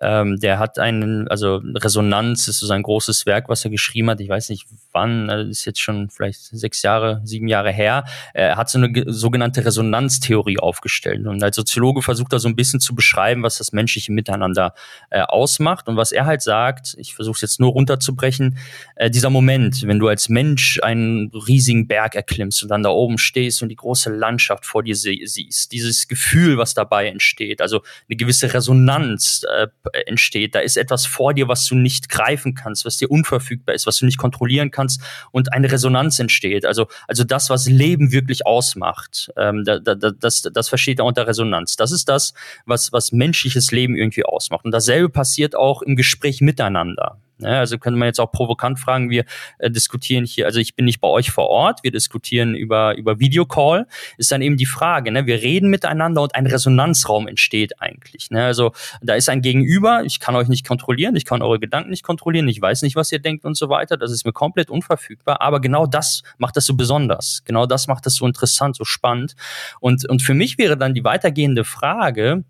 Ähm, 0.00 0.38
der 0.40 0.58
hat 0.58 0.78
einen, 0.78 1.28
also 1.28 1.62
Resonanz 1.62 2.48
ist 2.48 2.58
so 2.58 2.66
sein 2.66 2.82
großes 2.82 3.26
Werk, 3.26 3.48
was 3.48 3.64
er 3.64 3.70
geschrieben 3.70 4.10
hat. 4.10 4.20
Ich 4.20 4.28
weiß 4.28 4.48
nicht 4.48 4.66
wann, 4.92 5.28
das 5.28 5.48
ist 5.48 5.64
jetzt 5.64 5.80
schon 5.80 6.10
vielleicht 6.10 6.40
sechs 6.40 6.82
Jahre, 6.82 7.20
sieben 7.24 7.48
Jahre 7.48 7.72
her. 7.72 8.04
Er 8.32 8.56
hat 8.56 8.70
so 8.70 8.78
eine 8.78 9.04
sogenannte 9.06 9.64
Resonanztheorie 9.64 10.58
aufgestellt. 10.58 11.26
Und 11.26 11.42
als 11.42 11.56
Soziologe 11.56 12.02
versucht 12.02 12.32
er 12.32 12.38
so 12.38 12.48
ein 12.48 12.56
bisschen 12.56 12.80
zu 12.80 12.94
beschreiben, 12.94 13.42
was 13.42 13.58
das 13.58 13.72
menschliche 13.72 14.12
Miteinander 14.12 14.74
äh, 15.10 15.20
ausmacht. 15.20 15.88
Und 15.88 15.96
was 15.96 16.12
er 16.12 16.26
halt 16.26 16.42
sagt, 16.42 16.94
ich 16.98 17.14
versuche 17.14 17.36
es 17.36 17.42
jetzt 17.42 17.60
nur 17.60 17.72
runterzubrechen, 17.72 18.58
äh, 18.96 19.10
dieser 19.10 19.30
Moment, 19.30 19.86
wenn 19.86 19.98
du 19.98 20.08
als 20.08 20.28
Mensch 20.28 20.80
einen 20.82 21.30
riesigen 21.30 21.86
Berg 21.86 22.14
erklimmst 22.14 22.62
und 22.62 22.68
dann 22.68 22.82
da 22.82 22.90
oben 22.90 23.18
stehst 23.18 23.62
und 23.62 23.68
die 23.68 23.76
große 23.76 24.10
Landschaft 24.10 24.66
vor 24.66 24.82
dir 24.82 24.96
siehst, 24.96 25.72
dieses 25.72 26.08
Gefühl, 26.08 26.58
was 26.58 26.74
dabei 26.74 27.08
entsteht, 27.08 27.60
also 27.60 27.82
eine 28.08 28.16
gewisse 28.16 28.52
Resonanz 28.52 29.44
äh, 29.56 29.66
entsteht. 29.92 30.54
Da 30.54 30.60
ist 30.60 30.76
etwas 30.76 31.06
vor 31.06 31.34
dir, 31.34 31.48
was 31.48 31.66
du 31.66 31.74
nicht 31.74 32.08
greifen 32.08 32.54
kannst, 32.54 32.84
was 32.84 32.96
dir 32.96 33.10
unverfügbar 33.10 33.74
ist, 33.74 33.86
was 33.86 33.98
du 33.98 34.06
nicht 34.06 34.18
kontrollieren 34.18 34.70
kannst 34.70 35.00
und 35.30 35.52
eine 35.52 35.70
Resonanz 35.70 36.18
entsteht. 36.18 36.64
Also, 36.64 36.86
also 37.06 37.24
das, 37.24 37.50
was 37.50 37.66
Leben 37.66 38.12
wirklich 38.12 38.46
ausmacht, 38.46 39.32
ähm, 39.36 39.64
da, 39.64 39.78
da, 39.78 39.94
das, 39.94 40.42
das 40.42 40.68
versteht 40.68 40.98
er 40.98 41.04
unter 41.04 41.26
Resonanz. 41.26 41.76
Das 41.76 41.92
ist 41.92 42.08
das, 42.08 42.34
was, 42.66 42.92
was 42.92 43.12
menschliches 43.12 43.70
Leben 43.70 43.96
irgendwie 43.96 44.24
ausmacht. 44.24 44.64
Und 44.64 44.72
dasselbe 44.72 45.08
passiert 45.08 45.54
auch 45.54 45.82
im 45.82 45.96
Gespräch 45.96 46.40
miteinander. 46.40 47.18
Ja, 47.38 47.58
also 47.58 47.78
könnte 47.78 47.98
man 47.98 48.06
jetzt 48.06 48.20
auch 48.20 48.30
provokant 48.30 48.78
fragen, 48.78 49.10
wir 49.10 49.24
äh, 49.58 49.68
diskutieren 49.68 50.24
hier, 50.24 50.46
also 50.46 50.60
ich 50.60 50.76
bin 50.76 50.84
nicht 50.84 51.00
bei 51.00 51.08
euch 51.08 51.32
vor 51.32 51.48
Ort, 51.48 51.80
wir 51.82 51.90
diskutieren 51.90 52.54
über, 52.54 52.96
über 52.96 53.18
Videocall, 53.18 53.86
ist 54.18 54.30
dann 54.30 54.40
eben 54.40 54.56
die 54.56 54.66
Frage, 54.66 55.10
ne, 55.10 55.26
wir 55.26 55.42
reden 55.42 55.68
miteinander 55.68 56.22
und 56.22 56.36
ein 56.36 56.46
Resonanzraum 56.46 57.26
entsteht 57.26 57.80
eigentlich. 57.82 58.30
Ne? 58.30 58.44
Also 58.44 58.72
da 59.02 59.14
ist 59.14 59.28
ein 59.28 59.42
Gegenüber, 59.42 60.04
ich 60.04 60.20
kann 60.20 60.36
euch 60.36 60.46
nicht 60.46 60.64
kontrollieren, 60.64 61.16
ich 61.16 61.24
kann 61.24 61.42
eure 61.42 61.58
Gedanken 61.58 61.90
nicht 61.90 62.04
kontrollieren, 62.04 62.46
ich 62.46 62.62
weiß 62.62 62.82
nicht, 62.82 62.94
was 62.94 63.10
ihr 63.10 63.18
denkt 63.18 63.44
und 63.44 63.56
so 63.56 63.68
weiter, 63.68 63.96
das 63.96 64.12
ist 64.12 64.24
mir 64.24 64.32
komplett 64.32 64.70
unverfügbar, 64.70 65.40
aber 65.40 65.60
genau 65.60 65.86
das 65.86 66.22
macht 66.38 66.56
das 66.56 66.66
so 66.66 66.76
besonders, 66.76 67.42
genau 67.44 67.66
das 67.66 67.88
macht 67.88 68.06
das 68.06 68.14
so 68.14 68.26
interessant, 68.26 68.76
so 68.76 68.84
spannend 68.84 69.34
und, 69.80 70.08
und 70.08 70.22
für 70.22 70.34
mich 70.34 70.56
wäre 70.56 70.76
dann 70.76 70.94
die 70.94 71.02
weitergehende 71.02 71.64
Frage, 71.64 72.44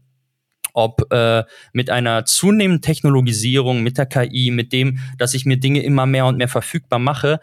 ob 0.75 1.11
äh, 1.11 1.45
mit 1.73 1.89
einer 1.89 2.27
zunehmenden 2.27 2.83
Technologisierung, 2.83 3.83
mit 3.83 3.97
der 3.97 4.07
KI, 4.07 4.51
mit 4.51 4.73
dem, 4.73 4.99
dass 5.17 5.33
ich 5.33 5.47
mir 5.47 5.57
Dinge 5.57 5.83
immer 5.83 6.05
mehr 6.05 6.27
und 6.27 6.37
mehr 6.37 6.49
verfügbar 6.49 6.99
mache, 6.99 7.41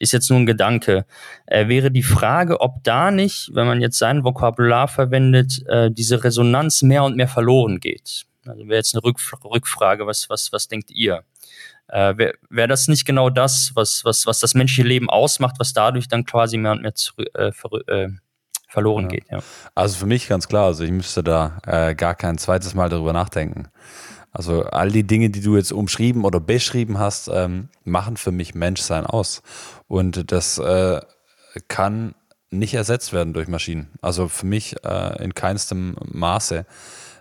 ist 0.00 0.12
jetzt 0.12 0.28
nur 0.30 0.40
ein 0.40 0.46
Gedanke. 0.46 1.06
Äh, 1.46 1.68
wäre 1.68 1.92
die 1.92 2.02
Frage, 2.02 2.60
ob 2.60 2.82
da 2.82 3.12
nicht, 3.12 3.50
wenn 3.54 3.66
man 3.66 3.80
jetzt 3.80 3.98
sein 3.98 4.24
Vokabular 4.24 4.88
verwendet, 4.88 5.64
äh, 5.68 5.90
diese 5.92 6.24
Resonanz 6.24 6.82
mehr 6.82 7.04
und 7.04 7.16
mehr 7.16 7.28
verloren 7.28 7.78
geht. 7.78 8.24
Also 8.44 8.66
wäre 8.66 8.78
jetzt 8.78 8.94
eine 8.94 9.04
Rückf 9.04 9.32
Rückfrage, 9.44 10.06
was, 10.06 10.28
was, 10.28 10.52
was 10.52 10.66
denkt 10.66 10.90
ihr? 10.90 11.22
Äh, 11.88 12.16
Wäre 12.16 12.34
wär 12.48 12.66
das 12.66 12.88
nicht 12.88 13.04
genau 13.04 13.30
das, 13.30 13.72
was, 13.74 14.04
was, 14.04 14.26
was 14.26 14.40
das 14.40 14.54
menschliche 14.54 14.88
Leben 14.88 15.10
ausmacht, 15.10 15.56
was 15.58 15.72
dadurch 15.72 16.08
dann 16.08 16.24
quasi 16.24 16.56
mehr 16.56 16.72
und 16.72 16.82
mehr 16.82 16.94
zu, 16.94 17.12
äh, 17.34 17.52
äh, 17.86 18.08
verloren 18.72 19.04
ja. 19.04 19.08
geht. 19.10 19.24
Ja. 19.30 19.40
Also 19.74 19.98
für 19.98 20.06
mich 20.06 20.28
ganz 20.28 20.48
klar, 20.48 20.64
also 20.64 20.82
ich 20.82 20.90
müsste 20.90 21.22
da 21.22 21.58
äh, 21.66 21.94
gar 21.94 22.14
kein 22.14 22.38
zweites 22.38 22.74
Mal 22.74 22.88
darüber 22.88 23.12
nachdenken. 23.12 23.68
Also 24.32 24.64
all 24.64 24.90
die 24.90 25.06
Dinge, 25.06 25.28
die 25.28 25.42
du 25.42 25.56
jetzt 25.56 25.72
umschrieben 25.72 26.24
oder 26.24 26.40
beschrieben 26.40 26.98
hast, 26.98 27.28
ähm, 27.32 27.68
machen 27.84 28.16
für 28.16 28.32
mich 28.32 28.54
Menschsein 28.54 29.04
aus. 29.04 29.42
Und 29.88 30.32
das 30.32 30.56
äh, 30.56 31.02
kann 31.68 32.14
nicht 32.50 32.72
ersetzt 32.72 33.12
werden 33.12 33.34
durch 33.34 33.46
Maschinen. 33.46 33.90
Also 34.00 34.28
für 34.28 34.46
mich 34.46 34.74
äh, 34.84 35.22
in 35.22 35.34
keinstem 35.34 35.96
Maße 36.10 36.64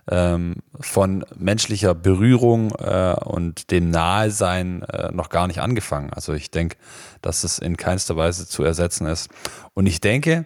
ähm, 0.10 0.56
von 0.80 1.26
menschlicher 1.36 1.94
Berührung 1.94 2.72
äh, 2.80 3.14
und 3.26 3.72
dem 3.72 3.90
Nahesein 3.90 4.84
äh, 4.84 5.12
noch 5.12 5.28
gar 5.28 5.48
nicht 5.48 5.60
angefangen. 5.60 6.12
Also 6.14 6.34
ich 6.34 6.50
denke, 6.50 6.78
dass 7.22 7.44
es 7.44 7.60
in 7.60 7.76
keinster 7.76 8.16
Weise 8.16 8.48
zu 8.48 8.64
ersetzen 8.64 9.06
ist. 9.06 9.30
Und 9.74 9.86
ich 9.86 10.00
denke, 10.00 10.46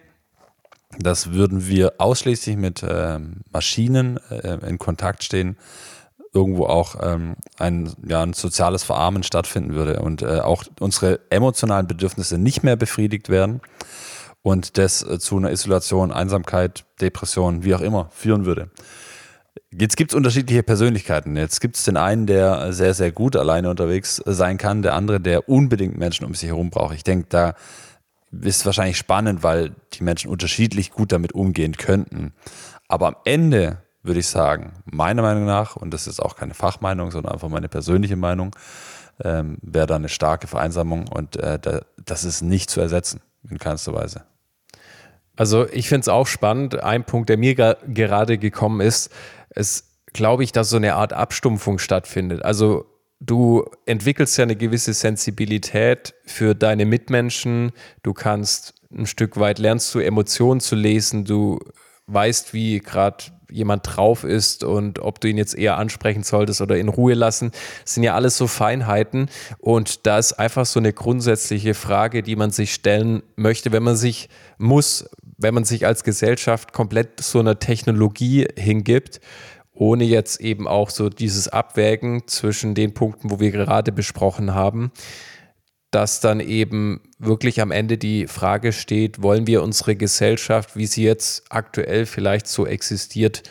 das 0.98 1.32
würden 1.32 1.66
wir 1.66 1.94
ausschließlich 1.98 2.56
mit 2.56 2.84
ähm, 2.88 3.42
Maschinen 3.52 4.18
äh, 4.30 4.58
in 4.66 4.78
Kontakt 4.78 5.24
stehen, 5.24 5.56
irgendwo 6.32 6.66
auch 6.66 6.96
ähm, 7.00 7.36
ein, 7.58 7.92
ja, 8.06 8.22
ein 8.22 8.32
soziales 8.32 8.84
Verarmen 8.84 9.22
stattfinden 9.22 9.74
würde 9.74 10.00
und 10.00 10.22
äh, 10.22 10.40
auch 10.40 10.64
unsere 10.80 11.20
emotionalen 11.30 11.86
Bedürfnisse 11.86 12.38
nicht 12.38 12.62
mehr 12.62 12.76
befriedigt 12.76 13.28
werden 13.28 13.60
und 14.42 14.78
das 14.78 15.02
äh, 15.02 15.18
zu 15.18 15.38
einer 15.38 15.50
Isolation, 15.50 16.12
Einsamkeit, 16.12 16.84
Depression, 17.00 17.64
wie 17.64 17.74
auch 17.74 17.80
immer 17.80 18.10
führen 18.12 18.44
würde. 18.44 18.70
Jetzt 19.72 19.96
gibt 19.96 20.12
es 20.12 20.14
unterschiedliche 20.14 20.62
Persönlichkeiten. 20.62 21.36
Jetzt 21.36 21.60
gibt 21.60 21.76
es 21.76 21.84
den 21.84 21.96
einen, 21.96 22.26
der 22.26 22.72
sehr, 22.72 22.94
sehr 22.94 23.12
gut 23.12 23.36
alleine 23.36 23.68
unterwegs 23.68 24.22
sein 24.24 24.58
kann, 24.58 24.82
der 24.82 24.94
andere, 24.94 25.20
der 25.20 25.48
unbedingt 25.48 25.98
Menschen 25.98 26.24
um 26.24 26.34
sich 26.34 26.48
herum 26.48 26.70
braucht. 26.70 26.94
Ich 26.94 27.04
denke, 27.04 27.26
da 27.28 27.54
ist 28.32 28.66
wahrscheinlich 28.66 28.98
spannend, 28.98 29.42
weil 29.42 29.74
die 29.94 30.02
Menschen 30.02 30.30
unterschiedlich 30.30 30.90
gut 30.90 31.12
damit 31.12 31.32
umgehen 31.32 31.76
könnten. 31.76 32.32
Aber 32.88 33.08
am 33.08 33.16
Ende 33.24 33.82
würde 34.02 34.20
ich 34.20 34.28
sagen, 34.28 34.72
meiner 34.84 35.22
Meinung 35.22 35.44
nach, 35.44 35.76
und 35.76 35.92
das 35.92 36.06
ist 36.06 36.20
auch 36.20 36.36
keine 36.36 36.54
Fachmeinung, 36.54 37.10
sondern 37.10 37.32
einfach 37.32 37.48
meine 37.48 37.68
persönliche 37.68 38.16
Meinung, 38.16 38.54
ähm, 39.22 39.58
wäre 39.62 39.86
da 39.86 39.96
eine 39.96 40.08
starke 40.08 40.46
Vereinsamung 40.46 41.08
und 41.08 41.36
äh, 41.36 41.58
da, 41.58 41.80
das 42.04 42.24
ist 42.24 42.42
nicht 42.42 42.70
zu 42.70 42.80
ersetzen 42.80 43.20
in 43.48 43.58
keinster 43.58 43.94
Weise. 43.94 44.24
Also 45.36 45.68
ich 45.68 45.88
finde 45.88 46.00
es 46.02 46.08
auch 46.08 46.26
spannend. 46.26 46.82
Ein 46.82 47.04
Punkt, 47.04 47.28
der 47.28 47.36
mir 47.36 47.54
gerade 47.54 48.38
gekommen 48.38 48.80
ist, 48.80 49.10
ist, 49.50 49.84
glaube 50.12 50.44
ich, 50.44 50.52
dass 50.52 50.70
so 50.70 50.76
eine 50.76 50.94
Art 50.94 51.12
Abstumpfung 51.12 51.78
stattfindet. 51.78 52.42
Also 52.42 52.86
du 53.20 53.64
entwickelst 53.86 54.36
ja 54.38 54.44
eine 54.44 54.56
gewisse 54.56 54.92
Sensibilität 54.92 56.14
für 56.24 56.54
deine 56.54 56.84
Mitmenschen. 56.84 57.72
Du 58.02 58.12
kannst 58.12 58.74
ein 58.90 59.06
Stück 59.06 59.38
weit 59.38 59.58
lernst 59.58 59.94
du 59.94 59.98
Emotionen 59.98 60.60
zu 60.60 60.74
lesen. 60.74 61.24
Du 61.24 61.58
weißt, 62.06 62.54
wie 62.54 62.78
gerade 62.80 63.24
jemand 63.50 63.82
drauf 63.84 64.24
ist 64.24 64.64
und 64.64 64.98
ob 64.98 65.20
du 65.20 65.28
ihn 65.28 65.38
jetzt 65.38 65.54
eher 65.54 65.76
ansprechen 65.76 66.22
solltest 66.22 66.60
oder 66.60 66.76
in 66.76 66.88
Ruhe 66.88 67.14
lassen. 67.14 67.52
Das 67.84 67.94
sind 67.94 68.02
ja 68.02 68.14
alles 68.14 68.36
so 68.36 68.46
Feinheiten 68.46 69.28
und 69.58 70.06
da 70.06 70.18
ist 70.18 70.32
einfach 70.34 70.66
so 70.66 70.80
eine 70.80 70.92
grundsätzliche 70.92 71.74
Frage, 71.74 72.22
die 72.22 72.36
man 72.36 72.50
sich 72.50 72.74
stellen 72.74 73.22
möchte, 73.36 73.72
wenn 73.72 73.82
man 73.82 73.96
sich 73.96 74.28
muss, 74.58 75.08
wenn 75.38 75.54
man 75.54 75.64
sich 75.64 75.86
als 75.86 76.02
Gesellschaft 76.02 76.72
komplett 76.72 77.20
so 77.20 77.38
einer 77.38 77.58
Technologie 77.58 78.48
hingibt, 78.56 79.20
ohne 79.76 80.04
jetzt 80.04 80.40
eben 80.40 80.66
auch 80.66 80.90
so 80.90 81.08
dieses 81.08 81.48
Abwägen 81.48 82.26
zwischen 82.26 82.74
den 82.74 82.94
Punkten, 82.94 83.30
wo 83.30 83.40
wir 83.40 83.50
gerade 83.50 83.92
besprochen 83.92 84.54
haben, 84.54 84.90
dass 85.90 86.20
dann 86.20 86.40
eben 86.40 87.00
wirklich 87.18 87.60
am 87.60 87.70
Ende 87.70 87.98
die 87.98 88.26
Frage 88.26 88.72
steht, 88.72 89.22
wollen 89.22 89.46
wir 89.46 89.62
unsere 89.62 89.94
Gesellschaft, 89.94 90.76
wie 90.76 90.86
sie 90.86 91.04
jetzt 91.04 91.44
aktuell 91.50 92.06
vielleicht 92.06 92.48
so 92.48 92.66
existiert, 92.66 93.44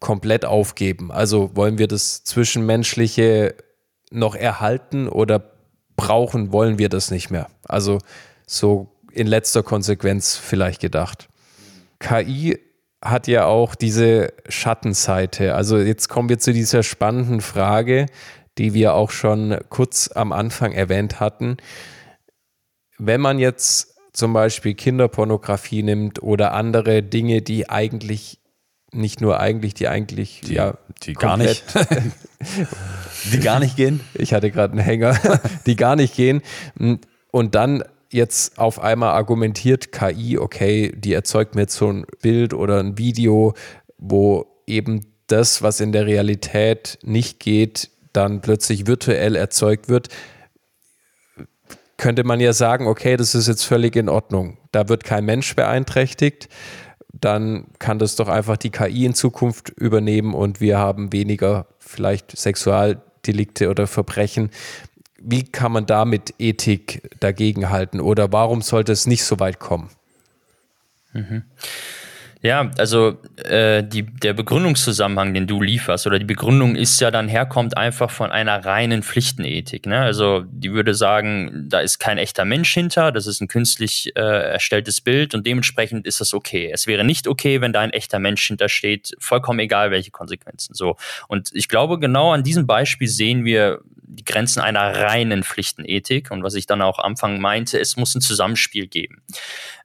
komplett 0.00 0.44
aufgeben? 0.44 1.12
Also 1.12 1.54
wollen 1.54 1.78
wir 1.78 1.88
das 1.88 2.24
Zwischenmenschliche 2.24 3.54
noch 4.10 4.34
erhalten 4.34 5.08
oder 5.08 5.52
brauchen, 5.96 6.52
wollen 6.52 6.78
wir 6.78 6.88
das 6.88 7.10
nicht 7.10 7.30
mehr? 7.30 7.48
Also 7.64 7.98
so 8.46 8.88
in 9.12 9.26
letzter 9.26 9.62
Konsequenz 9.62 10.36
vielleicht 10.36 10.80
gedacht. 10.80 11.28
KI 11.98 12.58
hat 13.02 13.28
ja 13.28 13.46
auch 13.46 13.74
diese 13.74 14.32
Schattenseite. 14.48 15.54
Also 15.54 15.78
jetzt 15.78 16.08
kommen 16.08 16.28
wir 16.28 16.38
zu 16.38 16.52
dieser 16.52 16.82
spannenden 16.82 17.40
Frage, 17.40 18.06
die 18.58 18.74
wir 18.74 18.94
auch 18.94 19.10
schon 19.10 19.58
kurz 19.68 20.10
am 20.12 20.32
Anfang 20.32 20.72
erwähnt 20.72 21.20
hatten. 21.20 21.58
Wenn 22.98 23.20
man 23.20 23.38
jetzt 23.38 23.94
zum 24.12 24.32
Beispiel 24.32 24.74
Kinderpornografie 24.74 25.84
nimmt 25.84 26.22
oder 26.22 26.52
andere 26.52 27.04
Dinge, 27.04 27.40
die 27.40 27.70
eigentlich 27.70 28.40
nicht 28.90 29.20
nur 29.20 29.38
eigentlich, 29.38 29.74
die 29.74 29.86
eigentlich 29.86 30.40
die, 30.40 30.54
ja 30.54 30.74
die 31.02 31.12
gar 31.12 31.36
nicht, 31.36 31.62
die 33.32 33.38
gar 33.38 33.60
nicht 33.60 33.76
gehen. 33.76 34.00
Ich 34.14 34.32
hatte 34.32 34.50
gerade 34.50 34.72
einen 34.72 34.82
Hänger, 34.82 35.16
die 35.66 35.76
gar 35.76 35.94
nicht 35.94 36.16
gehen. 36.16 36.42
Und 37.30 37.54
dann 37.54 37.84
jetzt 38.10 38.58
auf 38.58 38.80
einmal 38.80 39.10
argumentiert 39.10 39.92
KI, 39.92 40.38
okay, 40.38 40.92
die 40.96 41.12
erzeugt 41.12 41.54
mir 41.54 41.62
jetzt 41.62 41.76
so 41.76 41.90
ein 41.92 42.06
Bild 42.22 42.54
oder 42.54 42.80
ein 42.80 42.98
Video, 42.98 43.54
wo 43.98 44.46
eben 44.66 45.00
das, 45.26 45.62
was 45.62 45.80
in 45.80 45.92
der 45.92 46.06
Realität 46.06 46.98
nicht 47.02 47.40
geht, 47.40 47.90
dann 48.12 48.40
plötzlich 48.40 48.86
virtuell 48.86 49.36
erzeugt 49.36 49.88
wird, 49.88 50.08
könnte 51.98 52.24
man 52.24 52.40
ja 52.40 52.52
sagen, 52.52 52.86
okay, 52.86 53.16
das 53.16 53.34
ist 53.34 53.48
jetzt 53.48 53.64
völlig 53.64 53.96
in 53.96 54.08
Ordnung. 54.08 54.58
Da 54.72 54.88
wird 54.88 55.04
kein 55.04 55.24
Mensch 55.24 55.54
beeinträchtigt. 55.54 56.48
Dann 57.12 57.66
kann 57.78 57.98
das 57.98 58.16
doch 58.16 58.28
einfach 58.28 58.56
die 58.56 58.70
KI 58.70 59.04
in 59.04 59.14
Zukunft 59.14 59.70
übernehmen 59.70 60.34
und 60.34 60.60
wir 60.60 60.78
haben 60.78 61.12
weniger 61.12 61.66
vielleicht 61.78 62.36
Sexualdelikte 62.38 63.68
oder 63.68 63.86
Verbrechen. 63.86 64.50
Wie 65.20 65.44
kann 65.44 65.72
man 65.72 65.86
da 65.86 66.04
mit 66.04 66.34
Ethik 66.38 67.10
dagegenhalten 67.20 68.00
oder 68.00 68.32
warum 68.32 68.62
sollte 68.62 68.92
es 68.92 69.06
nicht 69.06 69.24
so 69.24 69.40
weit 69.40 69.58
kommen? 69.58 69.90
Mhm. 71.12 71.42
Ja, 72.40 72.70
also 72.78 73.18
äh, 73.36 73.82
die, 73.82 74.04
der 74.04 74.32
Begründungszusammenhang, 74.32 75.34
den 75.34 75.48
du 75.48 75.60
lieferst, 75.60 76.06
oder 76.06 76.20
die 76.20 76.24
Begründung 76.24 76.76
ist 76.76 77.00
ja 77.00 77.10
dann 77.10 77.26
herkommt 77.26 77.76
einfach 77.76 78.12
von 78.12 78.30
einer 78.30 78.64
reinen 78.64 79.02
Pflichtenethik. 79.02 79.86
Ne? 79.86 79.98
Also 79.98 80.44
die 80.48 80.72
würde 80.72 80.94
sagen, 80.94 81.66
da 81.68 81.80
ist 81.80 81.98
kein 81.98 82.16
echter 82.16 82.44
Mensch 82.44 82.72
hinter, 82.72 83.10
das 83.10 83.26
ist 83.26 83.40
ein 83.40 83.48
künstlich 83.48 84.12
äh, 84.14 84.20
erstelltes 84.20 85.00
Bild 85.00 85.34
und 85.34 85.48
dementsprechend 85.48 86.06
ist 86.06 86.20
das 86.20 86.32
okay. 86.32 86.70
Es 86.72 86.86
wäre 86.86 87.02
nicht 87.02 87.26
okay, 87.26 87.60
wenn 87.60 87.72
da 87.72 87.80
ein 87.80 87.90
echter 87.90 88.20
Mensch 88.20 88.46
hintersteht, 88.46 89.16
vollkommen 89.18 89.58
egal, 89.58 89.90
welche 89.90 90.12
Konsequenzen. 90.12 90.74
So. 90.74 90.96
Und 91.26 91.50
ich 91.54 91.68
glaube, 91.68 91.98
genau 91.98 92.32
an 92.32 92.44
diesem 92.44 92.68
Beispiel 92.68 93.08
sehen 93.08 93.44
wir 93.44 93.80
die 94.08 94.24
Grenzen 94.24 94.60
einer 94.60 94.94
reinen 94.94 95.42
Pflichtenethik. 95.42 96.30
Und 96.30 96.42
was 96.42 96.54
ich 96.54 96.66
dann 96.66 96.82
auch 96.82 96.98
am 96.98 97.12
Anfang 97.12 97.40
meinte, 97.40 97.78
es 97.78 97.96
muss 97.96 98.14
ein 98.14 98.20
Zusammenspiel 98.20 98.86
geben. 98.86 99.22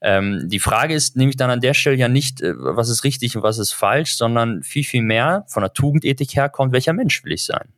Ähm, 0.01 0.47
die 0.49 0.59
Frage 0.59 0.93
ist 0.93 1.15
nämlich 1.15 1.37
dann 1.37 1.49
an 1.49 1.61
der 1.61 1.73
Stelle 1.73 1.97
ja 1.97 2.07
nicht, 2.07 2.41
äh, 2.41 2.53
was 2.55 2.89
ist 2.89 3.03
richtig 3.03 3.35
und 3.35 3.43
was 3.43 3.57
ist 3.57 3.73
falsch, 3.73 4.15
sondern 4.15 4.63
viel, 4.63 4.83
viel 4.83 5.01
mehr 5.01 5.45
von 5.47 5.61
der 5.61 5.73
Tugendethik 5.73 6.35
herkommt, 6.35 6.73
welcher 6.73 6.93
Mensch 6.93 7.23
will 7.23 7.33
ich 7.33 7.45
sein. 7.45 7.73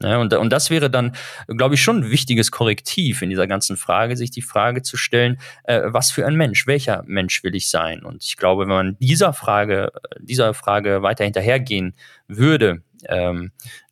Ja, 0.00 0.18
und, 0.18 0.32
und 0.32 0.50
das 0.50 0.70
wäre 0.70 0.90
dann, 0.90 1.16
glaube 1.48 1.74
ich, 1.74 1.82
schon 1.82 2.04
ein 2.04 2.10
wichtiges 2.10 2.52
Korrektiv 2.52 3.20
in 3.20 3.30
dieser 3.30 3.48
ganzen 3.48 3.76
Frage, 3.76 4.16
sich 4.16 4.30
die 4.30 4.42
Frage 4.42 4.82
zu 4.82 4.96
stellen, 4.96 5.40
äh, 5.64 5.82
was 5.86 6.12
für 6.12 6.24
ein 6.24 6.36
Mensch, 6.36 6.68
welcher 6.68 7.02
Mensch 7.06 7.42
will 7.42 7.56
ich 7.56 7.68
sein? 7.68 8.04
Und 8.04 8.22
ich 8.22 8.36
glaube, 8.36 8.62
wenn 8.62 8.68
man 8.68 8.96
dieser 9.00 9.32
Frage, 9.32 9.90
dieser 10.20 10.54
Frage 10.54 11.02
weiter 11.02 11.24
hinterhergehen 11.24 11.94
würde, 12.28 12.82
ähm, 13.08 13.50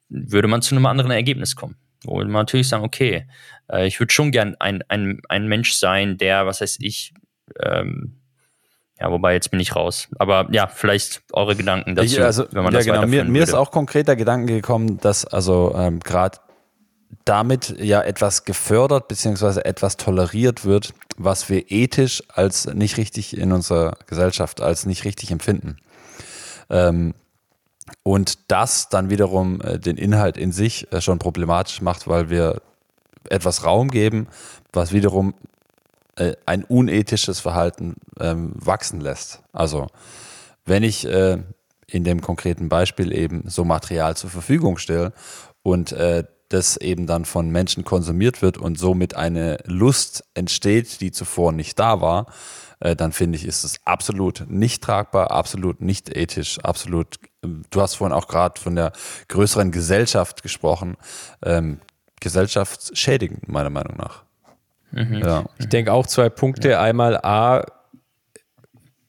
würde 0.08 0.46
man 0.46 0.62
zu 0.62 0.76
einem 0.76 0.86
anderen 0.86 1.10
Ergebnis 1.10 1.56
kommen. 1.56 1.76
Man 2.06 2.32
natürlich 2.32 2.68
sagen, 2.68 2.84
okay, 2.84 3.26
äh, 3.70 3.86
ich 3.86 4.00
würde 4.00 4.12
schon 4.12 4.30
gern 4.30 4.56
ein, 4.58 4.82
ein, 4.88 5.20
ein 5.28 5.46
Mensch 5.46 5.74
sein, 5.74 6.18
der, 6.18 6.46
was 6.46 6.60
heißt 6.60 6.82
ich, 6.82 7.14
ähm, 7.62 8.16
ja, 8.98 9.10
wobei 9.10 9.34
jetzt 9.34 9.50
bin 9.50 9.60
ich 9.60 9.76
raus. 9.76 10.08
Aber 10.18 10.48
ja, 10.50 10.66
vielleicht 10.66 11.22
eure 11.32 11.54
Gedanken 11.54 11.94
dazu, 11.94 12.06
ich, 12.06 12.22
also, 12.22 12.46
wenn 12.50 12.64
man 12.64 12.72
ja, 12.72 12.78
das 12.78 12.86
genau. 12.86 13.06
Mir, 13.06 13.24
mir 13.24 13.42
ist 13.42 13.54
auch 13.54 13.70
konkreter 13.70 14.16
Gedanke 14.16 14.54
gekommen, 14.54 14.98
dass 15.00 15.26
also 15.26 15.74
ähm, 15.76 16.00
gerade 16.00 16.38
damit 17.24 17.74
ja 17.78 18.02
etwas 18.02 18.44
gefördert 18.44 19.08
bzw. 19.08 19.60
etwas 19.60 19.96
toleriert 19.96 20.64
wird, 20.64 20.94
was 21.16 21.50
wir 21.50 21.70
ethisch 21.70 22.22
als 22.28 22.66
nicht 22.66 22.96
richtig 22.96 23.36
in 23.36 23.52
unserer 23.52 23.98
Gesellschaft 24.06 24.60
als 24.60 24.86
nicht 24.86 25.04
richtig 25.04 25.30
empfinden. 25.30 25.76
Ähm, 26.70 27.14
und 28.02 28.50
das 28.50 28.88
dann 28.88 29.10
wiederum 29.10 29.60
äh, 29.60 29.78
den 29.78 29.96
Inhalt 29.96 30.36
in 30.36 30.52
sich 30.52 30.92
äh, 30.92 31.00
schon 31.00 31.18
problematisch 31.18 31.80
macht, 31.80 32.08
weil 32.08 32.30
wir 32.30 32.62
etwas 33.28 33.64
Raum 33.64 33.90
geben, 33.90 34.28
was 34.72 34.92
wiederum 34.92 35.34
äh, 36.16 36.34
ein 36.46 36.64
unethisches 36.64 37.40
Verhalten 37.40 37.96
ähm, 38.20 38.52
wachsen 38.54 39.00
lässt. 39.00 39.42
Also 39.52 39.88
wenn 40.64 40.82
ich 40.82 41.06
in 41.06 42.02
dem 42.02 42.20
konkreten 42.20 42.68
Beispiel 42.68 43.12
eben 43.12 43.44
so 43.46 43.64
Material 43.64 44.16
zur 44.16 44.30
Verfügung 44.30 44.78
stelle 44.78 45.12
und 45.62 45.94
das 46.48 46.76
eben 46.76 47.06
dann 47.06 47.24
von 47.24 47.50
Menschen 47.50 47.84
konsumiert 47.84 48.42
wird 48.42 48.58
und 48.58 48.76
somit 48.76 49.14
eine 49.14 49.58
Lust 49.64 50.24
entsteht, 50.34 51.00
die 51.00 51.12
zuvor 51.12 51.52
nicht 51.52 51.78
da 51.78 52.00
war, 52.00 52.26
äh, 52.80 52.94
dann 52.94 53.12
finde 53.12 53.38
ich, 53.38 53.46
ist 53.46 53.64
es 53.64 53.80
absolut 53.84 54.44
nicht 54.48 54.82
tragbar, 54.82 55.30
absolut 55.30 55.80
nicht 55.80 56.14
ethisch, 56.14 56.58
absolut. 56.60 57.18
Ähm, 57.42 57.62
du 57.70 57.80
hast 57.80 57.94
vorhin 57.94 58.16
auch 58.16 58.28
gerade 58.28 58.60
von 58.60 58.74
der 58.74 58.92
größeren 59.28 59.72
Gesellschaft 59.72 60.42
gesprochen, 60.42 60.96
ähm, 61.42 61.80
gesellschaftsschädigend 62.20 63.48
meiner 63.48 63.70
Meinung 63.70 63.96
nach. 63.96 64.24
Mhm. 64.92 65.18
Ja. 65.18 65.44
Ich 65.58 65.68
denke 65.68 65.92
auch 65.92 66.06
zwei 66.06 66.28
Punkte. 66.28 66.70
Ja. 66.70 66.80
Einmal 66.82 67.16
A, 67.18 67.64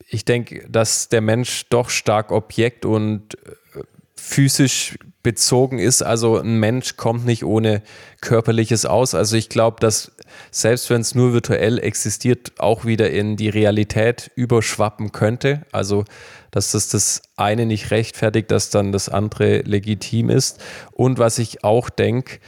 ich 0.09 0.24
denke, 0.26 0.65
dass 0.70 1.09
der 1.09 1.22
Mensch 1.22 1.68
doch 1.70 1.89
stark 1.89 2.32
Objekt 2.32 2.86
und 2.86 3.36
äh, 3.45 3.84
physisch 4.15 4.97
bezogen 5.24 5.80
ist. 5.80 6.01
Also 6.01 6.38
ein 6.38 6.59
Mensch 6.59 6.95
kommt 6.95 7.26
nicht 7.26 7.43
ohne 7.43 7.82
körperliches 8.22 8.86
aus. 8.86 9.13
Also 9.13 9.36
ich 9.36 9.49
glaube, 9.49 9.78
dass 9.82 10.13
selbst 10.51 10.89
wenn 10.89 11.01
es 11.01 11.15
nur 11.15 11.34
virtuell 11.34 11.80
existiert, 11.80 12.53
auch 12.59 12.86
wieder 12.86 13.09
in 13.09 13.38
die 13.38 13.49
Realität 13.49 14.32
überschwappen 14.36 15.11
könnte. 15.11 15.61
Also 15.71 16.05
dass 16.51 16.71
das 16.71 16.89
das 16.89 17.21
eine 17.36 17.65
nicht 17.65 17.91
rechtfertigt, 17.91 18.49
dass 18.51 18.69
dann 18.69 18.91
das 18.91 19.09
andere 19.09 19.59
legitim 19.59 20.30
ist. 20.30 20.63
Und 20.91 21.19
was 21.19 21.38
ich 21.39 21.63
auch 21.63 21.89
denke, 21.89 22.39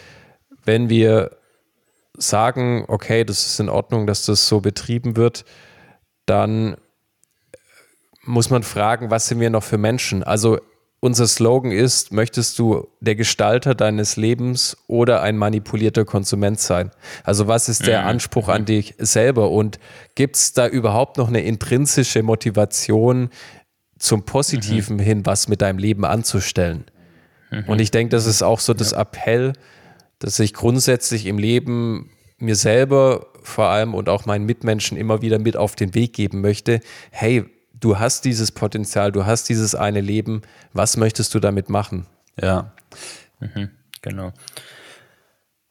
wenn 0.63 0.89
wir 0.89 1.38
sagen, 2.17 2.86
okay, 2.88 3.23
das 3.23 3.45
ist 3.45 3.59
in 3.59 3.69
Ordnung, 3.69 4.07
dass 4.07 4.25
das 4.25 4.47
so 4.47 4.61
betrieben 4.61 5.15
wird, 5.15 5.45
dann 6.25 6.75
muss 8.23 8.49
man 8.49 8.63
fragen, 8.63 9.09
was 9.09 9.27
sind 9.27 9.39
wir 9.39 9.49
noch 9.49 9.63
für 9.63 9.77
Menschen? 9.77 10.23
Also 10.23 10.59
unser 10.99 11.27
Slogan 11.27 11.71
ist, 11.71 12.11
möchtest 12.11 12.59
du 12.59 12.87
der 12.99 13.15
Gestalter 13.15 13.73
deines 13.73 14.17
Lebens 14.17 14.77
oder 14.87 15.21
ein 15.21 15.37
manipulierter 15.37 16.03
Konsument 16.03 16.59
sein? 16.59 16.91
Also 17.23 17.47
was 17.47 17.69
ist 17.69 17.87
der 17.87 18.01
mhm. 18.01 18.07
Anspruch 18.07 18.49
an 18.49 18.65
dich 18.65 18.95
selber 18.97 19.49
und 19.51 19.79
gibt 20.15 20.35
es 20.35 20.53
da 20.53 20.67
überhaupt 20.67 21.17
noch 21.17 21.29
eine 21.29 21.41
intrinsische 21.41 22.21
Motivation 22.21 23.29
zum 23.97 24.23
Positiven 24.23 24.97
mhm. 24.97 25.01
hin, 25.01 25.25
was 25.25 25.47
mit 25.47 25.61
deinem 25.61 25.79
Leben 25.79 26.03
anzustellen? 26.03 26.85
Mhm. 27.51 27.63
Und 27.67 27.79
ich 27.79 27.91
denke, 27.91 28.11
das 28.11 28.25
ist 28.25 28.43
auch 28.43 28.59
so 28.59 28.73
das 28.73 28.91
Appell, 28.91 29.53
dass 30.19 30.37
ich 30.39 30.53
grundsätzlich 30.53 31.25
im 31.25 31.37
Leben 31.37 32.11
mir 32.37 32.55
selber 32.55 33.27
vor 33.41 33.67
allem 33.67 33.93
und 33.93 34.09
auch 34.09 34.25
meinen 34.25 34.45
Mitmenschen 34.45 34.97
immer 34.97 35.21
wieder 35.21 35.39
mit 35.39 35.55
auf 35.55 35.75
den 35.75 35.95
Weg 35.95 36.13
geben 36.13 36.41
möchte, 36.41 36.81
hey, 37.09 37.45
du 37.80 37.99
hast 37.99 38.25
dieses 38.25 38.51
Potenzial, 38.51 39.11
du 39.11 39.25
hast 39.25 39.49
dieses 39.49 39.75
eine 39.75 40.01
Leben, 40.01 40.41
was 40.73 40.97
möchtest 40.97 41.34
du 41.34 41.39
damit 41.39 41.69
machen? 41.69 42.05
Ja. 42.39 42.71
Mhm, 43.39 43.69
genau. 44.01 44.34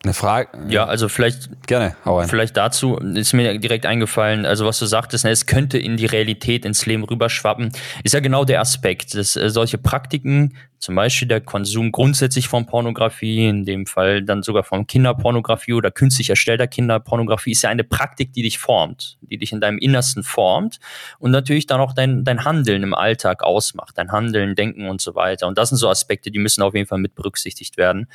Eine 0.05 0.15
Frage. 0.15 0.49
Ja, 0.69 0.87
also 0.87 1.09
vielleicht 1.09 1.67
gerne, 1.67 1.97
hau 2.05 2.19
rein. 2.19 2.29
Vielleicht 2.29 2.57
dazu 2.57 2.99
ist 2.99 3.33
mir 3.33 3.59
direkt 3.59 3.85
eingefallen, 3.85 4.47
also 4.47 4.65
was 4.65 4.79
du 4.79 4.87
sagtest, 4.87 5.25
ne, 5.25 5.33
es 5.33 5.47
könnte 5.47 5.77
in 5.77 5.97
die 5.97 6.07
Realität, 6.07 6.65
ins 6.65 6.87
Leben 6.87 7.03
rüberschwappen, 7.03 7.73
ist 8.05 8.15
ja 8.15 8.21
genau 8.21 8.45
der 8.45 8.61
Aspekt, 8.61 9.17
dass 9.17 9.35
äh, 9.35 9.51
solche 9.51 9.77
Praktiken 9.77 10.55
zum 10.79 10.95
Beispiel 10.95 11.27
der 11.27 11.41
Konsum 11.41 11.91
grundsätzlich 11.91 12.49
von 12.49 12.67
Pornografie, 12.67 13.49
in 13.49 13.65
dem 13.65 13.87
Fall 13.87 14.23
dann 14.23 14.43
sogar 14.43 14.63
von 14.63 14.87
Kinderpornografie 14.87 15.73
oder 15.73 15.91
künstlich 15.91 16.31
erstellter 16.31 16.69
Kinderpornografie, 16.69 17.51
ist 17.51 17.63
ja 17.63 17.71
eine 17.71 17.85
Praktik, 17.85 18.33
die 18.33 18.43
dich 18.43 18.59
formt, 18.59 19.19
die 19.21 19.39
dich 19.39 19.53
in 19.53 19.61
deinem 19.61 19.79
Innersten 19.79 20.23
formt 20.23 20.79
und 21.19 21.33
natürlich 21.33 21.67
dann 21.67 21.81
auch 21.81 21.93
dein, 21.93 22.25
dein 22.25 22.45
Handeln 22.45 22.83
im 22.83 22.95
Alltag 22.95 23.43
ausmacht, 23.43 23.99
dein 23.99 24.13
Handeln, 24.13 24.55
Denken 24.55 24.89
und 24.89 25.01
so 25.01 25.15
weiter. 25.15 25.49
Und 25.49 25.59
das 25.59 25.71
sind 25.71 25.79
so 25.79 25.89
Aspekte, 25.89 26.31
die 26.31 26.39
müssen 26.39 26.63
auf 26.63 26.75
jeden 26.75 26.87
Fall 26.87 26.99
mit 26.99 27.15
berücksichtigt 27.15 27.77
werden. 27.77 28.07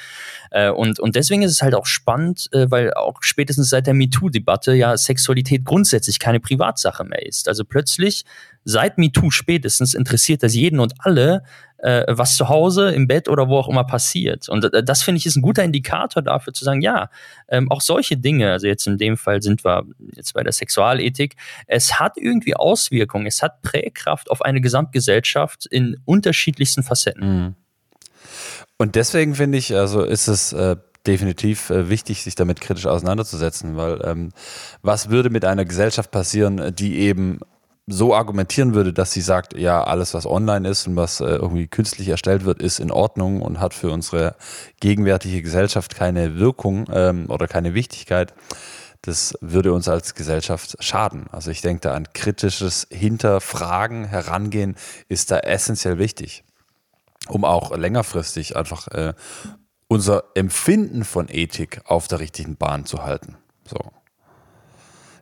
Äh, 0.51 0.69
und, 0.69 0.99
und 0.99 1.15
deswegen 1.15 1.41
ist 1.41 1.51
es 1.51 1.61
halt 1.61 1.75
auch 1.75 1.82
spannend, 1.85 2.49
äh, 2.51 2.69
weil 2.69 2.93
auch 2.93 3.17
spätestens 3.21 3.69
seit 3.69 3.87
der 3.87 3.93
MeToo-Debatte 3.93 4.73
ja 4.73 4.97
Sexualität 4.97 5.65
grundsätzlich 5.65 6.19
keine 6.19 6.39
Privatsache 6.39 7.03
mehr 7.03 7.25
ist. 7.25 7.47
Also 7.47 7.63
plötzlich 7.65 8.25
seit 8.63 8.97
MeToo 8.97 9.31
spätestens 9.31 9.93
interessiert 9.93 10.43
das 10.43 10.55
jeden 10.55 10.79
und 10.79 10.93
alle, 10.99 11.43
äh, 11.77 12.05
was 12.07 12.37
zu 12.37 12.49
Hause, 12.49 12.91
im 12.91 13.07
Bett 13.07 13.27
oder 13.27 13.49
wo 13.49 13.57
auch 13.57 13.67
immer 13.67 13.83
passiert. 13.83 14.47
Und 14.47 14.73
äh, 14.73 14.83
das 14.83 15.03
finde 15.03 15.17
ich 15.17 15.25
ist 15.25 15.35
ein 15.35 15.41
guter 15.41 15.63
Indikator 15.63 16.21
dafür 16.21 16.53
zu 16.53 16.63
sagen, 16.63 16.81
ja, 16.81 17.09
ähm, 17.49 17.69
auch 17.71 17.81
solche 17.81 18.17
Dinge, 18.17 18.51
also 18.51 18.67
jetzt 18.67 18.87
in 18.87 18.97
dem 18.97 19.17
Fall 19.17 19.41
sind 19.41 19.65
wir 19.65 19.83
jetzt 20.15 20.33
bei 20.33 20.43
der 20.43 20.53
Sexualethik, 20.53 21.35
es 21.67 21.99
hat 21.99 22.13
irgendwie 22.17 22.55
Auswirkungen, 22.55 23.25
es 23.25 23.41
hat 23.41 23.61
Prägkraft 23.61 24.31
auf 24.31 24.41
eine 24.41 24.61
Gesamtgesellschaft 24.61 25.65
in 25.65 25.97
unterschiedlichsten 26.05 26.83
Facetten. 26.83 27.43
Mhm. 27.43 27.55
Und 28.77 28.95
deswegen 28.95 29.35
finde 29.35 29.57
ich, 29.57 29.75
also 29.75 30.03
ist 30.03 30.27
es 30.27 30.53
äh, 30.53 30.75
definitiv 31.05 31.69
äh, 31.69 31.89
wichtig, 31.89 32.23
sich 32.23 32.35
damit 32.35 32.61
kritisch 32.61 32.85
auseinanderzusetzen, 32.85 33.75
weil 33.75 34.01
ähm, 34.03 34.29
was 34.81 35.09
würde 35.09 35.29
mit 35.29 35.45
einer 35.45 35.65
Gesellschaft 35.65 36.11
passieren, 36.11 36.73
die 36.75 36.99
eben 36.99 37.39
so 37.85 38.15
argumentieren 38.15 38.73
würde, 38.73 38.93
dass 38.93 39.11
sie 39.11 39.21
sagt, 39.21 39.57
ja, 39.57 39.83
alles, 39.83 40.13
was 40.13 40.25
online 40.25 40.67
ist 40.67 40.87
und 40.87 40.95
was 40.95 41.19
äh, 41.19 41.25
irgendwie 41.25 41.67
künstlich 41.67 42.07
erstellt 42.07 42.45
wird, 42.45 42.61
ist 42.61 42.79
in 42.79 42.91
Ordnung 42.91 43.41
und 43.41 43.59
hat 43.59 43.73
für 43.73 43.91
unsere 43.91 44.35
gegenwärtige 44.79 45.41
Gesellschaft 45.41 45.95
keine 45.95 46.37
Wirkung 46.37 46.85
ähm, 46.93 47.25
oder 47.29 47.47
keine 47.47 47.73
Wichtigkeit, 47.73 48.33
das 49.01 49.37
würde 49.41 49.73
uns 49.73 49.89
als 49.89 50.15
Gesellschaft 50.15 50.77
schaden. 50.79 51.25
Also 51.29 51.51
ich 51.51 51.59
denke 51.59 51.81
da 51.81 51.93
an 51.93 52.07
kritisches 52.13 52.87
Hinterfragen, 52.89 54.05
Herangehen 54.05 54.77
ist 55.09 55.29
da 55.29 55.39
essentiell 55.39 55.97
wichtig, 55.97 56.45
um 57.27 57.43
auch 57.43 57.75
längerfristig 57.75 58.55
einfach 58.55 58.87
äh, 58.87 59.13
unser 59.87 60.23
Empfinden 60.35 61.03
von 61.03 61.27
Ethik 61.29 61.81
auf 61.85 62.07
der 62.07 62.19
richtigen 62.19 62.55
Bahn 62.55 62.85
zu 62.85 63.03
halten. 63.03 63.37
So. 63.65 63.77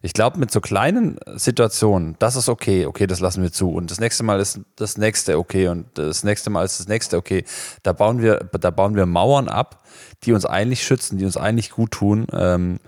Ich 0.04 0.14
glaube, 0.14 0.40
mit 0.40 0.50
so 0.50 0.62
kleinen 0.62 1.20
Situationen, 1.36 2.16
das 2.18 2.36
ist 2.36 2.50
okay, 2.50 2.88
okay, 2.88 3.06
das 3.06 3.20
lassen 3.20 3.44
wir 3.44 3.52
zu. 3.52 3.72
Und 3.72 3.92
das 3.92 4.00
nächste 4.00 4.24
Mal 4.24 4.40
ist 4.40 4.60
das 4.76 4.98
nächste 4.98 5.38
okay 5.38 5.68
und 5.68 5.86
das 5.94 6.24
nächste 6.24 6.50
Mal 6.50 6.66
ist 6.66 6.80
das 6.80 6.88
nächste 6.88 7.18
okay. 7.18 7.44
Da 7.84 7.94
bauen 7.94 8.20
wir, 8.20 8.38
da 8.38 8.72
bauen 8.72 8.96
wir 8.96 9.06
Mauern 9.06 9.48
ab, 9.48 9.84
die 10.24 10.34
uns 10.34 10.46
eigentlich 10.46 10.84
schützen, 10.84 11.20
die 11.20 11.26
uns 11.26 11.38
eigentlich 11.38 11.70
gut 11.70 11.92
tun. 11.92 12.26
Ähm, 12.34 12.80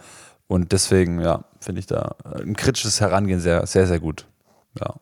und 0.47 0.71
deswegen, 0.71 1.21
ja, 1.21 1.43
finde 1.59 1.80
ich 1.80 1.86
da 1.86 2.15
ein 2.24 2.55
kritisches 2.55 2.99
Herangehen 2.99 3.39
sehr, 3.39 3.67
sehr, 3.67 3.86
sehr 3.86 3.99
gut. 3.99 4.26
Ja. 4.80 4.95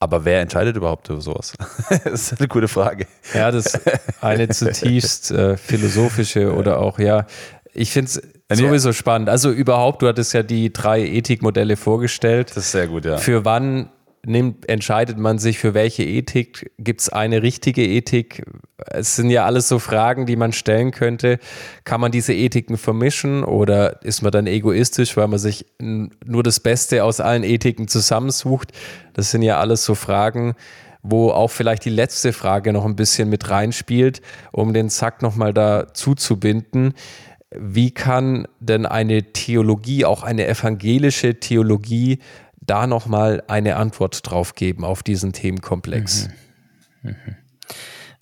Aber 0.00 0.24
wer 0.24 0.40
entscheidet 0.40 0.76
überhaupt 0.76 1.08
über 1.08 1.20
sowas? 1.20 1.54
das 2.04 2.32
ist 2.32 2.40
eine 2.40 2.48
gute 2.48 2.68
Frage. 2.68 3.06
Ja, 3.34 3.50
das 3.50 3.66
ist 3.66 3.80
eine 4.20 4.48
zutiefst 4.48 5.32
äh, 5.32 5.56
philosophische 5.56 6.54
oder 6.54 6.78
auch, 6.78 6.98
ja, 6.98 7.26
ich 7.74 7.92
finde 7.92 8.10
es 8.48 8.58
sowieso 8.58 8.92
spannend. 8.92 9.28
Also 9.28 9.50
überhaupt, 9.50 10.02
du 10.02 10.08
hattest 10.08 10.32
ja 10.34 10.42
die 10.42 10.72
drei 10.72 11.00
Ethikmodelle 11.02 11.76
vorgestellt. 11.76 12.50
Das 12.50 12.64
ist 12.64 12.72
sehr 12.72 12.86
gut, 12.86 13.04
ja. 13.04 13.18
Für 13.18 13.44
wann 13.44 13.90
nimmt, 14.24 14.68
entscheidet 14.68 15.18
man 15.18 15.38
sich 15.38 15.58
für 15.58 15.74
welche 15.74 16.04
Ethik? 16.04 16.70
Gibt 16.78 17.00
es 17.00 17.08
eine 17.08 17.42
richtige 17.42 17.84
Ethik? 17.84 18.44
Es 18.86 19.16
sind 19.16 19.30
ja 19.30 19.44
alles 19.44 19.68
so 19.68 19.78
Fragen, 19.78 20.26
die 20.26 20.36
man 20.36 20.52
stellen 20.52 20.90
könnte. 20.90 21.38
Kann 21.84 22.00
man 22.00 22.12
diese 22.12 22.34
Ethiken 22.34 22.76
vermischen 22.76 23.44
oder 23.44 24.02
ist 24.02 24.22
man 24.22 24.32
dann 24.32 24.46
egoistisch, 24.46 25.16
weil 25.16 25.28
man 25.28 25.38
sich 25.38 25.66
nur 25.80 26.42
das 26.42 26.60
Beste 26.60 27.04
aus 27.04 27.20
allen 27.20 27.42
Ethiken 27.42 27.88
zusammensucht? 27.88 28.72
Das 29.14 29.30
sind 29.30 29.42
ja 29.42 29.58
alles 29.58 29.84
so 29.84 29.94
Fragen, 29.94 30.54
wo 31.02 31.30
auch 31.30 31.48
vielleicht 31.50 31.84
die 31.84 31.90
letzte 31.90 32.32
Frage 32.32 32.72
noch 32.72 32.84
ein 32.84 32.96
bisschen 32.96 33.28
mit 33.28 33.50
reinspielt, 33.50 34.20
um 34.52 34.72
den 34.72 34.88
Sack 34.88 35.22
nochmal 35.22 35.54
da 35.54 35.92
zuzubinden 35.94 36.94
wie 37.56 37.90
kann 37.90 38.46
denn 38.60 38.84
eine 38.84 39.32
Theologie, 39.32 40.04
auch 40.04 40.22
eine 40.22 40.46
evangelische 40.46 41.40
Theologie, 41.40 42.18
da 42.68 42.86
nochmal 42.86 43.42
eine 43.48 43.76
Antwort 43.76 44.28
drauf 44.28 44.54
geben 44.54 44.84
auf 44.84 45.02
diesen 45.02 45.32
Themenkomplex? 45.32 46.28
Mhm. 47.02 47.10
Mhm. 47.10 47.36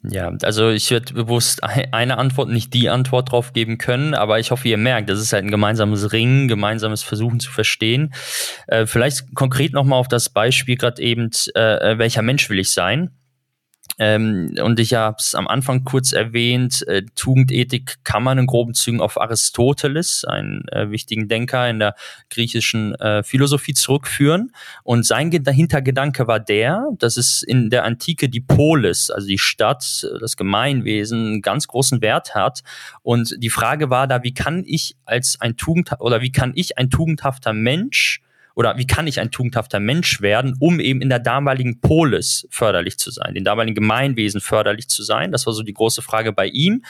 Ja, 0.08 0.32
also 0.42 0.70
ich 0.70 0.90
werde 0.90 1.14
bewusst 1.14 1.64
eine 1.64 2.18
Antwort, 2.18 2.48
nicht 2.48 2.72
die 2.74 2.88
Antwort 2.88 3.32
drauf 3.32 3.52
geben 3.52 3.78
können, 3.78 4.14
aber 4.14 4.38
ich 4.38 4.50
hoffe, 4.50 4.68
ihr 4.68 4.76
merkt, 4.76 5.08
das 5.10 5.20
ist 5.20 5.32
halt 5.32 5.44
ein 5.44 5.50
gemeinsames 5.50 6.12
Ringen, 6.12 6.48
gemeinsames 6.48 7.02
Versuchen 7.02 7.40
zu 7.40 7.50
verstehen. 7.50 8.14
Äh, 8.68 8.86
vielleicht 8.86 9.34
konkret 9.34 9.72
nochmal 9.72 9.98
auf 9.98 10.08
das 10.08 10.28
Beispiel 10.28 10.76
gerade 10.76 11.02
eben, 11.02 11.30
äh, 11.54 11.98
welcher 11.98 12.22
Mensch 12.22 12.48
will 12.50 12.58
ich 12.58 12.72
sein? 12.72 13.10
Ähm, 13.98 14.54
und 14.62 14.78
ich 14.78 14.94
habe 14.94 15.16
es 15.18 15.34
am 15.34 15.48
Anfang 15.48 15.84
kurz 15.84 16.12
erwähnt, 16.12 16.86
äh, 16.86 17.02
Tugendethik 17.14 17.96
kann 18.04 18.22
man 18.22 18.38
in 18.38 18.46
groben 18.46 18.74
Zügen 18.74 19.00
auf 19.00 19.20
Aristoteles, 19.20 20.24
einen 20.24 20.68
äh, 20.68 20.90
wichtigen 20.90 21.28
Denker 21.28 21.68
in 21.68 21.78
der 21.78 21.94
griechischen 22.28 22.94
äh, 22.96 23.22
Philosophie, 23.22 23.74
zurückführen. 23.74 24.52
Und 24.84 25.06
sein 25.06 25.30
Hintergedanke 25.30 26.26
war 26.26 26.40
der, 26.40 26.88
dass 26.98 27.16
es 27.16 27.42
in 27.42 27.70
der 27.70 27.84
Antike 27.84 28.28
die 28.28 28.40
Polis, 28.40 29.10
also 29.10 29.26
die 29.26 29.38
Stadt, 29.38 30.06
das 30.20 30.36
Gemeinwesen, 30.36 31.26
einen 31.26 31.42
ganz 31.42 31.66
großen 31.66 32.02
Wert 32.02 32.34
hat. 32.34 32.60
Und 33.02 33.34
die 33.38 33.50
Frage 33.50 33.90
war 33.90 34.06
da, 34.06 34.22
wie 34.22 34.34
kann 34.34 34.62
ich 34.66 34.96
als 35.04 35.40
ein 35.40 35.56
Tugend 35.56 35.90
oder 36.00 36.20
wie 36.20 36.32
kann 36.32 36.52
ich 36.54 36.78
ein 36.78 36.90
tugendhafter 36.90 37.52
Mensch 37.52 38.20
oder 38.56 38.78
wie 38.78 38.86
kann 38.86 39.06
ich 39.06 39.20
ein 39.20 39.30
tugendhafter 39.30 39.78
Mensch 39.78 40.22
werden, 40.22 40.56
um 40.58 40.80
eben 40.80 41.02
in 41.02 41.10
der 41.10 41.18
damaligen 41.18 41.80
Polis 41.80 42.48
förderlich 42.50 42.98
zu 42.98 43.10
sein, 43.10 43.34
den 43.34 43.44
damaligen 43.44 43.74
Gemeinwesen 43.74 44.40
förderlich 44.40 44.88
zu 44.88 45.02
sein. 45.02 45.30
Das 45.30 45.46
war 45.46 45.52
so 45.52 45.62
die 45.62 45.74
große 45.74 46.00
Frage 46.00 46.32
bei 46.32 46.46
ihm. 46.46 46.82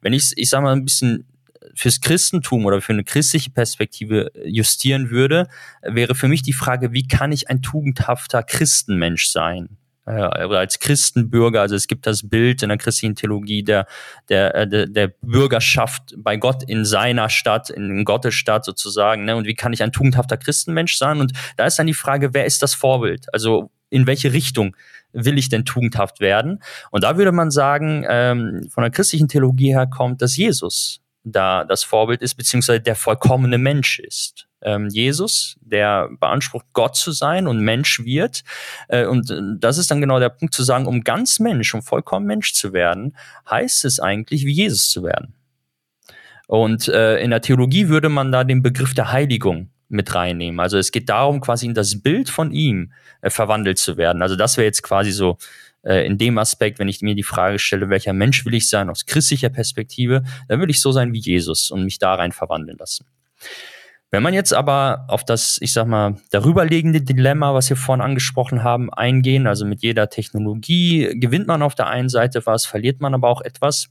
Wenn 0.00 0.12
ich, 0.12 0.32
ich 0.36 0.48
sag 0.48 0.62
mal, 0.62 0.72
ein 0.72 0.84
bisschen 0.84 1.26
fürs 1.74 2.00
Christentum 2.00 2.66
oder 2.66 2.80
für 2.80 2.92
eine 2.92 3.02
christliche 3.02 3.50
Perspektive 3.50 4.30
justieren 4.44 5.10
würde, 5.10 5.48
wäre 5.82 6.14
für 6.14 6.28
mich 6.28 6.42
die 6.42 6.52
Frage, 6.52 6.92
wie 6.92 7.06
kann 7.06 7.32
ich 7.32 7.50
ein 7.50 7.62
tugendhafter 7.62 8.44
Christenmensch 8.44 9.26
sein? 9.26 9.76
Äh, 10.08 10.44
oder 10.46 10.60
als 10.60 10.78
Christenbürger, 10.78 11.60
also 11.60 11.74
es 11.74 11.86
gibt 11.86 12.06
das 12.06 12.28
Bild 12.28 12.62
in 12.62 12.70
der 12.70 12.78
christlichen 12.78 13.14
Theologie 13.14 13.62
der, 13.62 13.86
der, 14.28 14.54
äh, 14.54 14.68
der, 14.68 14.86
der 14.86 15.08
Bürgerschaft 15.22 16.14
bei 16.16 16.36
Gott 16.36 16.62
in 16.62 16.84
seiner 16.84 17.28
Stadt, 17.28 17.70
in 17.70 18.04
Gottes 18.04 18.34
Stadt 18.34 18.64
sozusagen. 18.64 19.24
Ne? 19.24 19.36
Und 19.36 19.46
wie 19.46 19.54
kann 19.54 19.72
ich 19.72 19.82
ein 19.82 19.92
tugendhafter 19.92 20.36
Christenmensch 20.36 20.96
sein? 20.96 21.20
Und 21.20 21.32
da 21.56 21.66
ist 21.66 21.78
dann 21.78 21.86
die 21.86 21.94
Frage, 21.94 22.32
wer 22.32 22.46
ist 22.46 22.62
das 22.62 22.74
Vorbild? 22.74 23.26
Also 23.32 23.70
in 23.90 24.06
welche 24.06 24.32
Richtung 24.32 24.76
will 25.12 25.38
ich 25.38 25.48
denn 25.48 25.64
tugendhaft 25.64 26.20
werden? 26.20 26.62
Und 26.90 27.04
da 27.04 27.16
würde 27.16 27.32
man 27.32 27.50
sagen, 27.50 28.04
ähm, 28.08 28.68
von 28.70 28.82
der 28.82 28.90
christlichen 28.90 29.28
Theologie 29.28 29.74
her 29.74 29.86
kommt, 29.86 30.22
dass 30.22 30.36
Jesus 30.36 31.00
da 31.24 31.64
das 31.64 31.84
Vorbild 31.84 32.22
ist, 32.22 32.34
beziehungsweise 32.34 32.80
der 32.80 32.96
vollkommene 32.96 33.58
Mensch 33.58 33.98
ist 33.98 34.47
ähm, 34.62 34.88
Jesus, 34.88 35.56
der 35.60 36.08
beansprucht, 36.20 36.66
Gott 36.72 36.96
zu 36.96 37.12
sein 37.12 37.46
und 37.46 37.60
Mensch 37.60 38.04
wird. 38.04 38.42
Äh, 38.88 39.06
und 39.06 39.30
äh, 39.30 39.40
das 39.58 39.78
ist 39.78 39.90
dann 39.90 40.00
genau 40.00 40.18
der 40.18 40.30
Punkt 40.30 40.54
zu 40.54 40.62
sagen, 40.62 40.86
um 40.86 41.02
ganz 41.02 41.38
Mensch, 41.40 41.74
um 41.74 41.82
vollkommen 41.82 42.26
Mensch 42.26 42.52
zu 42.52 42.72
werden, 42.72 43.16
heißt 43.48 43.84
es 43.84 44.00
eigentlich, 44.00 44.44
wie 44.44 44.52
Jesus 44.52 44.90
zu 44.90 45.02
werden. 45.02 45.34
Und 46.46 46.88
äh, 46.88 47.18
in 47.18 47.30
der 47.30 47.42
Theologie 47.42 47.88
würde 47.88 48.08
man 48.08 48.32
da 48.32 48.42
den 48.42 48.62
Begriff 48.62 48.94
der 48.94 49.12
Heiligung 49.12 49.70
mit 49.88 50.14
reinnehmen. 50.14 50.60
Also 50.60 50.78
es 50.78 50.92
geht 50.92 51.08
darum, 51.08 51.40
quasi 51.40 51.66
in 51.66 51.74
das 51.74 52.00
Bild 52.00 52.30
von 52.30 52.52
ihm 52.52 52.92
äh, 53.20 53.30
verwandelt 53.30 53.78
zu 53.78 53.96
werden. 53.96 54.22
Also 54.22 54.36
das 54.36 54.56
wäre 54.56 54.64
jetzt 54.64 54.82
quasi 54.82 55.12
so 55.12 55.38
äh, 55.82 56.06
in 56.06 56.18
dem 56.18 56.38
Aspekt, 56.38 56.78
wenn 56.78 56.88
ich 56.88 57.00
mir 57.02 57.14
die 57.14 57.22
Frage 57.22 57.58
stelle, 57.58 57.88
welcher 57.88 58.12
Mensch 58.12 58.44
will 58.44 58.54
ich 58.54 58.68
sein 58.68 58.90
aus 58.90 59.06
christlicher 59.06 59.48
Perspektive, 59.48 60.24
dann 60.48 60.60
will 60.60 60.70
ich 60.70 60.80
so 60.80 60.92
sein 60.92 61.12
wie 61.12 61.20
Jesus 61.20 61.70
und 61.70 61.84
mich 61.84 61.98
da 61.98 62.14
rein 62.14 62.32
verwandeln 62.32 62.78
lassen. 62.78 63.06
Wenn 64.10 64.22
man 64.22 64.32
jetzt 64.32 64.54
aber 64.54 65.04
auf 65.08 65.24
das, 65.24 65.58
ich 65.60 65.72
sag 65.72 65.86
mal, 65.86 66.16
darüberliegende 66.30 67.02
Dilemma, 67.02 67.52
was 67.52 67.68
wir 67.68 67.76
vorhin 67.76 68.02
angesprochen 68.02 68.62
haben, 68.62 68.92
eingehen, 68.92 69.46
also 69.46 69.66
mit 69.66 69.82
jeder 69.82 70.08
Technologie 70.08 71.10
gewinnt 71.14 71.46
man 71.46 71.62
auf 71.62 71.74
der 71.74 71.88
einen 71.88 72.08
Seite 72.08 72.46
was, 72.46 72.64
verliert 72.64 73.00
man 73.00 73.12
aber 73.14 73.28
auch 73.28 73.42
etwas. 73.42 73.88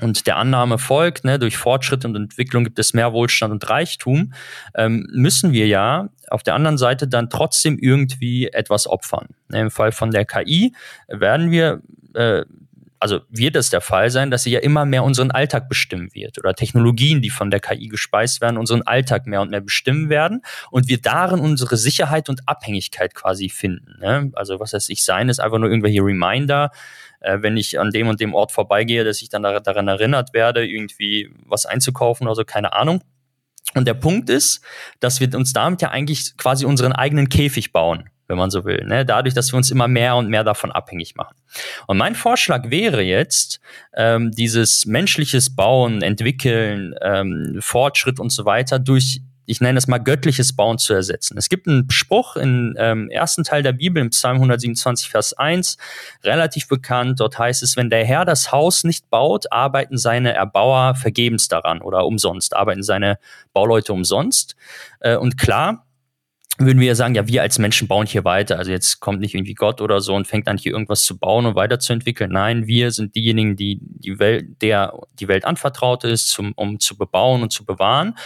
Und 0.00 0.26
der 0.26 0.36
Annahme 0.36 0.78
folgt, 0.78 1.24
ne, 1.24 1.38
durch 1.38 1.56
Fortschritt 1.56 2.04
und 2.04 2.16
Entwicklung 2.16 2.64
gibt 2.64 2.78
es 2.78 2.94
mehr 2.94 3.12
Wohlstand 3.12 3.52
und 3.52 3.68
Reichtum, 3.68 4.32
ähm, 4.74 5.06
müssen 5.12 5.52
wir 5.52 5.66
ja 5.66 6.08
auf 6.28 6.42
der 6.42 6.54
anderen 6.54 6.78
Seite 6.78 7.08
dann 7.08 7.28
trotzdem 7.28 7.78
irgendwie 7.78 8.48
etwas 8.48 8.86
opfern. 8.86 9.28
Im 9.52 9.70
Fall 9.70 9.92
von 9.92 10.10
der 10.10 10.24
KI 10.24 10.74
werden 11.08 11.50
wir 11.50 11.82
äh, 12.14 12.44
also 13.00 13.20
wird 13.30 13.56
es 13.56 13.70
der 13.70 13.80
Fall 13.80 14.10
sein, 14.10 14.30
dass 14.30 14.42
sie 14.42 14.50
ja 14.50 14.60
immer 14.60 14.84
mehr 14.84 15.02
unseren 15.02 15.30
Alltag 15.30 15.68
bestimmen 15.68 16.10
wird 16.12 16.38
oder 16.38 16.54
Technologien, 16.54 17.22
die 17.22 17.30
von 17.30 17.50
der 17.50 17.58
KI 17.58 17.88
gespeist 17.88 18.42
werden, 18.42 18.58
unseren 18.58 18.82
Alltag 18.82 19.26
mehr 19.26 19.40
und 19.40 19.50
mehr 19.50 19.62
bestimmen 19.62 20.10
werden 20.10 20.42
und 20.70 20.88
wir 20.88 21.00
darin 21.00 21.40
unsere 21.40 21.78
Sicherheit 21.78 22.28
und 22.28 22.46
Abhängigkeit 22.46 23.14
quasi 23.14 23.48
finden. 23.48 23.98
Ne? 24.00 24.30
Also 24.34 24.60
was 24.60 24.74
heißt 24.74 24.90
ich 24.90 25.02
sein, 25.02 25.30
ist 25.30 25.40
einfach 25.40 25.58
nur 25.58 25.70
irgendwelche 25.70 26.02
Reminder, 26.02 26.70
äh, 27.20 27.38
wenn 27.40 27.56
ich 27.56 27.80
an 27.80 27.90
dem 27.90 28.06
und 28.08 28.20
dem 28.20 28.34
Ort 28.34 28.52
vorbeigehe, 28.52 29.02
dass 29.02 29.22
ich 29.22 29.30
dann 29.30 29.42
daran 29.42 29.88
erinnert 29.88 30.34
werde, 30.34 30.66
irgendwie 30.66 31.34
was 31.46 31.64
einzukaufen 31.64 32.26
oder 32.26 32.36
so, 32.36 32.44
keine 32.44 32.74
Ahnung. 32.74 33.02
Und 33.74 33.86
der 33.88 33.94
Punkt 33.94 34.28
ist, 34.28 34.62
dass 34.98 35.20
wir 35.20 35.34
uns 35.34 35.52
damit 35.52 35.80
ja 35.80 35.90
eigentlich 35.90 36.36
quasi 36.36 36.66
unseren 36.66 36.92
eigenen 36.92 37.28
Käfig 37.30 37.72
bauen 37.72 38.10
wenn 38.30 38.38
man 38.38 38.50
so 38.50 38.64
will. 38.64 38.84
Ne? 38.86 39.04
Dadurch, 39.04 39.34
dass 39.34 39.52
wir 39.52 39.56
uns 39.56 39.70
immer 39.70 39.88
mehr 39.88 40.16
und 40.16 40.28
mehr 40.28 40.44
davon 40.44 40.72
abhängig 40.72 41.16
machen. 41.16 41.36
Und 41.86 41.98
mein 41.98 42.14
Vorschlag 42.14 42.70
wäre 42.70 43.02
jetzt, 43.02 43.60
ähm, 43.94 44.30
dieses 44.30 44.86
menschliches 44.86 45.54
Bauen, 45.54 46.00
Entwickeln, 46.00 46.94
ähm, 47.02 47.58
Fortschritt 47.60 48.18
und 48.20 48.30
so 48.30 48.44
weiter 48.46 48.78
durch 48.78 49.20
ich 49.50 49.60
nenne 49.60 49.78
es 49.78 49.88
mal 49.88 49.98
göttliches 49.98 50.54
Bauen 50.54 50.78
zu 50.78 50.94
ersetzen. 50.94 51.36
Es 51.36 51.48
gibt 51.48 51.66
einen 51.66 51.90
Spruch 51.90 52.36
im 52.36 52.76
ähm, 52.78 53.10
ersten 53.10 53.42
Teil 53.42 53.64
der 53.64 53.72
Bibel, 53.72 54.00
im 54.00 54.10
Psalm 54.10 54.36
127, 54.36 55.10
Vers 55.10 55.32
1, 55.32 55.76
relativ 56.22 56.68
bekannt. 56.68 57.18
Dort 57.18 57.36
heißt 57.36 57.64
es, 57.64 57.76
wenn 57.76 57.90
der 57.90 58.04
Herr 58.04 58.24
das 58.24 58.52
Haus 58.52 58.84
nicht 58.84 59.10
baut, 59.10 59.50
arbeiten 59.50 59.98
seine 59.98 60.34
Erbauer 60.34 60.94
vergebens 60.94 61.48
daran 61.48 61.82
oder 61.82 62.06
umsonst, 62.06 62.54
arbeiten 62.54 62.84
seine 62.84 63.18
Bauleute 63.52 63.92
umsonst. 63.92 64.54
Äh, 65.00 65.16
und 65.16 65.36
klar, 65.36 65.84
würden 66.60 66.78
wir 66.78 66.88
ja 66.88 66.94
sagen, 66.94 67.14
ja, 67.14 67.26
wir 67.26 67.42
als 67.42 67.58
Menschen 67.58 67.88
bauen 67.88 68.06
hier 68.06 68.24
weiter. 68.24 68.58
Also 68.58 68.70
jetzt 68.70 69.00
kommt 69.00 69.20
nicht 69.20 69.34
irgendwie 69.34 69.54
Gott 69.54 69.80
oder 69.80 70.00
so 70.00 70.14
und 70.14 70.26
fängt 70.26 70.46
an, 70.46 70.58
hier 70.58 70.72
irgendwas 70.72 71.02
zu 71.04 71.18
bauen 71.18 71.46
und 71.46 71.54
weiterzuentwickeln. 71.54 72.30
Nein, 72.30 72.66
wir 72.66 72.90
sind 72.90 73.14
diejenigen, 73.14 73.56
die 73.56 73.78
die 73.80 74.18
Welt, 74.18 74.60
der 74.60 74.92
die 75.18 75.28
Welt 75.28 75.44
anvertraut 75.44 76.04
ist, 76.04 76.28
zum, 76.28 76.52
um 76.56 76.78
zu 76.78 76.96
bebauen 76.96 77.42
und 77.42 77.52
zu 77.52 77.64
bewahren. 77.64 78.16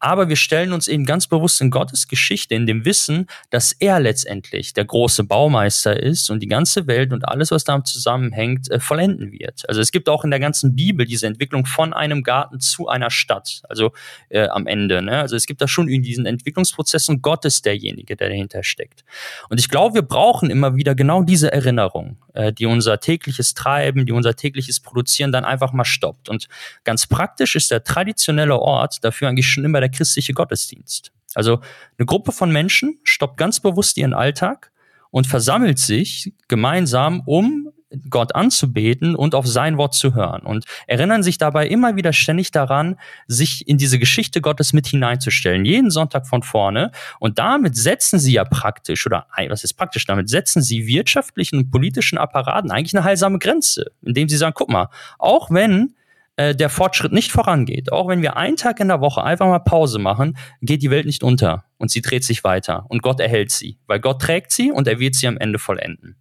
Aber 0.00 0.28
wir 0.28 0.36
stellen 0.36 0.72
uns 0.72 0.88
eben 0.88 1.04
ganz 1.04 1.28
bewusst 1.28 1.60
in 1.60 1.70
Gottes 1.70 2.08
Geschichte, 2.08 2.54
in 2.54 2.66
dem 2.66 2.84
Wissen, 2.84 3.26
dass 3.50 3.72
er 3.72 4.00
letztendlich 4.00 4.72
der 4.72 4.84
große 4.84 5.24
Baumeister 5.24 6.00
ist 6.00 6.30
und 6.30 6.40
die 6.40 6.48
ganze 6.48 6.86
Welt 6.86 7.12
und 7.12 7.28
alles, 7.28 7.50
was 7.50 7.64
damit 7.64 7.86
zusammenhängt, 7.86 8.70
äh, 8.70 8.80
vollenden 8.80 9.30
wird. 9.32 9.68
Also 9.68 9.80
es 9.80 9.92
gibt 9.92 10.08
auch 10.08 10.24
in 10.24 10.30
der 10.30 10.40
ganzen 10.40 10.74
Bibel 10.74 11.06
diese 11.06 11.26
Entwicklung 11.26 11.64
von 11.64 11.92
einem 11.92 12.22
Garten 12.22 12.58
zu 12.60 12.88
einer 12.88 13.10
Stadt. 13.10 13.62
Also 13.68 13.92
äh, 14.30 14.48
am 14.48 14.66
Ende. 14.66 15.00
Ne? 15.00 15.18
Also 15.18 15.36
es 15.36 15.46
gibt 15.46 15.60
da 15.60 15.68
schon 15.68 15.86
diesen 15.86 16.26
Entwicklungsprozess 16.26 17.08
und 17.08 17.22
Gott 17.22 17.44
ist 17.44 17.64
der 17.64 17.83
derjenige, 17.84 18.16
der 18.16 18.28
dahinter 18.28 18.62
steckt. 18.62 19.04
Und 19.48 19.60
ich 19.60 19.68
glaube, 19.68 19.94
wir 19.94 20.02
brauchen 20.02 20.50
immer 20.50 20.76
wieder 20.76 20.94
genau 20.94 21.22
diese 21.22 21.52
Erinnerung, 21.52 22.16
äh, 22.32 22.52
die 22.52 22.66
unser 22.66 23.00
tägliches 23.00 23.54
Treiben, 23.54 24.06
die 24.06 24.12
unser 24.12 24.34
tägliches 24.34 24.80
Produzieren 24.80 25.32
dann 25.32 25.44
einfach 25.44 25.72
mal 25.72 25.84
stoppt. 25.84 26.28
Und 26.28 26.48
ganz 26.84 27.06
praktisch 27.06 27.56
ist 27.56 27.70
der 27.70 27.84
traditionelle 27.84 28.58
Ort 28.58 29.04
dafür 29.04 29.28
eigentlich 29.28 29.46
schon 29.46 29.64
immer 29.64 29.80
der 29.80 29.90
christliche 29.90 30.32
Gottesdienst. 30.32 31.12
Also 31.34 31.60
eine 31.98 32.06
Gruppe 32.06 32.32
von 32.32 32.50
Menschen 32.50 32.98
stoppt 33.02 33.36
ganz 33.36 33.60
bewusst 33.60 33.96
ihren 33.96 34.14
Alltag 34.14 34.70
und 35.10 35.26
versammelt 35.26 35.78
sich 35.78 36.32
gemeinsam, 36.48 37.22
um 37.26 37.70
Gott 38.10 38.34
anzubeten 38.34 39.14
und 39.14 39.34
auf 39.34 39.46
sein 39.46 39.78
Wort 39.78 39.94
zu 39.94 40.14
hören 40.14 40.42
und 40.42 40.64
erinnern 40.86 41.22
sich 41.22 41.38
dabei 41.38 41.66
immer 41.66 41.96
wieder 41.96 42.12
ständig 42.12 42.50
daran, 42.50 42.96
sich 43.26 43.66
in 43.68 43.78
diese 43.78 43.98
Geschichte 43.98 44.40
Gottes 44.40 44.72
mit 44.72 44.86
hineinzustellen, 44.86 45.64
jeden 45.64 45.90
Sonntag 45.90 46.26
von 46.26 46.42
vorne. 46.42 46.90
Und 47.18 47.38
damit 47.38 47.76
setzen 47.76 48.18
sie 48.18 48.32
ja 48.32 48.44
praktisch, 48.44 49.06
oder 49.06 49.26
was 49.48 49.64
ist 49.64 49.74
praktisch, 49.74 50.06
damit 50.06 50.28
setzen 50.28 50.62
sie 50.62 50.86
wirtschaftlichen 50.86 51.58
und 51.58 51.70
politischen 51.70 52.18
Apparaten 52.18 52.70
eigentlich 52.70 52.94
eine 52.94 53.04
heilsame 53.04 53.38
Grenze, 53.38 53.90
indem 54.02 54.28
sie 54.28 54.36
sagen, 54.36 54.54
guck 54.54 54.70
mal, 54.70 54.88
auch 55.18 55.50
wenn 55.50 55.94
äh, 56.36 56.54
der 56.54 56.68
Fortschritt 56.68 57.12
nicht 57.12 57.30
vorangeht, 57.30 57.92
auch 57.92 58.08
wenn 58.08 58.22
wir 58.22 58.36
einen 58.36 58.56
Tag 58.56 58.80
in 58.80 58.88
der 58.88 59.00
Woche 59.00 59.22
einfach 59.22 59.46
mal 59.46 59.60
Pause 59.60 59.98
machen, 59.98 60.36
geht 60.62 60.82
die 60.82 60.90
Welt 60.90 61.06
nicht 61.06 61.22
unter 61.22 61.64
und 61.78 61.90
sie 61.90 62.02
dreht 62.02 62.24
sich 62.24 62.42
weiter 62.42 62.86
und 62.88 63.02
Gott 63.02 63.20
erhält 63.20 63.52
sie, 63.52 63.78
weil 63.86 64.00
Gott 64.00 64.20
trägt 64.20 64.50
sie 64.50 64.72
und 64.72 64.88
er 64.88 64.98
wird 64.98 65.14
sie 65.14 65.28
am 65.28 65.38
Ende 65.38 65.58
vollenden. 65.58 66.16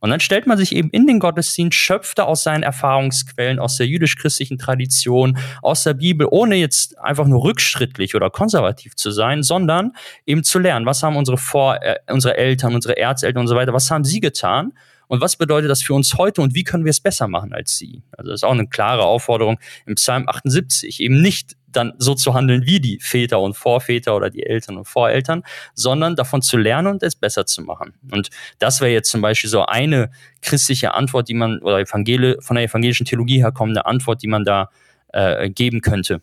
Und 0.00 0.10
dann 0.10 0.20
stellt 0.20 0.46
man 0.46 0.58
sich 0.58 0.74
eben 0.74 0.90
in 0.90 1.06
den 1.06 1.18
Gottesdienst, 1.18 1.76
schöpfte 1.76 2.24
aus 2.24 2.42
seinen 2.42 2.62
Erfahrungsquellen, 2.62 3.58
aus 3.58 3.76
der 3.76 3.86
jüdisch-christlichen 3.86 4.58
Tradition, 4.58 5.38
aus 5.62 5.84
der 5.84 5.94
Bibel, 5.94 6.26
ohne 6.30 6.56
jetzt 6.56 6.98
einfach 6.98 7.26
nur 7.26 7.44
rückschrittlich 7.44 8.14
oder 8.14 8.30
konservativ 8.30 8.96
zu 8.96 9.10
sein, 9.10 9.42
sondern 9.42 9.92
eben 10.24 10.44
zu 10.44 10.58
lernen, 10.58 10.86
was 10.86 11.02
haben 11.02 11.16
unsere 11.16 11.38
Vor 11.38 11.82
äh, 11.82 11.96
unsere 12.08 12.36
Eltern, 12.36 12.74
unsere 12.74 12.96
Erzeltern 12.96 13.42
und 13.42 13.48
so 13.48 13.56
weiter, 13.56 13.72
was 13.72 13.90
haben 13.90 14.04
sie 14.04 14.20
getan? 14.20 14.72
Und 15.08 15.20
was 15.20 15.36
bedeutet 15.36 15.70
das 15.70 15.82
für 15.82 15.94
uns 15.94 16.14
heute 16.14 16.42
und 16.42 16.54
wie 16.54 16.64
können 16.64 16.84
wir 16.84 16.90
es 16.90 17.00
besser 17.00 17.28
machen 17.28 17.52
als 17.52 17.76
sie? 17.76 18.02
Also 18.16 18.30
das 18.30 18.40
ist 18.40 18.44
auch 18.44 18.52
eine 18.52 18.66
klare 18.66 19.04
Aufforderung 19.04 19.58
im 19.86 19.94
Psalm 19.94 20.28
78, 20.28 21.00
eben 21.00 21.22
nicht 21.22 21.56
dann 21.76 21.92
so 21.98 22.14
zu 22.14 22.34
handeln 22.34 22.66
wie 22.66 22.80
die 22.80 22.98
Väter 23.00 23.40
und 23.40 23.54
Vorväter 23.54 24.16
oder 24.16 24.30
die 24.30 24.44
Eltern 24.44 24.76
und 24.76 24.86
Voreltern, 24.86 25.42
sondern 25.74 26.16
davon 26.16 26.42
zu 26.42 26.56
lernen 26.56 26.88
und 26.88 27.02
es 27.02 27.16
besser 27.16 27.46
zu 27.46 27.62
machen. 27.62 27.94
Und 28.10 28.30
das 28.58 28.80
wäre 28.80 28.90
jetzt 28.90 29.10
zum 29.10 29.20
Beispiel 29.20 29.50
so 29.50 29.66
eine 29.66 30.10
christliche 30.42 30.94
Antwort, 30.94 31.28
die 31.28 31.34
man, 31.34 31.58
oder 31.60 31.80
Evangel 31.80 32.38
von 32.40 32.56
der 32.56 32.64
evangelischen 32.64 33.06
Theologie 33.06 33.42
herkommende 33.42 33.86
Antwort, 33.86 34.22
die 34.22 34.28
man 34.28 34.44
da 34.44 34.70
äh, 35.12 35.50
geben 35.50 35.80
könnte. 35.80 36.20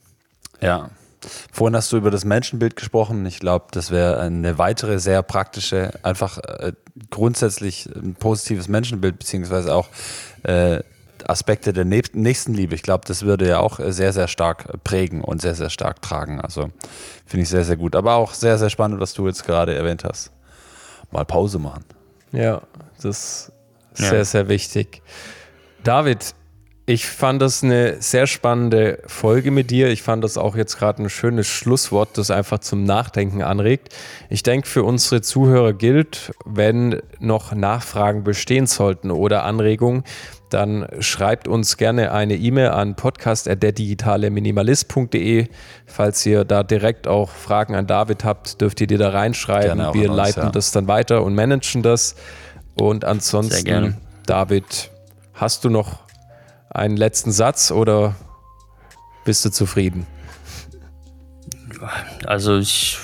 Ja, 0.62 0.90
Vorhin 1.52 1.76
hast 1.76 1.92
du 1.92 1.98
über 1.98 2.12
das 2.12 2.26
Menschenbild 2.26 2.76
gesprochen. 2.76 3.26
Ich 3.26 3.40
glaube, 3.40 3.68
das 3.72 3.92
wäre 3.92 4.20
eine 4.20 4.58
weitere 4.58 5.00
sehr 5.00 5.24
praktische, 5.24 5.94
einfach 6.04 6.38
äh, 6.38 6.74
grundsätzlich 7.10 7.90
ein 7.96 8.16
positives 8.16 8.68
Menschenbild, 8.68 9.20
beziehungsweise 9.20 9.74
auch 9.74 9.88
äh, 10.44 10.80
Aspekte 11.30 11.74
der 11.74 11.86
Nächstenliebe. 11.86 12.76
Ich 12.76 12.84
glaube, 12.84 13.06
das 13.08 13.24
würde 13.24 13.48
ja 13.48 13.60
auch 13.60 13.80
sehr, 13.80 14.14
sehr 14.14 14.28
stark 14.28 14.84
prägen 14.84 15.22
und 15.22 15.42
sehr, 15.42 15.56
sehr 15.56 15.70
stark 15.70 16.02
tragen. 16.02 16.42
Also 16.42 16.70
finde 17.26 17.44
ich 17.44 17.50
sehr, 17.50 17.64
sehr 17.64 17.78
gut. 17.78 17.96
Aber 17.96 18.16
auch 18.16 18.34
sehr, 18.34 18.58
sehr 18.58 18.70
spannend, 18.70 19.00
was 19.00 19.14
du 19.14 19.28
jetzt 19.28 19.46
gerade 19.46 19.74
erwähnt 19.74 20.04
hast. 20.04 20.32
Mal 21.12 21.26
Pause 21.26 21.60
machen. 21.60 21.86
Ja, 22.32 22.62
das 23.02 23.06
ist 23.06 23.52
ja. 23.98 24.10
sehr, 24.10 24.26
sehr 24.26 24.50
wichtig. 24.50 25.02
David, 25.84 26.34
ich 26.86 27.06
fand 27.06 27.42
das 27.42 27.64
eine 27.64 28.02
sehr 28.02 28.28
spannende 28.28 29.00
Folge 29.08 29.52
mit 29.52 29.72
dir. 29.72 29.88
Ich 29.90 30.02
fand 30.02 30.22
das 30.22 30.38
auch 30.38 30.58
jetzt 30.58 30.78
gerade 30.78 31.02
ein 31.02 31.10
schönes 31.10 31.48
Schlusswort, 31.48 32.18
das 32.18 32.30
einfach 32.30 32.60
zum 32.60 32.84
Nachdenken 32.84 33.42
anregt. 33.42 33.96
Ich 34.30 34.44
denke, 34.44 34.68
für 34.68 34.84
unsere 34.84 35.22
Zuhörer 35.22 35.72
gilt, 35.72 36.34
wenn 36.46 37.02
noch 37.20 37.54
Nachfragen 37.54 38.26
bestehen 38.26 38.68
sollten 38.68 39.12
oder 39.12 39.44
Anregungen, 39.46 40.04
dann 40.54 40.88
schreibt 41.00 41.48
uns 41.48 41.78
gerne 41.78 42.12
eine 42.12 42.36
E-Mail 42.36 42.70
an 42.70 42.96
podcast.derdigitale-minimalist.de. 42.96 45.48
Falls 45.88 46.24
ihr 46.26 46.46
da 46.46 46.64
direkt 46.64 47.08
auch 47.08 47.32
Fragen 47.32 47.76
an 47.76 47.88
David 47.88 48.24
habt, 48.24 48.62
dürft 48.62 48.80
ihr 48.82 48.88
die 48.88 48.98
da 48.98 49.10
reinschreiben. 49.10 49.80
Wir 49.94 50.10
uns, 50.10 50.18
leiten 50.18 50.44
ja. 50.44 50.52
das 50.52 50.72
dann 50.72 50.88
weiter 50.88 51.24
und 51.24 51.34
managen 51.34 51.82
das. 51.82 52.16
Und 52.76 53.04
ansonsten, 53.04 53.98
David, 54.26 54.92
hast 55.34 55.64
du 55.64 55.70
noch 55.70 56.00
einen 56.70 56.98
letzten 56.98 57.32
Satz 57.32 57.72
oder 57.72 58.16
bist 59.26 59.44
du 59.46 59.50
zufrieden? 59.50 60.06
Also 62.26 62.58
ich 62.58 62.98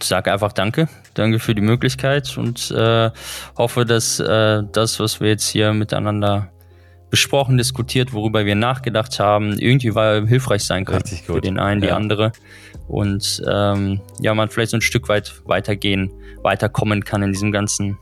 sage 0.00 0.32
einfach 0.32 0.52
Danke. 0.52 0.88
Danke 1.14 1.40
für 1.40 1.54
die 1.54 1.60
Möglichkeit 1.60 2.38
und 2.38 2.70
äh, 2.70 3.10
hoffe, 3.58 3.84
dass 3.84 4.18
äh, 4.18 4.62
das, 4.72 4.98
was 4.98 5.20
wir 5.20 5.28
jetzt 5.28 5.48
hier 5.48 5.74
miteinander 5.74 6.51
besprochen, 7.12 7.58
diskutiert, 7.58 8.14
worüber 8.14 8.46
wir 8.46 8.54
nachgedacht 8.54 9.20
haben, 9.20 9.58
irgendwie 9.58 9.94
war 9.94 10.26
hilfreich 10.26 10.64
sein 10.64 10.86
kann 10.86 11.02
für 11.04 11.42
den 11.42 11.58
einen, 11.58 11.82
die 11.82 11.88
ja. 11.88 11.96
andere. 11.96 12.32
Und 12.88 13.42
ähm, 13.46 14.00
ja, 14.20 14.34
man 14.34 14.48
vielleicht 14.48 14.70
so 14.70 14.78
ein 14.78 14.80
Stück 14.80 15.10
weit 15.10 15.42
weitergehen, 15.44 16.10
weiterkommen 16.42 17.04
kann 17.04 17.22
in 17.22 17.32
diesem 17.32 17.52
ganzen 17.52 17.98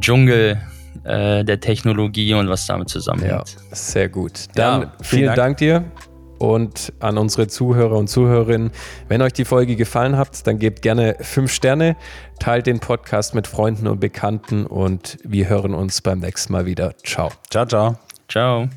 Dschungel 0.00 0.58
äh, 1.04 1.44
der 1.44 1.60
Technologie 1.60 2.32
und 2.32 2.48
was 2.48 2.66
damit 2.66 2.88
zusammenhängt. 2.88 3.56
Ja, 3.70 3.76
sehr 3.76 4.08
gut. 4.08 4.46
Dann 4.54 4.82
ja, 4.82 4.92
vielen, 5.02 5.26
Dank. 5.26 5.36
Dank 5.36 5.56
dir 5.58 5.84
und 6.38 6.92
an 7.00 7.18
unsere 7.18 7.48
Zuhörer 7.48 7.96
und 7.96 8.08
Zuhörerinnen. 8.08 8.70
Wenn 9.08 9.22
euch 9.22 9.32
die 9.32 9.44
Folge 9.44 9.76
gefallen 9.76 10.16
hat, 10.16 10.46
dann 10.46 10.58
gebt 10.58 10.82
gerne 10.82 11.16
fünf 11.20 11.52
Sterne, 11.52 11.96
teilt 12.38 12.66
den 12.66 12.80
Podcast 12.80 13.34
mit 13.34 13.46
Freunden 13.46 13.86
und 13.86 14.00
Bekannten 14.00 14.66
und 14.66 15.18
wir 15.24 15.48
hören 15.48 15.74
uns 15.74 16.00
beim 16.00 16.20
nächsten 16.20 16.52
Mal 16.52 16.66
wieder. 16.66 16.94
Ciao. 17.04 17.30
Ciao, 17.50 17.66
ciao. 17.66 17.96
Ciao. 18.28 18.68